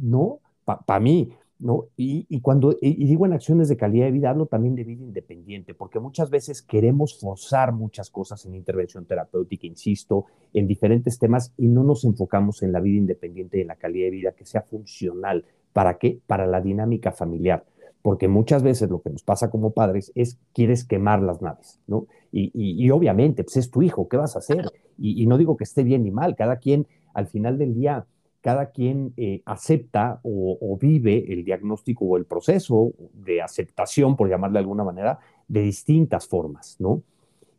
no, 0.00 0.38
para 0.64 0.98
mí. 0.98 1.28
¿No? 1.64 1.86
Y, 1.96 2.40
cuando 2.42 2.76
y 2.78 3.06
digo 3.06 3.24
en 3.24 3.32
acciones 3.32 3.70
de 3.70 3.78
calidad 3.78 4.04
de 4.04 4.12
vida, 4.12 4.28
hablo 4.28 4.44
también 4.44 4.74
de 4.74 4.84
vida 4.84 5.02
independiente, 5.02 5.72
porque 5.72 5.98
muchas 5.98 6.28
veces 6.28 6.60
queremos 6.60 7.18
forzar 7.18 7.72
muchas 7.72 8.10
cosas 8.10 8.44
en 8.44 8.54
intervención 8.54 9.06
terapéutica, 9.06 9.66
insisto, 9.66 10.26
en 10.52 10.66
diferentes 10.66 11.18
temas 11.18 11.54
y 11.56 11.68
no 11.68 11.82
nos 11.82 12.04
enfocamos 12.04 12.62
en 12.62 12.70
la 12.70 12.80
vida 12.80 12.98
independiente 12.98 13.56
y 13.56 13.60
en 13.62 13.68
la 13.68 13.76
calidad 13.76 14.08
de 14.08 14.10
vida 14.10 14.32
que 14.32 14.44
sea 14.44 14.60
funcional. 14.60 15.46
¿Para 15.72 15.96
qué? 15.96 16.20
Para 16.26 16.46
la 16.46 16.60
dinámica 16.60 17.12
familiar. 17.12 17.64
Porque 18.02 18.28
muchas 18.28 18.62
veces 18.62 18.90
lo 18.90 19.00
que 19.00 19.08
nos 19.08 19.22
pasa 19.22 19.50
como 19.50 19.70
padres 19.70 20.12
es 20.14 20.38
quieres 20.52 20.84
quemar 20.84 21.22
las 21.22 21.40
naves, 21.40 21.80
¿no? 21.86 22.06
Y, 22.30 22.90
obviamente, 22.90 23.42
pues 23.42 23.56
es 23.56 23.70
tu 23.70 23.80
hijo, 23.80 24.06
¿qué 24.08 24.18
vas 24.18 24.36
a 24.36 24.40
hacer? 24.40 24.70
y 24.96 25.26
no 25.26 25.38
digo 25.38 25.56
que 25.56 25.64
esté 25.64 25.82
bien 25.82 26.04
ni 26.04 26.10
mal, 26.10 26.36
cada 26.36 26.58
quien 26.58 26.86
al 27.14 27.26
final 27.26 27.56
del 27.58 27.74
día 27.74 28.06
cada 28.44 28.72
quien 28.72 29.14
eh, 29.16 29.40
acepta 29.46 30.20
o, 30.22 30.76
vive 30.78 31.32
el 31.32 31.46
diagnóstico 31.46 32.04
o 32.04 32.18
el 32.18 32.26
proceso 32.26 32.92
de 33.14 33.40
aceptación, 33.40 34.16
por 34.16 34.28
llamarle 34.28 34.58
de 34.58 34.64
alguna 34.64 34.84
manera, 34.84 35.18
de 35.48 35.62
distintas 35.62 36.28
formas, 36.28 36.76
¿no? 36.78 37.02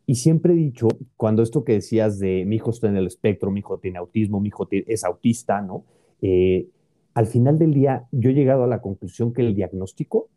Y 0.06 0.14
siempre 0.14 0.52
he 0.52 0.56
dicho, 0.56 0.86
cuando 1.16 1.42
esto 1.42 1.64
que 1.64 1.72
decías 1.72 2.20
de 2.20 2.44
mi 2.44 2.54
hijo 2.54 2.70
está 2.70 2.86
en 2.86 2.96
el 2.96 3.08
espectro, 3.08 3.50
mi 3.50 3.58
hijo 3.58 3.78
tiene 3.78 3.98
autismo, 3.98 4.38
mi 4.38 4.46
hijo 4.46 4.68
es 4.70 5.02
autista, 5.02 5.60
¿no? 5.60 5.82
Eh, 6.22 6.68
al 7.14 7.26
final 7.26 7.58
del 7.58 7.74
día, 7.74 8.06
yo 8.12 8.30
he 8.30 8.34
llegado 8.34 8.62
a 8.62 8.68
la 8.68 8.80
conclusión 8.80 9.32
que 9.32 9.42
el 9.42 9.56
diagnóstico 9.56 10.28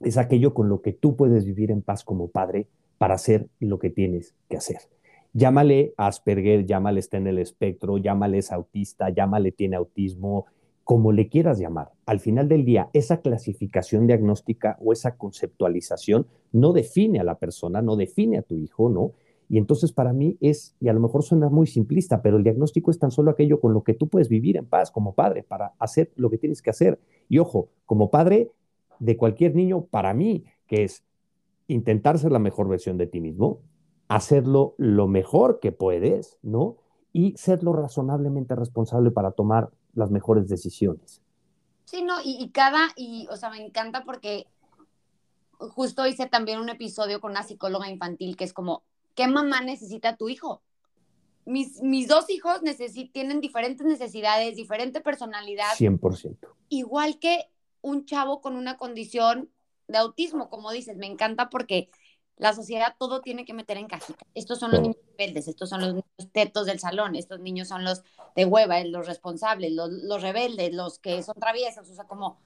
es 0.00 0.18
aquello 0.18 0.52
con 0.52 0.68
lo 0.68 0.82
que 0.82 0.92
tú 0.92 1.16
puedes 1.16 1.46
vivir 1.46 1.70
en 1.70 1.80
paz 1.80 2.04
como 2.04 2.28
padre 2.28 2.68
para 2.98 3.14
hacer 3.14 3.48
lo 3.60 3.78
que 3.78 3.88
tienes 3.88 4.34
que 4.50 4.58
hacer. 4.58 4.80
Llámale 5.32 5.94
Asperger, 5.96 6.66
llámale 6.66 7.00
está 7.00 7.16
en 7.16 7.28
el 7.28 7.38
espectro, 7.38 7.98
llámale 7.98 8.38
es 8.38 8.50
autista, 8.50 9.10
llámale 9.10 9.52
tiene 9.52 9.76
autismo, 9.76 10.46
como 10.82 11.12
le 11.12 11.28
quieras 11.28 11.60
llamar. 11.60 11.92
Al 12.04 12.18
final 12.18 12.48
del 12.48 12.64
día, 12.64 12.90
esa 12.92 13.20
clasificación 13.20 14.08
diagnóstica 14.08 14.76
o 14.80 14.92
esa 14.92 15.16
conceptualización 15.16 16.26
no 16.50 16.72
define 16.72 17.20
a 17.20 17.24
la 17.24 17.38
persona, 17.38 17.80
no 17.80 17.94
define 17.94 18.38
a 18.38 18.42
tu 18.42 18.56
hijo, 18.56 18.88
¿no? 18.88 19.12
Y 19.48 19.58
entonces 19.58 19.92
para 19.92 20.12
mí 20.12 20.36
es, 20.40 20.74
y 20.80 20.88
a 20.88 20.92
lo 20.92 21.00
mejor 21.00 21.22
suena 21.22 21.48
muy 21.48 21.68
simplista, 21.68 22.22
pero 22.22 22.36
el 22.36 22.42
diagnóstico 22.42 22.90
es 22.90 22.98
tan 22.98 23.12
solo 23.12 23.30
aquello 23.30 23.60
con 23.60 23.72
lo 23.72 23.84
que 23.84 23.94
tú 23.94 24.08
puedes 24.08 24.28
vivir 24.28 24.56
en 24.56 24.66
paz 24.66 24.90
como 24.90 25.14
padre 25.14 25.44
para 25.44 25.74
hacer 25.78 26.10
lo 26.16 26.28
que 26.28 26.38
tienes 26.38 26.60
que 26.62 26.70
hacer. 26.70 26.98
Y 27.28 27.38
ojo, 27.38 27.68
como 27.86 28.10
padre 28.10 28.50
de 28.98 29.16
cualquier 29.16 29.54
niño, 29.54 29.86
para 29.90 30.12
mí, 30.12 30.44
que 30.66 30.84
es 30.84 31.04
intentar 31.68 32.18
ser 32.18 32.32
la 32.32 32.38
mejor 32.40 32.68
versión 32.68 32.96
de 32.96 33.06
ti 33.06 33.20
mismo, 33.20 33.60
hacerlo 34.10 34.74
lo 34.76 35.06
mejor 35.06 35.60
que 35.60 35.70
puedes, 35.70 36.36
¿no? 36.42 36.76
Y 37.12 37.36
serlo 37.36 37.72
razonablemente 37.72 38.56
responsable 38.56 39.12
para 39.12 39.30
tomar 39.30 39.70
las 39.94 40.10
mejores 40.10 40.48
decisiones. 40.48 41.22
Sí, 41.84 42.02
no, 42.02 42.16
y, 42.24 42.50
cada, 42.50 42.88
y, 42.96 43.28
o 43.30 43.36
sea, 43.36 43.50
me 43.50 43.64
encanta 43.64 44.02
porque 44.02 44.48
justo 45.58 46.06
hice 46.08 46.26
también 46.26 46.58
un 46.58 46.68
episodio 46.68 47.20
con 47.20 47.30
una 47.30 47.44
psicóloga 47.44 47.88
infantil 47.88 48.36
que 48.36 48.42
es 48.42 48.52
como, 48.52 48.82
¿qué 49.14 49.28
mamá 49.28 49.60
necesita 49.60 50.16
tu 50.16 50.28
hijo? 50.28 50.60
Mis, 51.44 51.80
mis 51.80 52.08
dos 52.08 52.28
hijos 52.30 52.60
tienen 53.12 53.40
diferentes 53.40 53.86
necesidades, 53.86 54.56
diferente 54.56 55.00
personalidad. 55.00 55.72
100%. 55.76 56.36
Igual 56.68 57.20
que 57.20 57.48
un 57.80 58.04
chavo 58.06 58.40
con 58.40 58.56
una 58.56 58.76
condición 58.76 59.50
de 59.86 59.98
autismo, 59.98 60.50
como 60.50 60.72
dices, 60.72 60.96
me 60.96 61.06
encanta 61.06 61.48
porque 61.48 61.90
la 62.40 62.54
sociedad 62.54 62.96
todo 62.98 63.20
tiene 63.20 63.44
que 63.44 63.52
meter 63.52 63.76
en 63.76 63.86
cajita. 63.86 64.24
Estos 64.34 64.58
son 64.58 64.70
los 64.70 64.80
niños 64.80 64.96
rebeldes, 65.18 65.46
estos 65.46 65.68
son 65.68 65.82
los 65.82 65.90
niños 65.90 66.32
tetos 66.32 66.64
del 66.64 66.80
salón, 66.80 67.14
estos 67.14 67.38
niños 67.38 67.68
son 67.68 67.84
los 67.84 68.02
de 68.34 68.46
hueva, 68.46 68.82
los 68.84 69.06
responsables, 69.06 69.72
los, 69.72 70.22
rebeldes, 70.22 70.72
los 70.72 70.98
que 70.98 71.22
son 71.22 71.34
traviesos, 71.34 71.90
o 71.90 71.94
sea, 71.94 72.04
como 72.04 72.40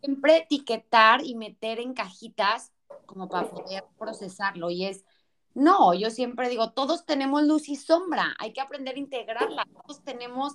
siempre 0.00 0.38
etiquetar 0.38 1.22
y 1.22 1.34
meter 1.34 1.78
en 1.78 1.92
cajitas 1.92 2.72
como 3.04 3.28
para 3.28 3.50
poder 3.50 3.84
procesarlo. 3.98 4.70
Y 4.70 4.86
es, 4.86 5.04
no, 5.52 5.92
yo 5.92 6.08
siempre 6.08 6.48
digo, 6.48 6.70
todos 6.70 7.04
tenemos 7.04 7.42
luz 7.42 7.68
y 7.68 7.76
sombra, 7.76 8.34
hay 8.38 8.54
que 8.54 8.62
aprender 8.62 8.96
a 8.96 9.00
integrarla, 9.00 9.66
todos 9.82 10.02
tenemos 10.04 10.54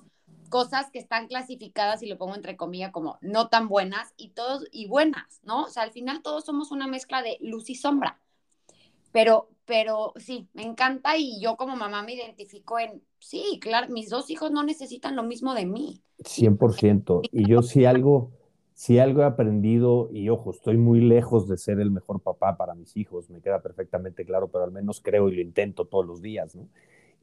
cosas 0.50 0.90
que 0.90 0.98
están 0.98 1.28
clasificadas, 1.28 2.02
y 2.02 2.08
lo 2.08 2.18
pongo 2.18 2.34
entre 2.34 2.58
comillas, 2.58 2.92
como 2.92 3.20
no 3.22 3.50
tan 3.50 3.68
buenas 3.68 4.16
y 4.18 4.30
todos 4.30 4.66
y 4.72 4.88
buenas, 4.88 5.42
¿no? 5.44 5.66
O 5.66 5.70
sea, 5.70 5.84
al 5.84 5.92
final 5.92 6.24
todos 6.24 6.44
somos 6.44 6.72
una 6.72 6.88
mezcla 6.88 7.22
de 7.22 7.38
luz 7.40 7.70
y 7.70 7.76
sombra. 7.76 8.20
Pero, 9.12 9.50
pero 9.66 10.14
sí, 10.18 10.48
me 10.54 10.64
encanta 10.64 11.18
y 11.18 11.42
yo 11.42 11.56
como 11.56 11.76
mamá 11.76 12.04
me 12.04 12.14
identifico 12.14 12.80
en, 12.80 13.02
sí, 13.20 13.60
claro, 13.62 13.92
mis 13.92 14.10
dos 14.10 14.30
hijos 14.30 14.52
no 14.52 14.64
necesitan 14.64 15.16
lo 15.16 15.24
mismo 15.24 15.54
de 15.54 15.66
mí. 15.66 16.02
100%. 16.24 17.22
Y 17.32 17.48
yo 17.48 17.62
sí 17.62 17.86
algo, 17.86 18.32
si 18.74 19.00
algo 19.00 19.22
he 19.22 19.26
aprendido, 19.26 20.10
y 20.12 20.30
ojo, 20.30 20.52
estoy 20.52 20.78
muy 20.78 21.02
lejos 21.02 21.48
de 21.48 21.58
ser 21.58 21.80
el 21.80 21.92
mejor 21.92 22.22
papá 22.22 22.58
para 22.58 22.76
mis 22.76 22.96
hijos, 22.98 23.30
me 23.30 23.42
queda 23.42 23.62
perfectamente 23.62 24.26
claro, 24.26 24.50
pero 24.50 24.64
al 24.64 24.72
menos 24.72 25.02
creo 25.02 25.30
y 25.30 25.36
lo 25.36 25.42
intento 25.42 25.86
todos 25.86 26.06
los 26.06 26.22
días, 26.22 26.56
¿no? 26.56 26.68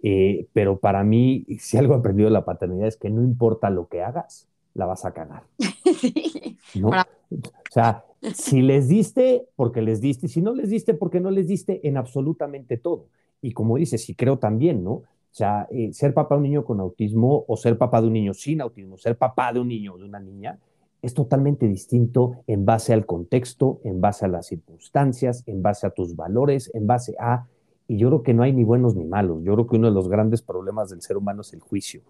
Eh, 0.03 0.47
pero 0.53 0.79
para 0.79 1.03
mí, 1.05 1.47
si 1.59 1.79
algo 1.79 1.95
he 1.95 1.99
aprendido 1.99 2.29
de 2.29 2.35
la 2.35 2.45
paternidad 2.45 2.89
es 2.89 2.97
que 2.97 3.11
no 3.11 3.23
importa 3.23 3.71
lo 3.71 3.89
que 3.89 4.03
hagas, 4.03 4.49
la 4.75 4.87
vas 4.87 5.05
a 5.05 5.13
cagar. 5.15 5.45
¿no? 6.75 6.89
O 6.89 7.73
sea, 7.73 8.05
si 8.35 8.63
les 8.63 8.89
diste, 8.89 9.47
porque 9.57 9.83
les 9.83 10.01
diste, 10.01 10.29
si 10.29 10.41
no 10.41 10.55
les 10.55 10.71
diste, 10.71 10.95
porque 10.95 11.21
no 11.21 11.31
les 11.31 11.47
diste 11.47 11.87
en 11.87 11.97
absolutamente 11.97 12.77
todo. 12.77 13.09
Y 13.43 13.53
como 13.53 13.77
dices, 13.77 14.09
y 14.09 14.15
creo 14.15 14.39
también, 14.39 14.83
¿no? 14.83 14.93
O 14.93 15.05
sea, 15.31 15.69
eh, 15.71 15.93
ser 15.93 16.15
papá 16.15 16.35
de 16.35 16.39
un 16.39 16.43
niño 16.45 16.65
con 16.65 16.81
autismo 16.81 17.45
o 17.47 17.57
ser 17.57 17.77
papá 17.77 18.01
de 18.01 18.07
un 18.07 18.15
niño 18.15 18.33
sin 18.33 18.61
autismo, 18.61 18.97
ser 18.97 19.19
papá 19.19 19.53
de 19.53 19.61
un 19.61 19.69
niño 19.69 19.95
o 19.95 19.99
de 19.99 20.05
una 20.05 20.19
niña, 20.19 20.59
es 21.03 21.13
totalmente 21.13 21.69
distinto 21.69 22.43
en 22.47 22.65
base 22.65 22.93
al 22.93 23.05
contexto, 23.05 23.81
en 23.85 24.01
base 24.01 24.25
a 24.25 24.29
las 24.29 24.47
circunstancias, 24.47 25.45
en 25.47 25.63
base 25.63 25.87
a 25.87 25.91
tus 25.91 26.17
valores, 26.17 26.71
en 26.75 26.87
base 26.87 27.15
a 27.21 27.47
y 27.89 27.99
yo 27.99 28.09
creo 28.09 28.23
que 28.23 28.35
no 28.35 28.43
hay 28.43 28.53
ni 28.53 28.65
buenos 28.65 28.97
ni 28.97 29.05
malos. 29.05 29.43
Yo 29.45 29.55
creo 29.55 29.67
que 29.67 29.77
uno 29.77 29.89
de 29.89 29.95
los 29.95 30.09
grandes 30.09 30.43
problemas 30.43 30.91
del 30.91 31.03
ser 31.03 31.17
humano 31.17 31.43
es 31.43 31.53
el 31.53 31.61
juicio. 31.61 32.03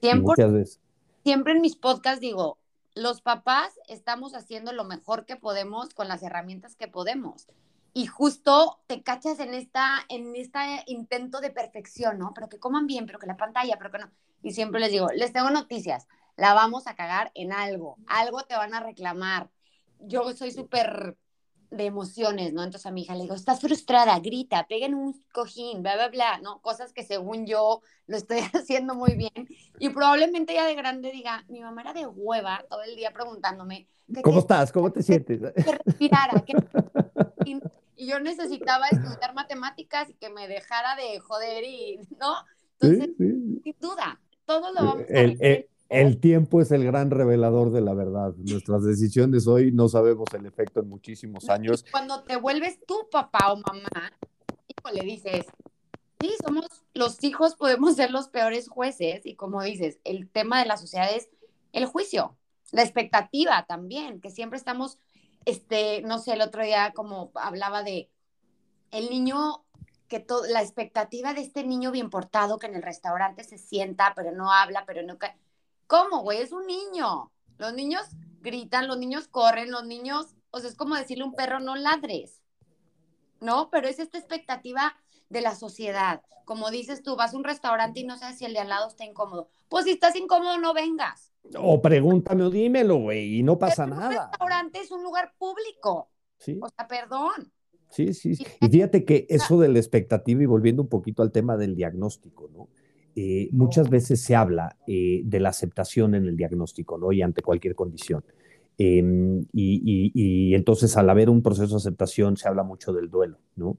Siempre, 0.00 0.46
veces... 0.46 0.80
siempre 1.24 1.54
en 1.54 1.62
mis 1.62 1.76
podcasts 1.76 2.20
digo, 2.20 2.58
los 2.96 3.20
papás 3.20 3.78
estamos 3.88 4.34
haciendo 4.34 4.72
lo 4.72 4.82
mejor 4.82 5.26
que 5.26 5.36
podemos 5.36 5.92
con 5.92 6.08
las 6.08 6.22
herramientas 6.22 6.76
que 6.76 6.88
podemos. 6.88 7.46
Y 7.92 8.06
justo 8.06 8.80
te 8.86 9.02
cachas 9.02 9.38
en 9.38 9.52
esta, 9.52 10.00
en 10.08 10.34
este 10.34 10.58
intento 10.86 11.40
de 11.40 11.50
perfección, 11.50 12.18
¿no? 12.18 12.32
Pero 12.34 12.48
que 12.48 12.58
coman 12.58 12.86
bien, 12.86 13.04
pero 13.04 13.18
que 13.18 13.26
la 13.26 13.36
pantalla, 13.36 13.76
pero 13.76 13.90
que 13.92 13.98
no. 13.98 14.10
Y 14.42 14.52
siempre 14.52 14.80
les 14.80 14.90
digo, 14.90 15.08
les 15.14 15.32
tengo 15.32 15.50
noticias, 15.50 16.08
la 16.36 16.54
vamos 16.54 16.86
a 16.86 16.96
cagar 16.96 17.32
en 17.34 17.52
algo, 17.52 17.98
algo 18.06 18.44
te 18.44 18.56
van 18.56 18.72
a 18.72 18.80
reclamar. 18.80 19.50
Yo 20.00 20.32
soy 20.32 20.50
súper 20.50 21.18
de 21.76 21.84
emociones, 21.86 22.52
¿no? 22.52 22.62
Entonces 22.62 22.86
a 22.86 22.90
mi 22.90 23.02
hija 23.02 23.14
le 23.14 23.22
digo, 23.22 23.34
estás 23.34 23.60
frustrada, 23.60 24.18
grita, 24.20 24.66
pega 24.68 24.86
en 24.86 24.94
un 24.94 25.22
cojín, 25.32 25.82
bla, 25.82 25.94
bla, 25.94 26.08
bla, 26.08 26.38
¿no? 26.38 26.60
Cosas 26.60 26.92
que 26.92 27.04
según 27.04 27.46
yo 27.46 27.82
lo 28.06 28.16
estoy 28.16 28.38
haciendo 28.54 28.94
muy 28.94 29.14
bien. 29.16 29.48
Y 29.78 29.90
probablemente 29.90 30.54
ya 30.54 30.66
de 30.66 30.74
grande 30.74 31.12
diga, 31.12 31.44
mi 31.48 31.60
mamá 31.60 31.82
era 31.82 31.92
de 31.92 32.06
hueva 32.06 32.64
todo 32.68 32.82
el 32.82 32.96
día 32.96 33.12
preguntándome. 33.12 33.86
¿Cómo 34.22 34.40
estás? 34.40 34.72
¿Cómo 34.72 34.90
te 34.92 35.02
sientes? 35.02 35.40
Que 35.40 35.78
respirara. 35.84 36.44
Y, 37.44 37.60
yo 38.08 38.20
necesitaba 38.20 38.88
estudiar 38.88 39.34
matemáticas 39.34 40.10
y 40.10 40.14
que 40.14 40.28
me 40.28 40.48
dejara 40.48 40.96
de 40.96 41.18
joder 41.20 41.64
y, 41.64 41.98
¿no? 42.20 42.34
Entonces, 42.78 43.16
sin 43.16 43.76
duda, 43.80 44.20
todo 44.44 44.72
lo 44.72 44.84
vamos 44.84 45.06
a 45.08 45.14
el, 45.14 45.38
el 45.40 45.68
tiempo 46.20 46.60
es 46.60 46.72
el 46.72 46.84
gran 46.84 47.10
revelador 47.10 47.70
de 47.70 47.80
la 47.80 47.94
verdad. 47.94 48.34
Nuestras 48.36 48.84
decisiones 48.84 49.46
hoy 49.46 49.72
no 49.72 49.88
sabemos 49.88 50.26
el 50.34 50.46
efecto 50.46 50.80
en 50.80 50.88
muchísimos 50.88 51.48
años. 51.48 51.84
Cuando 51.90 52.22
te 52.24 52.36
vuelves 52.36 52.78
tu 52.86 53.08
papá 53.10 53.52
o 53.52 53.56
mamá, 53.56 54.12
le 54.92 55.04
dices, 55.04 55.46
sí, 56.20 56.34
somos 56.44 56.66
los 56.94 57.22
hijos, 57.24 57.54
podemos 57.54 57.96
ser 57.96 58.10
los 58.10 58.28
peores 58.28 58.68
jueces. 58.68 59.26
Y 59.26 59.34
como 59.34 59.62
dices, 59.62 59.98
el 60.04 60.28
tema 60.28 60.60
de 60.60 60.66
la 60.66 60.76
sociedad 60.76 61.08
es 61.14 61.28
el 61.72 61.86
juicio, 61.86 62.36
la 62.72 62.82
expectativa 62.82 63.64
también, 63.66 64.20
que 64.20 64.30
siempre 64.30 64.58
estamos, 64.58 64.98
este, 65.44 66.02
no 66.02 66.18
sé, 66.18 66.32
el 66.32 66.40
otro 66.40 66.62
día 66.62 66.92
como 66.94 67.30
hablaba 67.34 67.82
de 67.82 68.10
el 68.90 69.10
niño 69.10 69.64
que 70.08 70.20
todo, 70.20 70.46
la 70.46 70.62
expectativa 70.62 71.34
de 71.34 71.40
este 71.40 71.64
niño 71.64 71.90
bien 71.90 72.10
portado 72.10 72.58
que 72.58 72.66
en 72.66 72.76
el 72.76 72.82
restaurante 72.82 73.42
se 73.42 73.58
sienta, 73.58 74.12
pero 74.14 74.30
no 74.32 74.52
habla, 74.52 74.84
pero 74.86 75.02
no 75.02 75.18
¿Cómo, 75.86 76.22
güey? 76.22 76.40
Es 76.40 76.52
un 76.52 76.66
niño. 76.66 77.30
Los 77.58 77.74
niños 77.74 78.02
gritan, 78.40 78.86
los 78.86 78.98
niños 78.98 79.28
corren, 79.28 79.70
los 79.70 79.86
niños, 79.86 80.34
o 80.50 80.60
sea, 80.60 80.68
es 80.68 80.76
como 80.76 80.94
decirle 80.94 81.24
a 81.24 81.26
un 81.26 81.34
perro, 81.34 81.60
no 81.60 81.76
ladres, 81.76 82.42
¿no? 83.40 83.70
Pero 83.70 83.88
es 83.88 83.98
esta 83.98 84.18
expectativa 84.18 84.96
de 85.28 85.40
la 85.40 85.54
sociedad. 85.54 86.22
Como 86.44 86.70
dices 86.70 87.02
tú, 87.02 87.16
vas 87.16 87.34
a 87.34 87.36
un 87.36 87.44
restaurante 87.44 88.00
y 88.00 88.04
no 88.04 88.16
sabes 88.18 88.38
si 88.38 88.44
el 88.44 88.52
de 88.52 88.60
al 88.60 88.68
lado 88.68 88.88
está 88.88 89.04
incómodo. 89.04 89.48
Pues 89.68 89.84
si 89.84 89.92
estás 89.92 90.14
incómodo, 90.16 90.58
no 90.58 90.74
vengas. 90.74 91.32
O 91.58 91.80
pregúntame 91.80 92.44
o 92.44 92.50
dímelo, 92.50 92.96
güey, 92.96 93.38
y 93.38 93.42
no 93.42 93.58
pasa 93.58 93.86
nada. 93.86 94.08
Un 94.08 94.30
restaurante 94.30 94.80
es 94.80 94.90
un 94.90 95.02
lugar 95.02 95.34
público. 95.38 96.10
Sí. 96.38 96.58
O 96.62 96.68
sea, 96.68 96.86
perdón. 96.86 97.52
Sí, 97.90 98.14
sí. 98.14 98.36
Y 98.60 98.68
fíjate 98.68 99.04
que 99.04 99.26
eso 99.28 99.58
de 99.58 99.68
la 99.68 99.78
expectativa 99.78 100.42
y 100.42 100.46
volviendo 100.46 100.82
un 100.82 100.88
poquito 100.88 101.22
al 101.22 101.32
tema 101.32 101.56
del 101.56 101.74
diagnóstico, 101.74 102.48
¿no? 102.52 102.68
Eh, 103.18 103.48
muchas 103.52 103.88
veces 103.88 104.20
se 104.20 104.36
habla 104.36 104.76
eh, 104.86 105.22
de 105.24 105.40
la 105.40 105.48
aceptación 105.48 106.14
en 106.14 106.26
el 106.26 106.36
diagnóstico, 106.36 106.98
¿no? 106.98 107.12
Y 107.12 107.22
ante 107.22 107.40
cualquier 107.40 107.74
condición. 107.74 108.22
Em, 108.76 109.46
y, 109.54 110.54
entonces 110.54 110.94
al 110.98 111.08
haber 111.08 111.30
un 111.30 111.42
proceso 111.42 111.70
de 111.70 111.76
aceptación 111.76 112.36
se 112.36 112.46
habla 112.46 112.62
mucho 112.62 112.92
del 112.92 113.08
duelo, 113.08 113.38
¿no? 113.56 113.78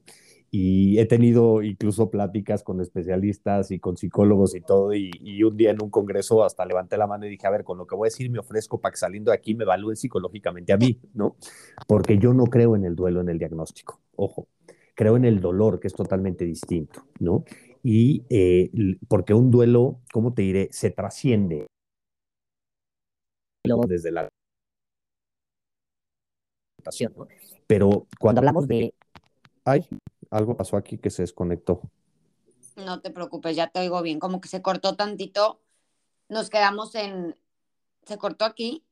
Y 0.50 0.98
he 0.98 1.06
tenido 1.06 1.62
incluso 1.62 2.10
pláticas 2.10 2.64
con 2.64 2.80
especialistas 2.80 3.70
y 3.70 3.78
con 3.78 3.96
psicólogos 3.96 4.56
y 4.56 4.60
todo, 4.60 4.92
y, 4.92 5.12
un 5.44 5.56
día 5.56 5.70
en 5.70 5.80
un 5.80 5.90
congreso 5.90 6.42
hasta 6.42 6.66
levanté 6.66 6.96
la 6.96 7.06
mano 7.06 7.24
y 7.26 7.30
dije, 7.30 7.46
a 7.46 7.50
ver, 7.50 7.62
con 7.62 7.78
lo 7.78 7.86
que 7.86 7.94
voy 7.94 8.06
a 8.06 8.10
decir 8.10 8.28
me 8.30 8.40
ofrezco 8.40 8.80
para 8.80 8.90
que 8.90 8.98
saliendo 8.98 9.30
de 9.30 9.36
aquí 9.36 9.54
me 9.54 9.62
evalúen 9.62 9.94
psicológicamente 9.94 10.72
a 10.72 10.78
mí, 10.78 10.98
¿no? 11.14 11.36
Porque 11.86 12.18
yo 12.18 12.34
no 12.34 12.46
creo 12.46 12.74
en 12.74 12.84
el 12.84 12.96
duelo 12.96 13.20
en 13.20 13.28
el 13.28 13.38
diagnóstico, 13.38 14.00
ojo, 14.16 14.48
creo 14.96 15.16
en 15.16 15.24
el 15.24 15.40
dolor, 15.40 15.78
que 15.78 15.86
es 15.86 15.94
totalmente 15.94 16.44
distinto, 16.44 17.04
¿no? 17.20 17.44
Y 17.82 18.24
eh, 18.30 18.70
porque 19.08 19.34
un 19.34 19.50
duelo, 19.50 20.00
¿cómo 20.12 20.34
te 20.34 20.42
diré? 20.42 20.68
Se 20.72 20.90
trasciende. 20.90 21.66
Desde 23.86 24.10
la 24.12 24.28
pero 27.66 28.06
cuando 28.18 28.40
hablamos 28.40 28.66
de 28.66 28.94
ay 29.64 29.86
algo 30.30 30.56
pasó 30.56 30.76
aquí 30.76 30.96
que 30.96 31.10
se 31.10 31.22
desconectó. 31.22 31.82
No 32.76 33.00
te 33.00 33.10
preocupes 33.10 33.56
ya 33.56 33.68
te 33.68 33.80
oigo 33.80 34.00
bien 34.02 34.20
como 34.20 34.40
que 34.40 34.48
se 34.48 34.62
cortó 34.62 34.96
tantito. 34.96 35.60
Nos 36.28 36.48
quedamos 36.48 36.94
en 36.94 37.36
se 38.04 38.16
cortó 38.16 38.44
aquí. 38.44 38.84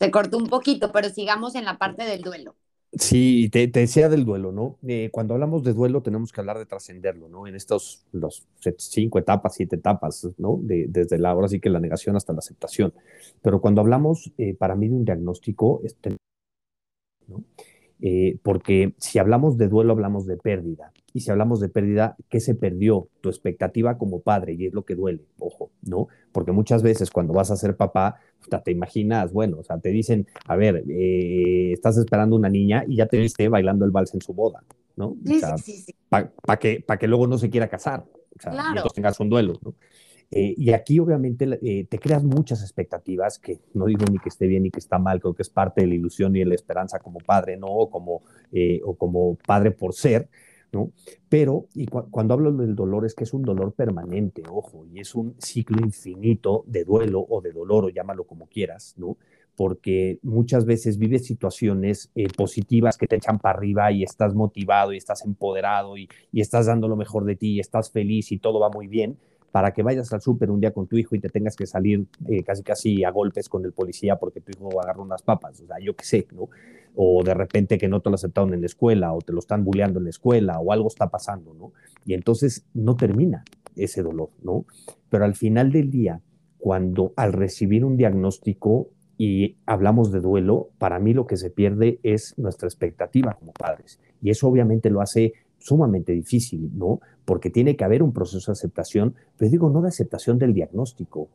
Se 0.00 0.10
cortó 0.10 0.36
un 0.36 0.48
poquito 0.48 0.90
pero 0.90 1.10
sigamos 1.10 1.54
en 1.54 1.64
la 1.64 1.78
parte 1.78 2.04
del 2.04 2.22
duelo 2.22 2.56
Sí, 2.98 3.48
te, 3.50 3.66
decía 3.68 4.08
del 4.08 4.24
duelo, 4.24 4.50
¿no? 4.50 4.78
Eh, 4.86 5.10
cuando 5.12 5.34
hablamos 5.34 5.62
de 5.62 5.72
duelo 5.72 6.02
tenemos 6.02 6.32
que 6.32 6.40
hablar 6.40 6.58
de 6.58 6.66
trascenderlo, 6.66 7.28
¿no? 7.28 7.46
En 7.46 7.54
estos 7.54 8.04
los 8.12 8.46
cinco 8.78 9.18
etapas, 9.18 9.54
siete 9.54 9.76
etapas, 9.76 10.26
¿no? 10.38 10.58
desde 10.62 11.18
la, 11.18 11.30
ahora 11.30 11.48
sí 11.48 11.60
que 11.60 11.70
la 11.70 11.80
negación 11.80 12.16
hasta 12.16 12.32
la 12.32 12.40
aceptación. 12.40 12.92
Pero 13.42 13.60
cuando 13.60 13.80
hablamos, 13.80 14.32
eh, 14.38 14.54
para 14.54 14.74
mí, 14.74 14.88
de 14.88 14.94
un 14.94 15.04
diagnóstico, 15.04 15.80
este, 15.84 16.16
¿no? 17.26 17.44
Eh, 18.00 18.38
porque 18.42 18.94
si 18.98 19.18
hablamos 19.18 19.58
de 19.58 19.68
duelo, 19.68 19.92
hablamos 19.92 20.26
de 20.26 20.36
pérdida. 20.36 20.92
Y 21.12 21.20
si 21.20 21.30
hablamos 21.30 21.58
de 21.60 21.68
pérdida, 21.68 22.16
¿qué 22.28 22.38
se 22.38 22.54
perdió? 22.54 23.08
Tu 23.20 23.28
expectativa 23.28 23.98
como 23.98 24.20
padre, 24.20 24.54
y 24.54 24.66
es 24.66 24.74
lo 24.74 24.84
que 24.84 24.94
duele, 24.94 25.24
ojo, 25.38 25.70
¿no? 25.82 26.06
Porque 26.32 26.52
muchas 26.52 26.82
veces 26.82 27.10
cuando 27.10 27.32
vas 27.32 27.50
a 27.50 27.56
ser 27.56 27.76
papá, 27.76 28.20
te 28.64 28.70
imaginas, 28.70 29.32
bueno, 29.32 29.58
o 29.58 29.62
sea, 29.62 29.78
te 29.78 29.90
dicen, 29.90 30.26
a 30.46 30.56
ver, 30.56 30.84
eh, 30.88 31.72
estás 31.72 31.98
esperando 31.98 32.36
una 32.36 32.48
niña 32.48 32.84
y 32.86 32.96
ya 32.96 33.06
te 33.06 33.18
viste 33.18 33.48
bailando 33.48 33.84
el 33.84 33.90
vals 33.90 34.14
en 34.14 34.20
su 34.20 34.32
boda, 34.32 34.62
¿no? 34.96 35.16
Sí, 35.24 35.40
sí, 35.62 35.72
sí. 35.78 35.94
Para 36.08 36.58
que, 36.58 36.84
que 36.98 37.08
luego 37.08 37.26
no 37.26 37.38
se 37.38 37.50
quiera 37.50 37.68
casar, 37.68 38.04
o 38.36 38.40
sea, 38.40 38.52
claro. 38.52 38.82
y 38.84 38.94
tengas 38.94 39.18
un 39.20 39.28
duelo, 39.28 39.54
¿no? 39.62 39.74
Eh, 40.30 40.54
y 40.56 40.72
aquí 40.72 40.98
obviamente 40.98 41.58
eh, 41.62 41.84
te 41.84 41.98
creas 41.98 42.22
muchas 42.22 42.62
expectativas 42.62 43.38
que 43.38 43.60
no 43.72 43.86
digo 43.86 44.04
ni 44.10 44.18
que 44.18 44.28
esté 44.28 44.46
bien 44.46 44.64
ni 44.64 44.70
que 44.70 44.78
está 44.78 44.98
mal, 44.98 45.20
creo 45.20 45.34
que 45.34 45.42
es 45.42 45.50
parte 45.50 45.80
de 45.80 45.86
la 45.86 45.94
ilusión 45.94 46.36
y 46.36 46.40
de 46.40 46.46
la 46.46 46.54
esperanza 46.54 46.98
como 46.98 47.18
padre, 47.18 47.56
¿no? 47.56 47.68
O 47.68 47.90
como, 47.90 48.22
o 48.84 48.94
como 48.96 49.36
padre 49.46 49.70
por 49.70 49.94
ser, 49.94 50.28
¿no? 50.72 50.92
Pero 51.28 51.66
y 51.74 51.86
cuando 51.86 52.34
hablo 52.34 52.52
del 52.52 52.74
dolor 52.74 53.06
es 53.06 53.14
que 53.14 53.24
es 53.24 53.32
un 53.32 53.42
dolor 53.42 53.72
permanente, 53.72 54.42
ojo, 54.50 54.84
y 54.86 55.00
es 55.00 55.14
un 55.14 55.34
ciclo 55.38 55.78
infinito 55.84 56.64
de 56.66 56.84
duelo 56.84 57.24
o 57.28 57.40
de 57.40 57.52
dolor, 57.52 57.86
o 57.86 57.88
llámalo 57.88 58.24
como 58.24 58.46
quieras, 58.46 58.94
¿no? 58.98 59.16
Porque 59.56 60.18
muchas 60.22 60.64
veces 60.64 60.98
vives 60.98 61.26
situaciones 61.26 62.10
eh, 62.14 62.28
positivas 62.36 62.96
que 62.96 63.06
te 63.06 63.16
echan 63.16 63.38
para 63.38 63.58
arriba 63.58 63.90
y 63.90 64.04
estás 64.04 64.34
motivado 64.34 64.92
y 64.92 64.98
estás 64.98 65.24
empoderado 65.24 65.96
y, 65.96 66.08
y 66.32 66.40
estás 66.40 66.66
dando 66.66 66.86
lo 66.86 66.96
mejor 66.96 67.24
de 67.24 67.36
ti 67.36 67.54
y 67.54 67.60
estás 67.60 67.90
feliz 67.90 68.30
y 68.30 68.38
todo 68.38 68.60
va 68.60 68.70
muy 68.70 68.86
bien, 68.86 69.18
para 69.52 69.72
que 69.72 69.82
vayas 69.82 70.12
al 70.12 70.20
súper 70.20 70.50
un 70.50 70.60
día 70.60 70.72
con 70.72 70.86
tu 70.86 70.96
hijo 70.96 71.14
y 71.14 71.20
te 71.20 71.28
tengas 71.28 71.56
que 71.56 71.66
salir 71.66 72.06
eh, 72.28 72.42
casi 72.42 72.62
casi 72.62 73.04
a 73.04 73.10
golpes 73.10 73.48
con 73.48 73.64
el 73.64 73.72
policía 73.72 74.16
porque 74.16 74.40
tu 74.40 74.52
hijo 74.52 74.80
agarró 74.80 75.02
unas 75.02 75.22
papas, 75.22 75.60
o 75.60 75.66
sea, 75.66 75.76
yo 75.80 75.94
qué 75.96 76.04
sé, 76.04 76.26
¿no? 76.32 76.48
o 77.00 77.22
de 77.22 77.32
repente 77.32 77.78
que 77.78 77.86
no 77.86 78.00
te 78.00 78.10
lo 78.10 78.16
aceptaron 78.16 78.52
en 78.54 78.60
la 78.60 78.66
escuela, 78.66 79.12
o 79.12 79.20
te 79.20 79.32
lo 79.32 79.38
están 79.38 79.64
bulleando 79.64 80.00
en 80.00 80.04
la 80.06 80.10
escuela, 80.10 80.58
o 80.58 80.72
algo 80.72 80.88
está 80.88 81.08
pasando, 81.08 81.54
¿no? 81.54 81.72
Y 82.04 82.14
entonces 82.14 82.66
no 82.74 82.96
termina 82.96 83.44
ese 83.76 84.02
dolor, 84.02 84.30
¿no? 84.42 84.64
Pero 85.08 85.24
al 85.24 85.36
final 85.36 85.70
del 85.70 85.92
día, 85.92 86.20
cuando 86.58 87.12
al 87.14 87.32
recibir 87.32 87.84
un 87.84 87.96
diagnóstico 87.96 88.88
y 89.16 89.58
hablamos 89.64 90.10
de 90.10 90.18
duelo, 90.18 90.70
para 90.78 90.98
mí 90.98 91.14
lo 91.14 91.24
que 91.28 91.36
se 91.36 91.50
pierde 91.50 92.00
es 92.02 92.34
nuestra 92.36 92.66
expectativa 92.66 93.34
como 93.34 93.52
padres. 93.52 94.00
Y 94.20 94.30
eso 94.30 94.48
obviamente 94.48 94.90
lo 94.90 95.00
hace 95.00 95.34
sumamente 95.58 96.12
difícil, 96.12 96.68
¿no? 96.76 97.00
Porque 97.28 97.50
tiene 97.50 97.76
que 97.76 97.84
haber 97.84 98.02
un 98.02 98.14
proceso 98.14 98.50
de 98.50 98.54
aceptación, 98.54 99.14
pero 99.36 99.50
digo, 99.50 99.68
no 99.68 99.82
de 99.82 99.88
aceptación 99.88 100.38
del 100.38 100.54
diagnóstico, 100.54 101.28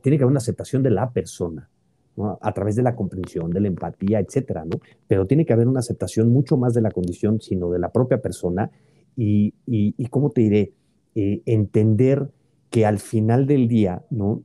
tiene 0.00 0.16
que 0.16 0.24
haber 0.24 0.30
una 0.30 0.38
aceptación 0.38 0.82
de 0.82 0.88
la 0.88 1.10
persona, 1.10 1.68
¿no? 2.16 2.38
a 2.40 2.52
través 2.54 2.74
de 2.74 2.82
la 2.82 2.96
comprensión, 2.96 3.50
de 3.50 3.60
la 3.60 3.68
empatía, 3.68 4.18
etcétera, 4.18 4.64
¿no? 4.64 4.80
Pero 5.06 5.26
tiene 5.26 5.44
que 5.44 5.52
haber 5.52 5.68
una 5.68 5.80
aceptación 5.80 6.32
mucho 6.32 6.56
más 6.56 6.72
de 6.72 6.80
la 6.80 6.90
condición, 6.90 7.42
sino 7.42 7.70
de 7.70 7.78
la 7.78 7.92
propia 7.92 8.22
persona 8.22 8.70
y, 9.14 9.52
y, 9.66 10.06
¿cómo 10.06 10.30
te 10.30 10.40
diré? 10.40 10.72
Eh, 11.14 11.42
entender 11.44 12.30
que 12.70 12.86
al 12.86 12.98
final 12.98 13.46
del 13.46 13.68
día, 13.68 14.06
¿no? 14.08 14.42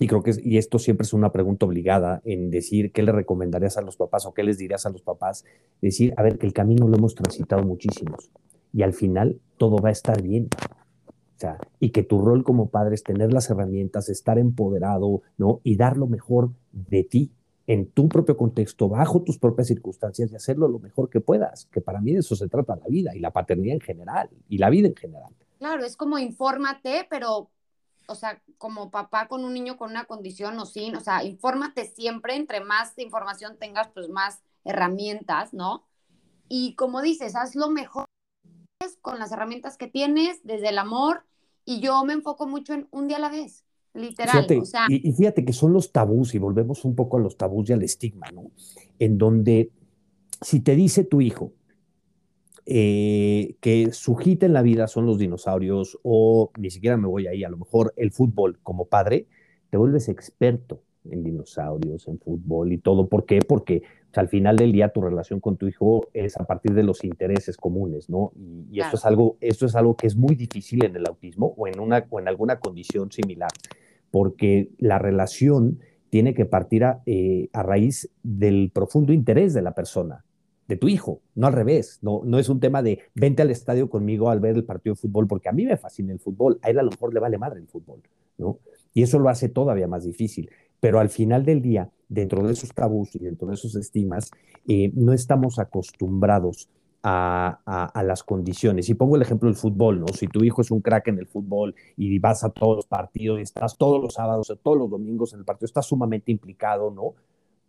Y 0.00 0.06
creo 0.06 0.22
que, 0.22 0.32
y 0.42 0.56
esto 0.56 0.78
siempre 0.78 1.04
es 1.04 1.12
una 1.12 1.30
pregunta 1.30 1.66
obligada 1.66 2.22
en 2.24 2.48
decir 2.48 2.90
qué 2.92 3.02
le 3.02 3.12
recomendarías 3.12 3.76
a 3.76 3.82
los 3.82 3.98
papás 3.98 4.24
o 4.24 4.32
qué 4.32 4.44
les 4.44 4.56
dirías 4.56 4.86
a 4.86 4.90
los 4.90 5.02
papás, 5.02 5.44
decir, 5.82 6.14
a 6.16 6.22
ver, 6.22 6.38
que 6.38 6.46
el 6.46 6.54
camino 6.54 6.88
lo 6.88 6.96
hemos 6.96 7.14
transitado 7.14 7.62
muchísimos 7.64 8.30
y 8.72 8.82
al 8.82 8.92
final 8.92 9.40
todo 9.56 9.76
va 9.78 9.90
a 9.90 9.92
estar 9.92 10.22
bien. 10.22 10.48
O 11.36 11.38
sea, 11.42 11.58
y 11.80 11.90
que 11.90 12.02
tu 12.02 12.20
rol 12.20 12.44
como 12.44 12.70
padre 12.70 12.94
es 12.94 13.02
tener 13.02 13.32
las 13.32 13.50
herramientas, 13.50 14.08
estar 14.08 14.38
empoderado, 14.38 15.22
¿no? 15.36 15.60
Y 15.64 15.76
dar 15.76 15.96
lo 15.96 16.06
mejor 16.06 16.50
de 16.72 17.04
ti 17.04 17.32
en 17.66 17.90
tu 17.90 18.08
propio 18.08 18.36
contexto, 18.36 18.88
bajo 18.88 19.22
tus 19.22 19.38
propias 19.38 19.68
circunstancias 19.68 20.30
y 20.30 20.36
hacerlo 20.36 20.68
lo 20.68 20.78
mejor 20.78 21.08
que 21.10 21.20
puedas, 21.20 21.66
que 21.66 21.80
para 21.80 22.00
mí 22.00 22.12
de 22.12 22.20
eso 22.20 22.34
se 22.34 22.48
trata 22.48 22.76
la 22.76 22.86
vida 22.88 23.14
y 23.14 23.20
la 23.20 23.30
paternidad 23.30 23.74
en 23.74 23.80
general 23.80 24.30
y 24.48 24.58
la 24.58 24.70
vida 24.70 24.88
en 24.88 24.96
general. 24.96 25.32
Claro, 25.58 25.84
es 25.84 25.96
como 25.96 26.18
infórmate, 26.18 27.06
pero 27.08 27.50
o 28.08 28.14
sea, 28.14 28.42
como 28.58 28.90
papá 28.90 29.28
con 29.28 29.44
un 29.44 29.54
niño 29.54 29.76
con 29.76 29.90
una 29.90 30.04
condición 30.04 30.58
o 30.58 30.66
sin, 30.66 30.96
o 30.96 31.00
sea, 31.00 31.24
infórmate 31.24 31.86
siempre, 31.86 32.36
entre 32.36 32.60
más 32.60 32.98
información 32.98 33.56
tengas, 33.58 33.88
pues 33.88 34.08
más 34.08 34.42
herramientas, 34.64 35.54
¿no? 35.54 35.84
Y 36.48 36.74
como 36.74 37.00
dices, 37.00 37.34
haz 37.36 37.54
lo 37.54 37.70
mejor 37.70 38.06
con 39.00 39.18
las 39.18 39.32
herramientas 39.32 39.76
que 39.76 39.88
tienes, 39.88 40.40
desde 40.44 40.68
el 40.68 40.78
amor, 40.78 41.24
y 41.64 41.80
yo 41.80 42.04
me 42.04 42.12
enfoco 42.12 42.46
mucho 42.46 42.74
en 42.74 42.88
un 42.90 43.08
día 43.08 43.18
a 43.18 43.20
la 43.20 43.30
vez, 43.30 43.64
literal. 43.94 44.46
o 44.60 44.64
sea, 44.64 44.86
y, 44.88 45.08
y, 45.08 45.12
fíjate 45.12 45.44
que 45.44 45.52
son 45.52 45.72
los 45.72 45.92
tabús, 45.92 46.34
y 46.34 46.38
volvemos 46.38 46.84
un 46.84 46.94
poco 46.94 47.16
a 47.16 47.20
los 47.20 47.36
tabús 47.36 47.70
y 47.70 47.72
al 47.72 47.82
estigma, 47.82 48.26
¿no? 48.32 48.50
En 48.98 49.18
donde 49.18 49.70
si 50.42 50.60
te 50.60 50.74
dice 50.74 51.04
tu 51.04 51.20
hijo, 51.20 51.52
eh, 52.66 53.56
que 53.60 53.92
su 53.92 54.14
hit 54.16 54.44
en 54.44 54.52
la 54.52 54.62
vida 54.62 54.86
son 54.86 55.04
los 55.04 55.18
dinosaurios 55.18 55.98
o 56.02 56.52
ni 56.56 56.70
siquiera 56.70 56.96
me 56.96 57.08
voy 57.08 57.26
ahí, 57.26 57.42
a 57.42 57.48
lo 57.48 57.56
mejor 57.56 57.92
el 57.96 58.12
fútbol 58.12 58.60
como 58.62 58.86
padre, 58.86 59.26
te 59.70 59.76
vuelves 59.76 60.08
experto 60.08 60.82
en 61.10 61.22
dinosaurios, 61.22 62.06
en 62.08 62.18
fútbol 62.18 62.72
y 62.72 62.78
todo. 62.78 63.08
¿Por 63.08 63.24
qué? 63.24 63.40
Porque 63.40 63.82
al 64.14 64.28
final 64.28 64.56
del 64.56 64.72
día 64.72 64.90
tu 64.90 65.00
relación 65.00 65.40
con 65.40 65.56
tu 65.56 65.66
hijo 65.66 66.08
es 66.12 66.36
a 66.36 66.44
partir 66.44 66.74
de 66.74 66.82
los 66.82 67.04
intereses 67.04 67.56
comunes, 67.56 68.10
¿no? 68.10 68.32
Y, 68.70 68.80
esto, 68.80 68.96
es 68.96 69.04
algo, 69.04 69.36
esto 69.40 69.66
es 69.66 69.74
algo 69.74 69.96
que 69.96 70.06
es 70.06 70.16
muy 70.16 70.34
difícil 70.34 70.84
en 70.84 70.94
el 70.96 71.06
autismo 71.06 71.54
o 71.56 71.66
en, 71.66 71.80
una, 71.80 72.06
o 72.10 72.20
en 72.20 72.28
alguna 72.28 72.60
condición 72.60 73.10
similar, 73.10 73.50
porque 74.10 74.70
la 74.78 74.98
relación 74.98 75.80
tiene 76.10 76.34
que 76.34 76.44
partir 76.44 76.84
a, 76.84 77.02
eh, 77.06 77.48
a 77.52 77.62
raíz 77.62 78.10
del 78.22 78.70
profundo 78.72 79.12
interés 79.12 79.54
de 79.54 79.62
la 79.62 79.72
persona 79.72 80.24
de 80.68 80.76
tu 80.76 80.88
hijo, 80.88 81.20
no 81.34 81.46
al 81.48 81.52
revés, 81.52 81.98
no, 82.02 82.22
no 82.24 82.38
es 82.38 82.48
un 82.48 82.60
tema 82.60 82.82
de 82.82 83.00
vente 83.14 83.42
al 83.42 83.50
estadio 83.50 83.90
conmigo 83.90 84.30
al 84.30 84.40
ver 84.40 84.56
el 84.56 84.64
partido 84.64 84.94
de 84.94 85.00
fútbol, 85.00 85.26
porque 85.26 85.48
a 85.48 85.52
mí 85.52 85.66
me 85.66 85.76
fascina 85.76 86.12
el 86.12 86.20
fútbol, 86.20 86.58
a 86.62 86.70
él 86.70 86.78
a 86.78 86.82
lo 86.82 86.90
mejor 86.90 87.12
le 87.12 87.20
vale 87.20 87.36
madre 87.36 87.60
el 87.60 87.66
fútbol, 87.66 88.00
¿no? 88.38 88.58
Y 88.94 89.02
eso 89.02 89.18
lo 89.18 89.28
hace 89.28 89.48
todavía 89.48 89.88
más 89.88 90.04
difícil. 90.04 90.50
Pero 90.82 90.98
al 90.98 91.08
final 91.08 91.44
del 91.44 91.62
día, 91.62 91.88
dentro 92.08 92.44
de 92.44 92.52
esos 92.52 92.74
tabús 92.74 93.14
y 93.14 93.20
dentro 93.20 93.46
de 93.46 93.54
esos 93.54 93.76
estigmas, 93.76 94.32
eh, 94.66 94.90
no 94.94 95.12
estamos 95.12 95.60
acostumbrados 95.60 96.68
a, 97.04 97.60
a, 97.94 98.02
las 98.02 98.24
condiciones. 98.24 98.88
Y 98.88 98.94
pongo 98.94 99.14
el 99.14 99.22
ejemplo 99.22 99.48
del 99.48 99.56
fútbol, 99.56 100.00
¿no? 100.00 100.08
Si 100.08 100.26
tu 100.26 100.42
hijo 100.42 100.60
es 100.62 100.72
un 100.72 100.80
crack 100.80 101.08
en 101.08 101.18
el 101.18 101.26
fútbol 101.26 101.74
y 101.96 102.18
vas 102.18 102.42
a 102.42 102.50
todos 102.50 102.76
los 102.76 102.86
partidos 102.86 103.38
y 103.38 103.42
estás 103.42 103.78
todos 103.78 104.02
los 104.02 104.14
sábados, 104.14 104.52
todos 104.62 104.76
los 104.76 104.90
domingos 104.90 105.32
en 105.34 105.40
el 105.40 105.44
partido, 105.44 105.66
estás 105.66 105.86
sumamente 105.86 106.32
implicado, 106.32 106.90
¿no? 106.90 107.14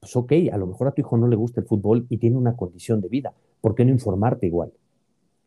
pues 0.04 0.18
ok, 0.18 0.34
a 0.52 0.58
lo 0.58 0.68
mejor 0.68 0.90
a 0.90 0.92
tu 0.92 1.00
hijo 1.00 1.16
no 1.16 1.28
le 1.30 1.38
gusta 1.38 1.62
el 1.62 1.66
fútbol 1.66 2.06
y 2.10 2.18
tiene 2.18 2.36
una 2.36 2.58
condición 2.58 3.00
de 3.00 3.08
vida. 3.08 3.34
¿Por 3.62 3.74
qué 3.74 3.86
no 3.86 3.92
informarte 3.92 4.48
igual? 4.48 4.74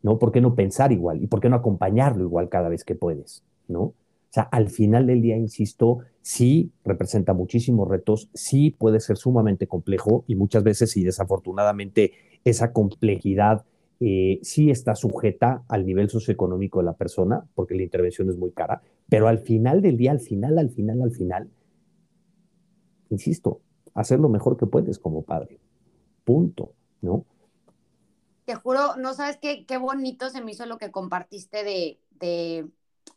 ¿No? 0.01 0.17
¿Por 0.17 0.31
qué 0.31 0.41
no 0.41 0.55
pensar 0.55 0.91
igual? 0.91 1.21
¿Y 1.21 1.27
por 1.27 1.41
qué 1.41 1.47
no 1.47 1.57
acompañarlo 1.57 2.23
igual 2.23 2.49
cada 2.49 2.67
vez 2.67 2.83
que 2.83 2.95
puedes? 2.95 3.43
¿No? 3.67 3.93
O 4.29 4.33
sea, 4.33 4.43
al 4.43 4.69
final 4.69 5.07
del 5.07 5.21
día, 5.21 5.37
insisto, 5.37 5.99
sí 6.21 6.71
representa 6.83 7.33
muchísimos 7.33 7.87
retos, 7.87 8.29
sí 8.33 8.75
puede 8.77 8.99
ser 8.99 9.17
sumamente 9.17 9.67
complejo 9.67 10.25
y 10.27 10.35
muchas 10.35 10.63
veces 10.63 10.95
y 10.97 11.03
desafortunadamente 11.03 12.11
esa 12.43 12.73
complejidad 12.73 13.65
eh, 13.99 14.39
sí 14.43 14.69
está 14.69 14.93
sujeta 14.95 15.63
al 15.67 15.85
nivel 15.85 16.09
socioeconómico 16.09 16.79
de 16.79 16.85
la 16.85 16.93
persona, 16.93 17.45
porque 17.55 17.75
la 17.75 17.83
intervención 17.83 18.29
es 18.29 18.37
muy 18.37 18.51
cara, 18.51 18.81
pero 19.09 19.27
al 19.27 19.39
final 19.39 19.81
del 19.81 19.97
día, 19.97 20.11
al 20.11 20.19
final, 20.19 20.59
al 20.59 20.69
final, 20.69 21.01
al 21.01 21.11
final, 21.11 21.49
insisto, 23.09 23.61
hacer 23.93 24.19
lo 24.19 24.29
mejor 24.29 24.57
que 24.57 24.67
puedes 24.67 24.99
como 24.99 25.23
padre. 25.23 25.59
Punto, 26.23 26.73
¿no? 27.01 27.25
Te 28.45 28.55
juro, 28.55 28.95
no 28.97 29.13
sabes 29.13 29.37
qué, 29.41 29.65
qué 29.65 29.77
bonito 29.77 30.29
se 30.29 30.41
me 30.41 30.51
hizo 30.51 30.65
lo 30.65 30.77
que 30.77 30.91
compartiste 30.91 31.63
de, 31.63 31.99
de, 32.11 32.67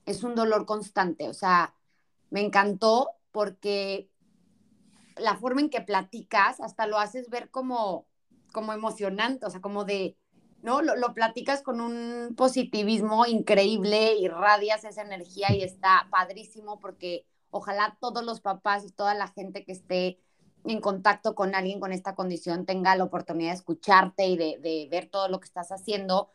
es 0.07 0.23
un 0.23 0.35
dolor 0.35 0.67
constante, 0.67 1.29
o 1.29 1.35
sea, 1.35 1.75
me 2.31 2.41
encantó 2.41 3.11
porque 3.33 4.11
la 5.17 5.37
forma 5.37 5.61
en 5.61 5.71
que 5.71 5.81
platicas 5.81 6.61
hasta 6.61 6.87
lo 6.87 6.99
haces 6.99 7.29
ver 7.31 7.51
como, 7.51 8.07
como 8.53 8.73
emocionante, 8.73 9.47
o 9.47 9.51
sea, 9.51 9.61
como 9.61 9.85
de, 9.85 10.17
¿no? 10.63 10.83
Lo, 10.83 10.97
lo, 10.97 11.15
platicas 11.15 11.63
con 11.63 11.81
un 11.81 12.35
positivismo 12.37 13.27
increíble, 13.27 14.17
irradias 14.17 14.85
esa 14.85 15.03
energía 15.03 15.55
y 15.55 15.63
está 15.63 16.09
padrísimo 16.11 16.81
porque 16.81 17.27
ojalá 17.51 17.99
todos 18.01 18.25
los 18.25 18.41
papás 18.41 18.85
y 18.85 18.93
toda 18.93 19.15
la 19.15 19.29
gente 19.29 19.65
que 19.65 19.73
esté 19.73 20.21
en 20.65 20.81
contacto 20.81 21.35
con 21.35 21.55
alguien 21.55 21.81
con 21.81 21.93
esta 21.93 22.15
condición 22.15 22.67
tenga 22.67 22.97
la 22.97 23.05
oportunidad 23.05 23.51
de 23.51 23.57
escucharte 23.57 24.27
y 24.27 24.37
de, 24.37 24.89
ver 24.91 25.09
todo 25.09 25.29
lo 25.29 25.41
que 25.41 25.47
estás 25.47 25.73
haciendo, 25.73 26.31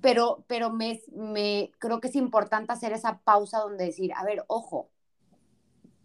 pero, 0.00 0.44
pero 0.46 0.70
me, 0.70 1.00
me 1.12 1.70
creo 1.78 2.00
que 2.00 2.08
es 2.08 2.16
importante 2.16 2.72
hacer 2.72 2.92
esa 2.92 3.18
pausa 3.18 3.60
donde 3.60 3.84
decir, 3.84 4.12
a 4.14 4.24
ver, 4.24 4.44
ojo, 4.46 4.90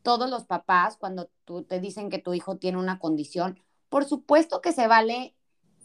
todos 0.02 0.30
los 0.30 0.46
papás 0.46 0.98
cuando 0.98 1.30
tú 1.46 1.64
te 1.64 1.80
dicen 1.80 2.10
que 2.10 2.20
tu 2.20 2.34
hijo 2.34 2.58
tiene 2.58 2.78
una 2.78 3.00
condición, 3.00 3.60
por 3.90 4.06
supuesto 4.06 4.62
que 4.62 4.74
se 4.74 4.88
vale 4.88 5.36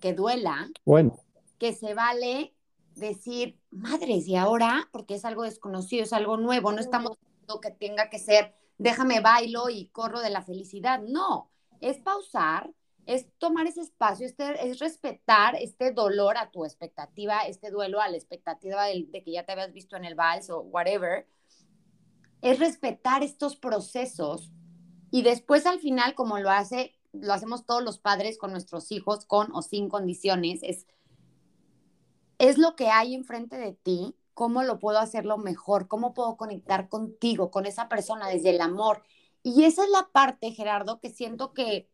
que 0.00 0.14
duela, 0.14 0.68
bueno. 0.84 1.18
que 1.58 1.72
se 1.72 1.94
vale 1.94 2.54
decir, 2.94 3.58
madres, 3.70 4.26
y 4.26 4.36
ahora, 4.36 4.88
porque 4.92 5.14
es 5.14 5.24
algo 5.24 5.44
desconocido, 5.44 6.02
es 6.02 6.12
algo 6.12 6.36
nuevo, 6.36 6.72
no 6.72 6.80
estamos 6.80 7.16
que 7.60 7.70
tenga 7.70 8.08
que 8.08 8.18
ser, 8.18 8.54
déjame 8.78 9.20
bailo 9.20 9.68
y 9.68 9.86
corro 9.88 10.20
de 10.20 10.30
la 10.30 10.42
felicidad, 10.42 11.00
no, 11.02 11.50
es 11.80 11.98
pausar, 11.98 12.70
es 13.06 13.26
tomar 13.38 13.66
ese 13.66 13.80
espacio, 13.80 14.26
este, 14.26 14.68
es 14.68 14.78
respetar 14.78 15.56
este 15.56 15.92
dolor 15.92 16.36
a 16.36 16.50
tu 16.50 16.64
expectativa, 16.64 17.40
este 17.40 17.70
duelo 17.70 18.00
a 18.00 18.08
la 18.08 18.16
expectativa 18.16 18.84
de, 18.84 19.08
que 19.10 19.32
ya 19.32 19.44
te 19.44 19.52
habías 19.52 19.72
visto 19.72 19.96
en 19.96 20.04
el 20.04 20.14
vals 20.14 20.50
o 20.50 20.60
whatever. 20.60 21.26
Es 22.42 22.58
respetar 22.58 23.22
estos 23.22 23.56
procesos 23.56 24.50
y 25.10 25.22
después 25.22 25.66
al 25.66 25.80
final, 25.80 26.14
como 26.14 26.38
lo 26.38 26.50
hace, 26.50 26.94
lo 27.12 27.32
hacemos 27.32 27.66
todos 27.66 27.82
los 27.82 27.98
padres 27.98 28.38
con 28.38 28.52
nuestros 28.52 28.90
hijos, 28.92 29.26
con 29.26 29.54
o 29.54 29.62
sin 29.62 29.88
condiciones, 29.88 30.60
es, 30.62 30.86
es 32.38 32.58
lo 32.58 32.76
que 32.76 32.88
hay 32.88 33.14
enfrente 33.14 33.56
de 33.56 33.72
ti, 33.74 34.16
cómo 34.34 34.62
lo 34.62 34.78
puedo 34.78 34.98
hacerlo 34.98 35.38
mejor, 35.38 35.88
cómo 35.88 36.14
puedo 36.14 36.36
conectar 36.36 36.88
contigo, 36.88 37.50
con 37.50 37.66
esa 37.66 37.88
persona 37.88 38.28
desde 38.28 38.50
el 38.50 38.60
amor 38.60 39.02
y 39.42 39.64
esa 39.64 39.84
es 39.84 39.90
la 39.90 40.08
parte, 40.12 40.52
Gerardo, 40.52 41.00
que 41.00 41.10
siento 41.10 41.52
que, 41.52 41.88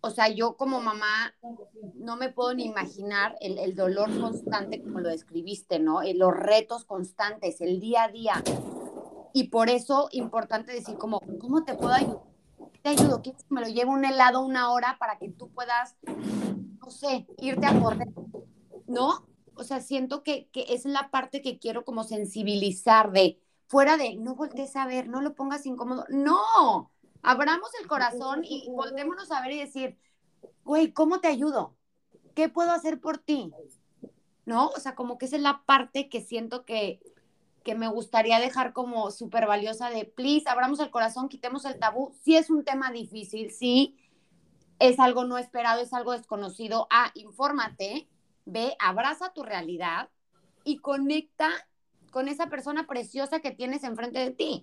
o 0.00 0.10
sea, 0.10 0.28
yo 0.28 0.56
como 0.56 0.80
mamá 0.80 1.34
no 1.94 2.16
me 2.16 2.30
puedo 2.30 2.54
ni 2.54 2.64
imaginar 2.64 3.36
el, 3.40 3.74
dolor 3.74 4.08
constante 4.20 4.82
como 4.82 5.00
lo 5.00 5.08
describiste, 5.08 5.78
¿no? 5.78 6.02
Eh, 6.02 6.14
los 6.14 6.32
retos 6.32 6.84
constantes, 6.84 7.60
el 7.60 7.80
día 7.80 8.04
a 8.04 8.08
día. 8.08 8.42
Y 9.32 9.48
por 9.48 9.68
eso, 9.68 10.08
importante 10.12 10.72
decir 10.72 10.96
como, 10.96 11.20
¿cómo 11.40 11.64
te 11.64 11.74
puedo 11.74 11.92
ayudar? 11.92 12.22
Te 12.82 12.90
ayudo, 12.90 13.22
¿quieres 13.22 13.42
que 13.42 13.54
me 13.54 13.60
lo 13.60 13.68
lleve 13.68 13.90
un 13.90 14.04
helado 14.04 14.40
una 14.40 14.70
hora 14.70 14.96
para 15.00 15.18
que 15.18 15.28
tú 15.30 15.50
puedas, 15.50 15.96
no 16.80 16.90
sé, 16.90 17.26
irte 17.38 17.66
a 17.66 17.80
correr? 17.80 18.08
¿No? 18.86 19.26
O 19.54 19.64
sea, 19.64 19.80
siento 19.80 20.22
que, 20.22 20.48
que 20.52 20.66
es 20.68 20.84
la 20.84 21.10
parte 21.10 21.42
que 21.42 21.58
quiero 21.58 21.84
como 21.84 22.04
sensibilizar 22.04 23.10
de, 23.10 23.40
fuera 23.66 23.96
de 23.96 24.16
no 24.16 24.36
voltees 24.36 24.76
a 24.76 24.86
ver, 24.86 25.08
no 25.08 25.20
lo 25.20 25.34
pongas 25.34 25.66
incómodo. 25.66 26.04
No, 26.08 26.92
abramos 27.22 27.70
el 27.80 27.86
corazón 27.86 28.44
y 28.44 28.68
voltémonos 28.70 29.30
a 29.30 29.40
ver 29.42 29.52
y 29.52 29.58
decir, 29.60 29.98
güey, 30.64 30.92
¿cómo 30.92 31.20
te 31.20 31.28
ayudo? 31.28 31.78
¿qué 32.38 32.48
puedo 32.48 32.70
hacer 32.70 33.00
por 33.00 33.18
ti? 33.18 33.52
¿No? 34.46 34.68
O 34.68 34.78
sea, 34.78 34.94
como 34.94 35.18
que 35.18 35.26
esa 35.26 35.34
es 35.34 35.42
la 35.42 35.64
parte 35.66 36.08
que 36.08 36.20
siento 36.20 36.64
que, 36.64 37.00
que 37.64 37.74
me 37.74 37.88
gustaría 37.88 38.38
dejar 38.38 38.72
como 38.72 39.10
súper 39.10 39.48
valiosa 39.48 39.90
de, 39.90 40.04
please, 40.04 40.48
abramos 40.48 40.78
el 40.78 40.92
corazón, 40.92 41.28
quitemos 41.28 41.64
el 41.64 41.80
tabú. 41.80 42.14
Sí 42.22 42.36
es 42.36 42.48
un 42.48 42.62
tema 42.62 42.92
difícil, 42.92 43.50
sí 43.50 43.98
es 44.78 45.00
algo 45.00 45.24
no 45.24 45.36
esperado, 45.36 45.82
es 45.82 45.92
algo 45.92 46.12
desconocido. 46.12 46.86
Ah, 46.90 47.10
infórmate, 47.14 48.08
ve, 48.44 48.76
abraza 48.78 49.32
tu 49.32 49.42
realidad 49.42 50.08
y 50.62 50.76
conecta 50.76 51.50
con 52.12 52.28
esa 52.28 52.46
persona 52.46 52.86
preciosa 52.86 53.40
que 53.40 53.50
tienes 53.50 53.82
enfrente 53.82 54.20
de 54.20 54.30
ti. 54.30 54.62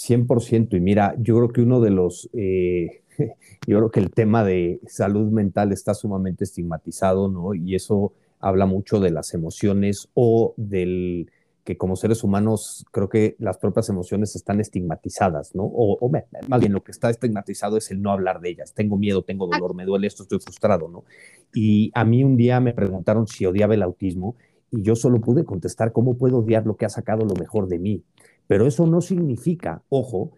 100%. 0.00 0.76
Y 0.76 0.80
mira, 0.80 1.14
yo 1.18 1.36
creo 1.36 1.48
que 1.48 1.60
uno 1.60 1.80
de 1.80 1.90
los, 1.90 2.30
eh, 2.32 3.02
yo 3.66 3.78
creo 3.78 3.90
que 3.90 4.00
el 4.00 4.10
tema 4.10 4.44
de 4.44 4.80
salud 4.86 5.30
mental 5.30 5.72
está 5.72 5.94
sumamente 5.94 6.44
estigmatizado, 6.44 7.28
¿no? 7.28 7.54
Y 7.54 7.74
eso 7.74 8.12
habla 8.40 8.64
mucho 8.64 9.00
de 9.00 9.10
las 9.10 9.34
emociones 9.34 10.08
o 10.14 10.54
del 10.56 11.30
que 11.62 11.76
como 11.76 11.94
seres 11.94 12.24
humanos 12.24 12.86
creo 12.90 13.10
que 13.10 13.36
las 13.38 13.58
propias 13.58 13.90
emociones 13.90 14.34
están 14.34 14.60
estigmatizadas, 14.60 15.54
¿no? 15.54 15.64
O, 15.64 15.98
o 16.00 16.10
más 16.48 16.60
bien 16.60 16.72
lo 16.72 16.82
que 16.82 16.90
está 16.90 17.10
estigmatizado 17.10 17.76
es 17.76 17.90
el 17.90 18.00
no 18.00 18.10
hablar 18.10 18.40
de 18.40 18.48
ellas. 18.48 18.72
Tengo 18.72 18.96
miedo, 18.96 19.22
tengo 19.22 19.46
dolor, 19.46 19.74
me 19.74 19.84
duele 19.84 20.06
esto, 20.06 20.22
estoy 20.22 20.40
frustrado, 20.40 20.88
¿no? 20.88 21.04
Y 21.52 21.90
a 21.94 22.06
mí 22.06 22.24
un 22.24 22.38
día 22.38 22.60
me 22.60 22.72
preguntaron 22.72 23.26
si 23.26 23.44
odiaba 23.44 23.74
el 23.74 23.82
autismo 23.82 24.36
y 24.70 24.82
yo 24.82 24.96
solo 24.96 25.20
pude 25.20 25.44
contestar 25.44 25.92
cómo 25.92 26.16
puedo 26.16 26.38
odiar 26.38 26.64
lo 26.66 26.76
que 26.76 26.86
ha 26.86 26.88
sacado 26.88 27.26
lo 27.26 27.34
mejor 27.34 27.68
de 27.68 27.78
mí. 27.78 28.04
Pero 28.50 28.66
eso 28.66 28.84
no 28.84 29.00
significa, 29.00 29.84
ojo, 29.90 30.32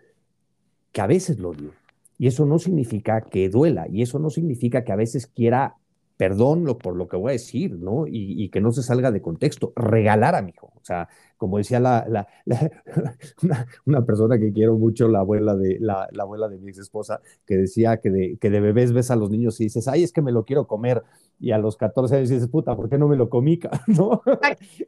que 0.92 1.00
a 1.00 1.06
veces 1.06 1.38
lo 1.38 1.48
odio. 1.48 1.70
Y 2.18 2.26
eso 2.26 2.44
no 2.44 2.58
significa 2.58 3.22
que 3.22 3.48
duela. 3.48 3.86
Y 3.90 4.02
eso 4.02 4.18
no 4.18 4.28
significa 4.28 4.84
que 4.84 4.92
a 4.92 4.96
veces 4.96 5.26
quiera 5.26 5.76
perdón 6.18 6.66
por 6.82 6.94
lo 6.94 7.08
que 7.08 7.16
voy 7.16 7.30
a 7.30 7.32
decir, 7.32 7.72
¿no? 7.78 8.04
Y, 8.06 8.50
que 8.50 8.60
no 8.60 8.70
se 8.70 8.82
salga 8.82 9.10
de 9.10 9.22
contexto. 9.22 9.72
Regalar 9.76 10.34
a 10.34 10.42
mi 10.42 10.50
hijo. 10.50 10.74
O 10.76 10.84
sea, 10.84 11.08
como 11.38 11.56
decía 11.56 11.80
la, 11.80 12.28
una, 13.86 14.04
persona 14.04 14.38
que 14.38 14.52
quiero 14.52 14.76
mucho, 14.76 15.08
la 15.08 15.20
abuela 15.20 15.56
de, 15.56 15.78
la, 15.80 16.06
abuela 16.18 16.48
de 16.48 16.58
mi 16.58 16.68
ex 16.68 16.80
esposa, 16.80 17.22
que 17.46 17.56
decía 17.56 17.96
que 17.96 18.10
de, 18.10 18.36
que 18.36 18.50
de 18.50 18.60
bebés 18.60 18.92
ves 18.92 19.10
a 19.10 19.16
los 19.16 19.30
niños 19.30 19.58
y 19.58 19.64
dices, 19.64 19.88
ay, 19.88 20.02
es 20.02 20.12
que 20.12 20.20
me 20.20 20.32
lo 20.32 20.44
quiero 20.44 20.66
comer. 20.66 21.02
Y 21.40 21.52
a 21.52 21.56
los 21.56 21.78
14 21.78 22.14
años 22.16 22.28
dices, 22.28 22.48
puta, 22.48 22.76
¿por 22.76 22.90
qué 22.90 22.98
no 22.98 23.08
me 23.08 23.16
lo 23.16 23.30
comí? 23.30 23.58
¿No? 23.86 24.20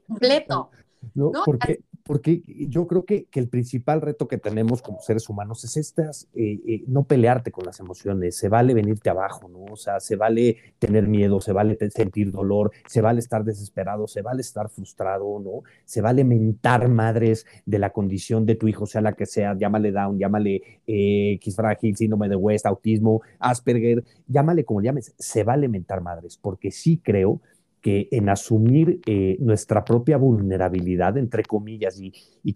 Completo. 0.07 0.69
¿no? 1.15 1.33
Porque, 1.45 1.81
porque 2.05 2.43
yo 2.47 2.87
creo 2.87 3.05
que, 3.05 3.27
el 3.33 3.49
principal 3.49 4.03
reto 4.03 4.29
que 4.29 4.37
tenemos 4.39 4.83
como 4.83 5.01
seres 5.01 5.29
humanos 5.29 5.65
es 5.65 5.77
estas, 5.79 6.29
eh, 6.35 6.61
eh, 6.67 6.85
no 6.87 7.05
pelearte 7.05 7.51
con 7.51 7.65
las 7.65 7.81
emociones, 7.81 8.37
se 8.37 8.49
vale 8.49 8.75
venirte 8.75 9.09
abajo, 9.09 9.49
¿no? 9.49 9.65
O 9.73 9.77
sea, 9.77 10.01
se 10.01 10.15
vale 10.15 10.59
tener 10.79 11.09
miedo, 11.09 11.41
se 11.41 11.53
vale 11.53 11.77
sentir 11.91 12.31
dolor, 12.31 12.73
se 12.87 13.01
vale 13.01 13.21
estar 13.21 13.43
desesperado, 13.43 14.07
se 14.07 14.21
vale 14.21 14.43
estar 14.43 14.69
frustrado, 14.69 15.41
¿no? 15.41 15.63
Se 15.87 16.03
vale 16.03 16.25
mentar 16.25 16.89
madres 16.89 17.47
de 17.65 17.79
la 17.79 17.91
condición 17.91 18.45
de 18.45 18.55
tu 18.55 18.69
hijo, 18.69 18.85
sea 18.85 19.01
la 19.01 19.15
que 19.15 19.25
sea, 19.25 19.57
llámale 19.57 19.91
Down, 19.91 20.19
llámale 20.19 20.63
eh, 20.87 21.33
X 21.37 21.57
frágil, 21.57 21.97
síndrome 21.97 22.29
de 22.29 22.37
West, 22.37 22.67
autismo, 22.67 23.23
Asperger, 23.39 24.05
llámale 24.29 24.65
como 24.65 24.83
llames, 24.83 25.15
se 25.19 25.43
vale 25.43 25.69
mentar 25.69 26.03
madres, 26.03 26.37
porque 26.37 26.71
sí 26.71 27.01
creo 27.03 27.41
en 27.85 28.29
asumir 28.29 29.01
eh, 29.07 29.37
nuestra 29.41 29.85
propia 29.85 30.17
vulnerabilidad, 30.17 31.17
entre 31.19 31.43
comillas, 31.43 32.01
y, 32.01 32.13
y, 32.43 32.55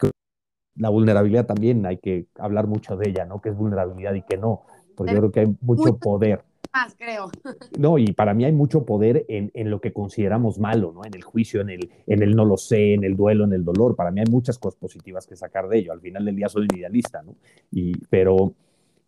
la 0.76 0.91
vulnerabilidad 0.91 1.47
también 1.47 1.85
hay 1.87 1.99
que 1.99 2.26
hablar 2.39 2.66
mucho 2.66 2.97
de 2.97 3.11
ella, 3.11 3.24
¿no? 3.24 3.41
Que 3.41 3.49
es 3.49 3.57
vulnerabilidad 3.57 4.14
y 4.14 4.22
que 4.22 4.37
no, 4.37 4.62
porque 4.97 5.12
yo 5.12 5.18
creo 5.18 5.33
que 5.33 5.41
hay 5.41 5.57
mucho 5.61 5.99
poder. 5.99 6.45
Más, 6.72 6.95
creo. 6.97 7.31
No, 7.79 7.99
y 7.99 8.12
para 8.12 8.35
mí 8.35 8.45
hay 8.45 8.53
mucho 8.53 8.85
poder 8.85 9.24
en, 9.29 9.51
en, 9.55 9.70
lo 9.70 9.81
que 9.81 9.93
consideramos 9.93 10.59
malo, 10.59 10.93
¿no? 10.93 11.05
En 11.05 11.14
el 11.14 11.22
juicio, 11.22 11.61
en 11.61 11.70
el, 11.70 11.91
en 12.07 12.22
el 12.22 12.35
no 12.37 12.45
lo 12.45 12.57
sé, 12.57 12.95
en 12.95 13.05
el 13.05 13.16
duelo, 13.16 13.45
en 13.45 13.53
el 13.53 13.64
dolor. 13.64 13.97
Para 13.97 14.11
mí 14.11 14.20
hay 14.20 14.31
muchas 14.31 14.59
cosas 14.59 14.79
positivas 14.79 15.26
que 15.26 15.37
sacar 15.37 15.68
de 15.68 15.79
ello. 15.79 15.93
Al 15.93 16.01
final 16.01 16.24
del 16.24 16.37
día 16.37 16.49
soy 16.49 16.66
un 16.70 16.79
idealista, 16.79 17.22
¿no? 17.22 17.35
Y, 17.70 17.97
pero 18.07 18.55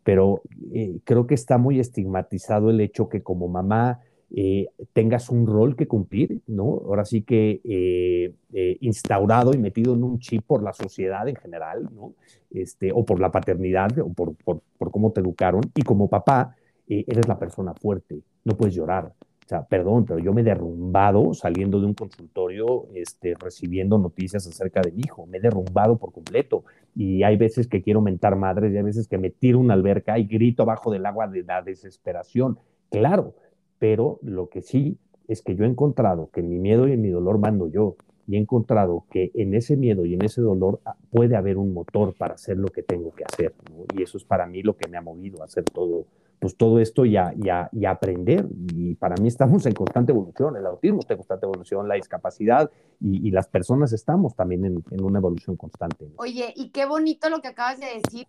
pero 0.03 0.43
eh, 0.73 1.01
creo 1.05 1.27
que 1.27 1.35
está 1.35 1.59
muy 1.59 1.79
estigmatizado 1.79 2.71
el 2.71 2.81
hecho 2.81 3.09
que 3.09 3.23
como 3.23 3.49
mamá 3.49 4.01
eh, 4.33 4.69
tengas 4.93 5.29
un 5.29 5.47
rol 5.47 5.75
que 5.75 5.89
cumplir, 5.89 6.41
¿no? 6.47 6.83
Ahora 6.87 7.05
sí 7.05 7.23
que 7.23 7.61
eh, 7.65 8.33
eh, 8.53 8.77
instaurado 8.81 9.53
y 9.53 9.59
metido 9.59 9.95
en 9.95 10.05
un 10.05 10.21
chip 10.21 10.45
por 10.47 10.63
la 10.63 10.73
sociedad 10.73 11.29
en 11.29 11.37
general, 11.37 11.89
¿no? 11.93 12.15
Este, 12.51 12.93
o 12.93 13.05
por 13.05 13.21
la 13.21 13.33
paternidad, 13.33 13.99
o 13.99 14.13
por, 14.13 14.37
por, 14.37 14.63
por 14.79 14.91
cómo 14.91 15.11
te 15.13 15.21
educaron. 15.21 15.63
Y 15.75 15.83
como 15.83 16.09
papá, 16.09 16.57
eres 16.87 17.29
la 17.29 17.39
persona 17.39 17.73
fuerte, 17.75 18.21
no 18.45 18.57
puedes 18.57 18.75
llorar. 18.75 19.13
O 19.45 19.49
sea, 19.49 19.65
perdón, 19.65 20.05
pero 20.05 20.21
yo 20.21 20.33
me 20.33 20.43
he 20.43 20.45
derrumbado 20.45 21.35
saliendo 21.35 21.81
de 21.81 21.87
un 21.87 21.95
consultorio, 21.95 22.87
este, 22.95 23.35
recibiendo 23.35 23.99
noticias 23.99 24.47
acerca 24.47 24.81
de 24.81 24.93
mi 24.93 25.03
hijo. 25.03 25.27
Me 25.27 25.39
he 25.39 25.41
derrumbado 25.41 25.99
por 25.99 26.13
completo. 26.13 26.63
Y 26.95 27.25
hay 27.25 27.37
veces 27.37 27.67
que 27.67 27.83
quiero 27.83 28.01
mentar 28.01 28.37
madres 28.37 28.73
y 28.73 28.77
hay 28.77 28.85
veces 28.85 29.09
que 29.09 29.19
me 29.19 29.31
tiro 29.31 29.59
una 29.59 29.75
alberca 29.75 30.21
y 30.21 30.25
grito 30.27 30.63
abajo 30.63 30.93
del 30.93 31.05
agua 31.05 31.27
de 31.27 31.43
la 31.43 31.63
desesperación. 31.63 32.59
Claro, 32.91 33.35
pero 33.81 34.21
lo 34.23 34.49
que 34.49 34.63
sí 34.63 34.99
es 35.27 35.43
que 35.43 35.57
yo 35.57 35.65
he 35.65 35.69
encontrado 35.69 36.31
que 36.33 36.41
en 36.41 36.49
mi 36.49 36.59
miedo 36.59 36.87
y 36.87 36.93
en 36.93 37.03
mi 37.03 37.09
dolor 37.09 37.39
mando 37.39 37.67
yo, 37.67 37.97
y 38.29 38.37
he 38.37 38.39
encontrado 38.39 39.07
que 39.11 39.33
en 39.35 39.55
ese 39.55 39.77
miedo 39.77 40.05
y 40.05 40.15
en 40.15 40.23
ese 40.23 40.41
dolor 40.41 40.81
ah, 40.85 40.97
puede 41.11 41.35
haber 41.35 41.57
un 41.57 41.75
motor 41.75 42.15
para 42.15 42.35
hacer 42.35 42.57
lo 42.57 42.69
que 42.69 42.85
tengo 42.85 43.13
que 43.13 43.25
hacer, 43.25 43.55
y 43.97 44.03
eso 44.03 44.19
es 44.19 44.25
para 44.25 44.47
mí 44.47 44.63
lo 44.63 44.77
que 44.77 44.89
me 44.89 44.99
ha 44.99 45.01
movido 45.01 45.41
a 45.43 45.47
hacer 45.47 45.65
todo, 45.65 46.05
pues 46.39 46.57
todo 46.57 46.79
esto 46.79 47.05
y 47.07 47.17
a, 47.17 47.33
y 47.73 47.85
aprender, 47.87 48.47
y 48.75 48.95
para 48.97 49.17
mí 49.17 49.29
estamos 49.29 49.65
en 49.67 49.73
constante 49.73 50.13
evolución, 50.13 50.57
el 50.57 50.67
autismo 50.67 51.01
está 51.01 51.15
en 51.15 51.19
constante 51.19 51.47
evolución, 51.47 51.89
la 51.89 51.95
discapacidad 51.95 52.71
y, 53.01 53.31
las 53.31 53.49
personas 53.49 53.93
estamos 53.93 54.35
también 54.37 54.65
en, 54.67 54.85
en, 54.91 55.03
una 55.03 55.21
evolución 55.21 55.57
constante. 55.57 56.11
Oye, 56.17 56.53
y 56.55 56.71
qué 56.71 56.85
bonito 56.85 57.31
lo 57.31 57.41
que 57.41 57.49
acabas 57.49 57.81
de 57.81 57.87
decir, 57.87 58.27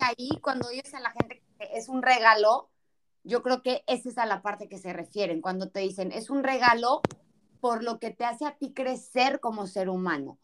ahí 0.00 0.38
cuando 0.42 0.68
dices 0.68 0.94
a 0.94 1.00
la 1.00 1.10
gente 1.10 1.42
que 1.58 1.78
es 1.78 1.88
un 1.88 2.02
regalo, 2.02 2.68
yo 3.24 3.42
creo 3.42 3.62
que 3.62 3.84
esa 3.86 4.08
es 4.08 4.18
a 4.18 4.26
la 4.26 4.42
parte 4.42 4.68
que 4.68 4.78
se 4.78 4.92
refieren 4.92 5.40
cuando 5.40 5.68
te 5.68 5.80
dicen, 5.80 6.12
es 6.12 6.30
un 6.30 6.42
regalo 6.42 7.02
por 7.60 7.84
lo 7.84 7.98
que 7.98 8.10
te 8.10 8.24
hace 8.24 8.44
a 8.44 8.56
ti 8.56 8.72
crecer 8.72 9.40
como 9.40 9.66
ser 9.66 9.88
humano. 9.88 10.38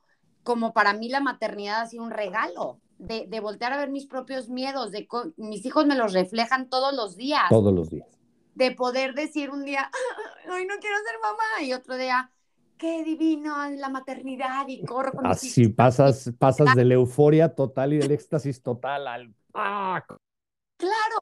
Como 0.44 0.72
para 0.72 0.92
mí 0.92 1.08
la 1.08 1.20
maternidad 1.20 1.82
ha 1.82 1.86
sido 1.86 2.04
un 2.04 2.10
regalo, 2.10 2.80
de, 2.98 3.26
de 3.28 3.40
voltear 3.40 3.72
a 3.72 3.78
ver 3.78 3.90
mis 3.90 4.06
propios 4.06 4.48
miedos, 4.48 4.90
de 4.90 5.08
mis 5.36 5.64
hijos 5.64 5.86
me 5.86 5.94
los 5.94 6.12
reflejan 6.12 6.68
todos 6.68 6.94
los 6.94 7.16
días. 7.16 7.44
Todos 7.48 7.72
los 7.72 7.90
días. 7.90 8.08
De 8.54 8.72
poder 8.72 9.14
decir 9.14 9.50
un 9.50 9.64
día, 9.64 9.90
hoy 10.52 10.66
no 10.66 10.74
quiero 10.80 10.96
ser 10.96 11.16
mamá, 11.22 11.62
y 11.62 11.72
otro 11.72 11.96
día, 11.96 12.30
qué 12.76 13.04
divino 13.04 13.68
la 13.70 13.88
maternidad, 13.88 14.66
y 14.68 14.84
corro 14.84 15.12
con 15.12 15.26
Así 15.26 15.68
pasas, 15.68 16.32
pasas 16.38 16.74
de 16.74 16.84
la 16.84 16.94
euforia 16.94 17.54
total 17.54 17.92
y 17.92 17.98
del 17.98 18.10
éxtasis 18.10 18.62
total 18.62 19.06
al... 19.06 19.34
¡ah! 19.54 20.04
Claro, 20.76 21.18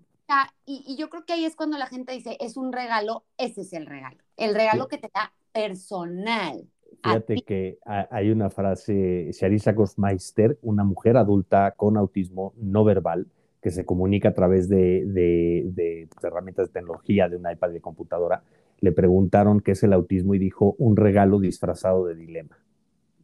y, 0.65 0.97
yo 0.97 1.09
creo 1.11 1.25
que 1.25 1.35
ahí 1.35 1.45
es 1.45 1.57
cuando 1.57 1.79
la 1.79 1.87
gente 1.87 2.13
dice, 2.13 2.37
es 2.41 2.57
un 2.57 2.73
regalo, 2.73 3.25
ese 3.39 3.63
es 3.63 3.73
el 3.73 3.87
regalo. 3.87 4.19
El 4.37 4.55
regalo 4.55 4.89
que 4.89 4.99
te 4.99 5.11
da 5.13 5.33
personal. 5.53 6.69
Fíjate 7.03 7.43
que 7.43 7.79
hay 7.85 8.31
una 8.31 8.51
frase, 8.51 9.31
Sharisa 9.33 9.73
Gosmeister, 9.73 10.59
una 10.63 10.85
mujer 10.85 11.17
adulta 11.17 11.73
con 11.77 11.97
autismo 11.97 12.53
no 12.57 12.85
verbal, 12.85 13.27
que 13.63 13.71
se 13.71 13.85
comunica 13.85 14.31
a 14.31 14.35
través 14.35 14.69
de, 14.69 15.05
de, 15.07 16.09
herramientas 16.23 16.69
de 16.69 16.73
tecnología, 16.73 17.29
de 17.29 17.37
una 17.37 17.53
iPad 17.53 17.71
de 17.71 17.81
computadora, 17.81 18.43
le 18.81 18.93
preguntaron 18.93 19.61
qué 19.61 19.73
es 19.73 19.83
el 19.83 19.93
autismo 19.93 20.35
y 20.35 20.39
dijo 20.39 20.75
un 20.79 20.97
regalo 20.97 21.39
disfrazado 21.41 22.07
de 22.07 22.15
dilema. 22.15 22.59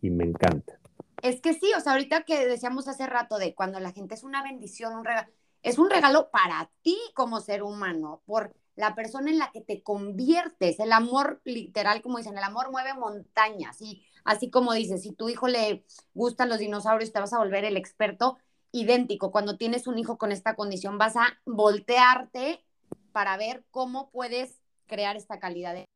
Y 0.00 0.10
me 0.10 0.24
encanta. 0.24 0.78
Es 1.22 1.40
que 1.40 1.54
sí, 1.54 1.70
o 1.76 1.80
sea, 1.80 1.92
ahorita 1.92 2.22
que 2.22 2.46
decíamos 2.46 2.88
hace 2.88 3.06
rato 3.06 3.38
de 3.38 3.54
cuando 3.54 3.78
la 3.78 3.92
gente 3.92 4.14
es 4.14 4.24
una 4.24 4.42
bendición, 4.42 4.94
un 4.94 5.04
regalo, 5.04 5.28
es 5.62 5.78
un 5.78 5.90
regalo 5.90 6.30
para 6.30 6.70
ti 6.82 6.98
como 7.14 7.40
ser 7.40 7.62
humano, 7.62 8.22
por 8.26 8.54
la 8.74 8.94
persona 8.94 9.30
en 9.30 9.38
la 9.38 9.50
que 9.52 9.60
te 9.60 9.82
conviertes. 9.82 10.80
El 10.80 10.92
amor, 10.92 11.40
literal, 11.44 12.02
como 12.02 12.18
dicen, 12.18 12.36
el 12.36 12.44
amor 12.44 12.70
mueve 12.70 12.94
montañas. 12.94 13.80
Y 13.80 14.04
así 14.24 14.50
como 14.50 14.72
dices, 14.72 15.02
si 15.02 15.12
tu 15.12 15.28
hijo 15.28 15.48
le 15.48 15.84
gustan 16.14 16.48
los 16.48 16.58
dinosaurios, 16.58 17.12
te 17.12 17.20
vas 17.20 17.32
a 17.32 17.38
volver 17.38 17.64
el 17.64 17.76
experto 17.76 18.38
idéntico. 18.72 19.30
Cuando 19.30 19.56
tienes 19.56 19.86
un 19.86 19.98
hijo 19.98 20.18
con 20.18 20.32
esta 20.32 20.56
condición, 20.56 20.98
vas 20.98 21.16
a 21.16 21.38
voltearte 21.44 22.64
para 23.12 23.36
ver 23.36 23.64
cómo 23.70 24.10
puedes 24.10 24.60
crear 24.86 25.16
esta 25.16 25.38
calidad 25.38 25.74
de 25.74 25.86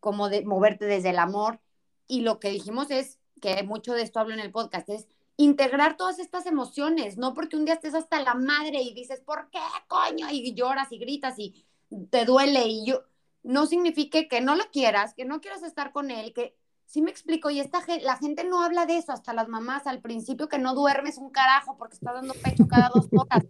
como 0.00 0.28
de 0.28 0.44
moverte 0.44 0.86
desde 0.86 1.10
el 1.10 1.18
amor. 1.18 1.60
Y 2.06 2.22
lo 2.22 2.40
que 2.40 2.50
dijimos 2.50 2.90
es 2.90 3.18
que 3.40 3.62
mucho 3.62 3.92
de 3.92 4.02
esto 4.02 4.18
hablo 4.20 4.34
en 4.34 4.40
el 4.40 4.50
podcast, 4.50 4.88
es 4.88 5.06
integrar 5.42 5.96
todas 5.96 6.18
estas 6.18 6.46
emociones, 6.46 7.16
no 7.16 7.32
porque 7.32 7.56
un 7.56 7.64
día 7.64 7.74
estés 7.74 7.94
hasta 7.94 8.20
la 8.20 8.34
madre 8.34 8.82
y 8.82 8.92
dices, 8.92 9.20
¿por 9.20 9.48
qué 9.50 9.58
coño? 9.88 10.26
Y 10.30 10.54
lloras 10.54 10.92
y 10.92 10.98
gritas 10.98 11.38
y 11.38 11.66
te 12.10 12.24
duele 12.24 12.66
y 12.66 12.84
yo, 12.84 13.04
no 13.42 13.66
signifique 13.66 14.28
que 14.28 14.40
no 14.40 14.54
lo 14.54 14.64
quieras, 14.70 15.14
que 15.14 15.24
no 15.24 15.40
quieras 15.40 15.62
estar 15.62 15.92
con 15.92 16.10
él, 16.10 16.32
que 16.34 16.56
sí 16.84 17.02
me 17.02 17.10
explico, 17.10 17.50
y 17.50 17.60
esta 17.60 17.82
la 18.02 18.16
gente 18.16 18.44
no 18.44 18.62
habla 18.62 18.84
de 18.84 18.98
eso, 18.98 19.12
hasta 19.12 19.32
las 19.32 19.48
mamás 19.48 19.86
al 19.86 20.00
principio 20.00 20.48
que 20.48 20.58
no 20.58 20.74
duermes 20.74 21.16
un 21.16 21.30
carajo 21.30 21.76
porque 21.78 21.94
estás 21.94 22.14
dando 22.14 22.34
pecho 22.34 22.66
cada 22.68 22.90
dos 22.94 23.08
horas. 23.12 23.44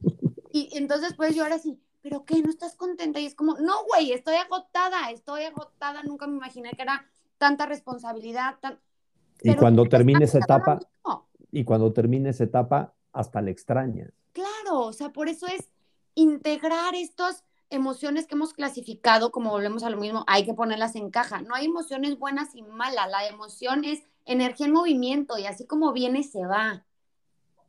Y 0.52 0.76
entonces 0.76 1.14
pues 1.14 1.34
lloras 1.34 1.64
y, 1.66 1.80
¿pero 2.02 2.24
qué? 2.24 2.40
¿No 2.42 2.50
estás 2.50 2.76
contenta? 2.76 3.18
Y 3.18 3.26
es 3.26 3.34
como, 3.34 3.56
no, 3.58 3.84
güey, 3.86 4.12
estoy 4.12 4.36
agotada, 4.36 5.10
estoy 5.10 5.44
agotada, 5.44 6.02
nunca 6.02 6.26
me 6.26 6.36
imaginé 6.36 6.70
que 6.72 6.82
era 6.82 7.04
tanta 7.38 7.66
responsabilidad. 7.66 8.58
Y 9.42 9.54
cuando 9.54 9.86
termine 9.86 10.24
esa 10.24 10.38
etapa, 10.38 10.78
y 11.52 11.64
cuando 11.64 11.92
termine 11.92 12.30
esa 12.30 12.44
etapa, 12.44 12.94
hasta 13.12 13.42
la 13.42 13.50
extraña. 13.50 14.10
Claro, 14.32 14.80
o 14.80 14.92
sea, 14.92 15.10
por 15.10 15.28
eso 15.28 15.46
es 15.46 15.68
integrar 16.14 16.94
estas 16.94 17.44
emociones 17.70 18.26
que 18.26 18.34
hemos 18.34 18.52
clasificado, 18.52 19.30
como 19.30 19.50
volvemos 19.50 19.84
a 19.84 19.90
lo 19.90 19.96
mismo, 19.96 20.24
hay 20.26 20.44
que 20.44 20.54
ponerlas 20.54 20.96
en 20.96 21.10
caja. 21.10 21.40
No 21.42 21.54
hay 21.54 21.66
emociones 21.66 22.18
buenas 22.18 22.54
y 22.54 22.62
malas, 22.62 23.10
la 23.10 23.26
emoción 23.26 23.84
es 23.84 24.02
energía 24.26 24.66
en 24.66 24.72
movimiento 24.72 25.38
y 25.38 25.46
así 25.46 25.66
como 25.66 25.92
viene 25.92 26.22
se 26.22 26.46
va, 26.46 26.84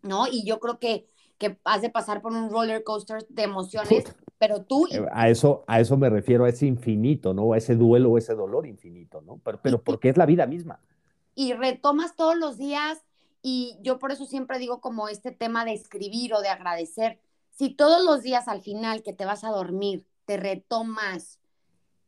¿no? 0.02 0.28
Y 0.28 0.44
yo 0.44 0.60
creo 0.60 0.80
que, 0.80 1.08
que 1.38 1.60
has 1.64 1.82
de 1.82 1.90
pasar 1.90 2.22
por 2.22 2.34
un 2.34 2.50
roller 2.50 2.84
coaster 2.84 3.26
de 3.30 3.44
emociones, 3.44 4.04
pero 4.38 4.64
tú... 4.64 4.88
Eh, 4.92 5.06
a 5.12 5.30
eso, 5.30 5.64
a 5.68 5.80
eso 5.80 5.98
me 5.98 6.10
refiero, 6.10 6.46
a 6.46 6.50
ese 6.50 6.66
infinito, 6.66 7.34
¿no? 7.34 7.54
A 7.54 7.58
ese 7.58 7.76
duelo, 7.76 8.18
ese 8.18 8.34
dolor 8.34 8.66
infinito, 8.66 9.22
¿no? 9.22 9.40
Pero, 9.44 9.60
pero 9.62 9.82
porque 9.82 10.10
es 10.10 10.18
la 10.18 10.26
vida 10.26 10.46
misma. 10.46 10.80
Y 11.36 11.54
retomas 11.54 12.16
todos 12.16 12.36
los 12.36 12.58
días 12.58 13.04
y 13.42 13.78
yo 13.82 14.00
por 14.00 14.12
eso 14.12 14.26
siempre 14.26 14.60
digo 14.60 14.82
como 14.82 15.08
este 15.08 15.32
tema 15.32 15.66
de 15.66 15.74
escribir 15.74 16.34
o 16.34 16.42
de 16.42 16.50
agradecer. 16.50 17.20
Si 17.50 17.70
todos 17.70 18.04
los 18.04 18.22
días 18.22 18.48
al 18.48 18.62
final 18.62 19.04
que 19.04 19.14
te 19.14 19.26
vas 19.26 19.44
a 19.44 19.50
dormir, 19.50 20.06
te 20.26 20.38
retomas, 20.38 21.40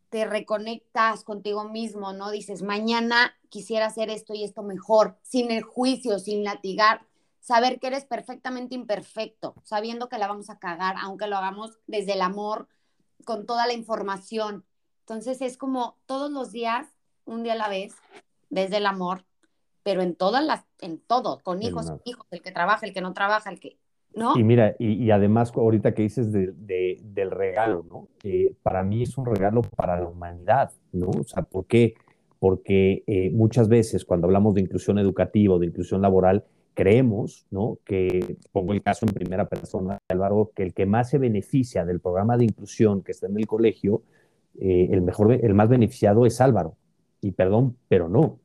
te 0.09 0.25
reconectas 0.25 1.23
contigo 1.23 1.63
mismo, 1.63 2.13
¿no? 2.13 2.29
Dices, 2.29 2.61
mañana 2.61 3.35
quisiera 3.49 3.87
hacer 3.87 4.09
esto 4.09 4.35
y 4.35 4.43
esto 4.43 4.61
mejor, 4.61 5.17
sin 5.23 5.51
el 5.51 5.63
juicio, 5.63 6.19
sin 6.19 6.43
latigar, 6.43 7.05
saber 7.39 7.79
que 7.79 7.87
eres 7.87 8.05
perfectamente 8.05 8.75
imperfecto, 8.75 9.55
sabiendo 9.63 10.09
que 10.09 10.19
la 10.19 10.27
vamos 10.27 10.49
a 10.49 10.59
cagar, 10.59 10.95
aunque 10.99 11.27
lo 11.27 11.37
hagamos 11.37 11.79
desde 11.87 12.13
el 12.13 12.21
amor, 12.21 12.67
con 13.25 13.45
toda 13.45 13.65
la 13.65 13.73
información. 13.73 14.65
Entonces 14.99 15.41
es 15.41 15.57
como 15.57 15.97
todos 16.05 16.31
los 16.31 16.51
días, 16.51 16.87
un 17.25 17.43
día 17.43 17.53
a 17.53 17.57
la 17.57 17.67
vez, 17.67 17.95
desde 18.49 18.77
el 18.77 18.85
amor, 18.85 19.25
pero 19.83 20.01
en 20.01 20.15
todas 20.15 20.43
las, 20.43 20.65
en 20.81 20.99
todo, 20.99 21.39
con 21.43 21.61
hijos, 21.61 21.93
hijos, 22.05 22.25
el 22.31 22.41
que 22.41 22.51
trabaja, 22.51 22.85
el 22.85 22.93
que 22.93 23.01
no 23.01 23.13
trabaja, 23.13 23.49
el 23.49 23.59
que, 23.59 23.77
¿no? 24.15 24.37
Y 24.37 24.43
mira, 24.43 24.75
y, 24.79 25.11
además 25.11 25.51
ahorita 25.53 25.93
que 25.93 26.03
dices 26.03 26.31
de, 26.31 26.53
del 27.01 27.31
regalo, 27.31 27.85
¿no? 27.89 28.07
para 28.63 28.83
mí 28.83 29.03
es 29.03 29.17
un 29.17 29.25
regalo 29.25 29.61
para 29.75 29.99
la 29.99 30.07
humanidad, 30.07 30.71
¿no? 30.91 31.09
O 31.09 31.23
sea, 31.23 31.43
¿por 31.43 31.65
qué? 31.65 31.95
Porque 32.39 33.03
eh, 33.07 33.29
muchas 33.31 33.67
veces 33.67 34.05
cuando 34.05 34.27
hablamos 34.27 34.53
de 34.53 34.61
inclusión 34.61 34.97
educativa 34.99 35.55
o 35.55 35.59
de 35.59 35.67
inclusión 35.67 36.01
laboral, 36.01 36.45
creemos, 36.73 37.45
¿no? 37.51 37.77
Que, 37.83 38.37
pongo 38.51 38.73
el 38.73 38.81
caso 38.81 39.05
en 39.05 39.13
primera 39.13 39.47
persona, 39.47 39.99
Álvaro, 40.07 40.51
que 40.55 40.63
el 40.63 40.73
que 40.73 40.85
más 40.85 41.09
se 41.09 41.17
beneficia 41.17 41.85
del 41.85 41.99
programa 41.99 42.37
de 42.37 42.45
inclusión 42.45 43.03
que 43.03 43.11
está 43.11 43.27
en 43.27 43.37
el 43.37 43.47
colegio, 43.47 44.03
eh, 44.59 44.89
el 44.91 45.01
mejor, 45.01 45.33
el 45.33 45.53
más 45.53 45.69
beneficiado 45.69 46.25
es 46.25 46.39
Álvaro. 46.39 46.77
Y 47.21 47.31
perdón, 47.31 47.77
pero 47.87 48.09
no 48.09 48.39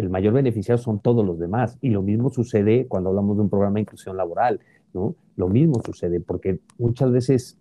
el 0.00 0.08
mayor 0.08 0.32
beneficiado 0.32 0.78
son 0.78 0.98
todos 0.98 1.24
los 1.24 1.38
demás. 1.38 1.76
Y 1.82 1.90
lo 1.90 2.02
mismo 2.02 2.30
sucede 2.30 2.88
cuando 2.88 3.10
hablamos 3.10 3.36
de 3.36 3.42
un 3.42 3.50
programa 3.50 3.74
de 3.74 3.82
inclusión 3.82 4.16
laboral, 4.16 4.60
¿no? 4.94 5.14
Lo 5.36 5.48
mismo 5.48 5.80
sucede 5.84 6.20
porque 6.20 6.60
muchas 6.78 7.12
veces 7.12 7.58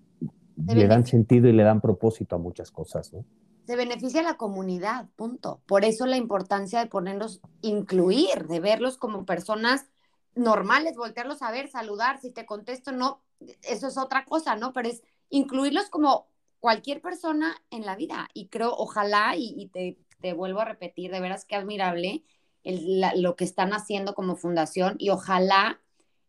le 0.67 0.87
dan 0.87 1.05
sentido 1.05 1.49
y 1.49 1.53
le 1.53 1.63
dan 1.63 1.81
propósito 1.81 2.37
a 2.37 2.39
muchas 2.39 2.71
cosas, 2.71 3.13
¿no? 3.13 3.25
Se 3.65 3.75
beneficia 3.75 4.21
a 4.21 4.23
la 4.23 4.37
comunidad, 4.37 5.07
punto. 5.15 5.61
Por 5.67 5.83
eso 5.83 6.05
la 6.05 6.17
importancia 6.17 6.79
de 6.79 6.87
ponerlos, 6.87 7.41
incluir, 7.61 8.47
de 8.47 8.59
verlos 8.59 8.97
como 8.97 9.25
personas 9.25 9.85
normales, 10.33 10.95
voltearlos 10.95 11.41
a 11.41 11.51
ver, 11.51 11.67
saludar, 11.67 12.19
si 12.19 12.31
te 12.31 12.45
contesto, 12.45 12.91
no, 12.91 13.21
eso 13.61 13.87
es 13.87 13.97
otra 13.97 14.25
cosa, 14.25 14.55
¿no? 14.55 14.73
Pero 14.73 14.89
es 14.89 15.03
incluirlos 15.29 15.89
como 15.89 16.27
cualquier 16.59 17.01
persona 17.01 17.53
en 17.69 17.85
la 17.85 17.95
vida. 17.95 18.27
Y 18.33 18.47
creo, 18.47 18.73
ojalá, 18.75 19.35
y, 19.35 19.53
y 19.57 19.67
te 19.67 19.97
te 20.21 20.33
vuelvo 20.33 20.61
a 20.61 20.65
repetir, 20.65 21.11
de 21.11 21.19
veras 21.19 21.45
que 21.45 21.55
admirable 21.55 22.23
lo 22.63 23.35
que 23.35 23.45
están 23.45 23.73
haciendo 23.73 24.13
como 24.15 24.35
fundación 24.35 24.95
y 24.99 25.09
ojalá 25.09 25.79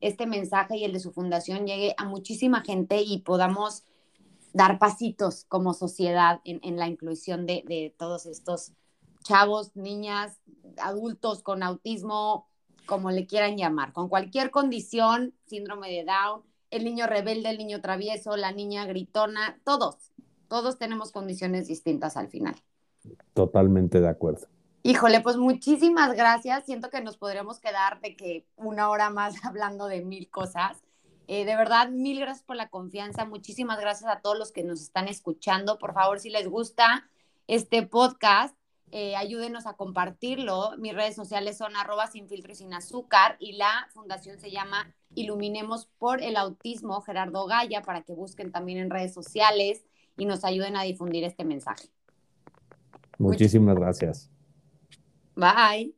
este 0.01 0.27
mensaje 0.27 0.77
y 0.77 0.85
el 0.85 0.93
de 0.93 1.01
su 1.01 1.13
fundación 1.13 1.67
llegue 1.67 1.95
a 1.99 2.05
muchísima 2.05 2.63
gente 2.63 3.03
y 3.03 3.19
podamos 3.19 3.85
dar 4.53 4.79
pasitos 4.79 5.45
como 5.49 5.75
sociedad 5.75 6.41
en, 6.45 6.77
la 6.77 6.89
inclusión 6.89 7.47
de, 7.47 7.95
todos 7.99 8.27
estos 8.27 8.73
chavos, 9.23 9.77
niñas, 9.77 10.41
adultos 10.79 11.43
con 11.43 11.63
autismo, 11.63 12.49
como 12.87 13.11
le 13.11 13.27
quieran 13.27 13.57
llamar, 13.57 13.93
con 13.93 14.09
cualquier 14.09 14.51
condición, 14.51 15.35
síndrome 15.47 15.91
de 15.91 16.05
Down, 16.05 16.43
el 16.71 16.85
niño 16.85 17.07
rebelde, 17.07 17.51
el 17.51 17.59
niño 17.59 17.81
travieso, 17.81 18.37
la 18.37 18.53
niña 18.53 18.87
gritona, 18.87 19.61
todos, 19.65 19.97
todos 20.49 20.79
tenemos 20.79 21.13
condiciones 21.13 21.69
distintas 21.69 22.17
al 22.17 22.29
final. 22.29 22.57
Totalmente 23.35 24.01
de 24.01 24.09
acuerdo. 24.09 24.47
Híjole, 24.83 25.21
pues 25.21 25.37
muchísimas 25.37 26.15
gracias. 26.15 26.65
Siento 26.65 26.89
que 26.89 27.03
nos 27.03 27.19
podríamos 27.19 27.61
quedar 27.61 28.01
de 28.01 28.17
que 28.17 28.47
una 28.57 28.89
hora 28.89 29.11
más 29.11 29.35
hablando 29.45 29.87
de 29.87 30.03
mil 30.03 30.31
cosas. 30.31 30.83
Eh, 31.27 31.45
de 31.45 31.55
verdad, 31.55 31.91
mil 31.91 32.19
gracias 32.19 32.45
por 32.45 32.57
la 32.57 32.71
confianza. 32.71 33.25
Muchísimas 33.25 33.79
gracias 33.79 34.11
a 34.11 34.21
todos 34.21 34.39
los 34.39 34.53
que 34.53 34.65
nos 34.65 34.81
están 34.81 35.07
escuchando. 35.07 35.79
Por 35.79 35.95
favor, 35.95 36.19
si 36.19 36.31
les 36.31 36.49
gusta 36.49 37.09
este 37.47 37.87
podcast, 37.87 38.57
eh, 38.91 39.15
ayúdenos 39.15 39.67
a 39.67 39.75
compartirlo. 39.75 40.73
Mis 40.79 40.95
redes 40.95 41.15
sociales 41.15 41.57
son 41.57 41.77
arroba 41.77 42.09
sin 42.09 42.29
filtro 42.29 42.53
y 42.53 42.57
sin 42.57 42.75
azúcar 42.75 43.37
y 43.39 43.53
la 43.53 43.89
fundación 43.93 44.41
se 44.41 44.51
llama 44.51 44.93
Iluminemos 45.15 45.87
por 45.99 46.23
el 46.23 46.37
Autismo 46.37 47.01
Gerardo 47.03 47.47
Gaya 47.47 47.83
para 47.83 48.03
que 48.03 48.15
busquen 48.15 48.51
también 48.51 48.79
en 48.79 48.91
redes 48.91 49.15
sociales 49.15 49.85
y 50.17 50.25
nos 50.25 50.45
ayuden 50.45 50.77
a 50.77 50.83
difundir 50.83 51.23
este 51.23 51.45
mensaje. 51.45 51.89
Muchísimas 53.21 53.77
gracias. 53.77 54.31
Bye. 55.37 55.95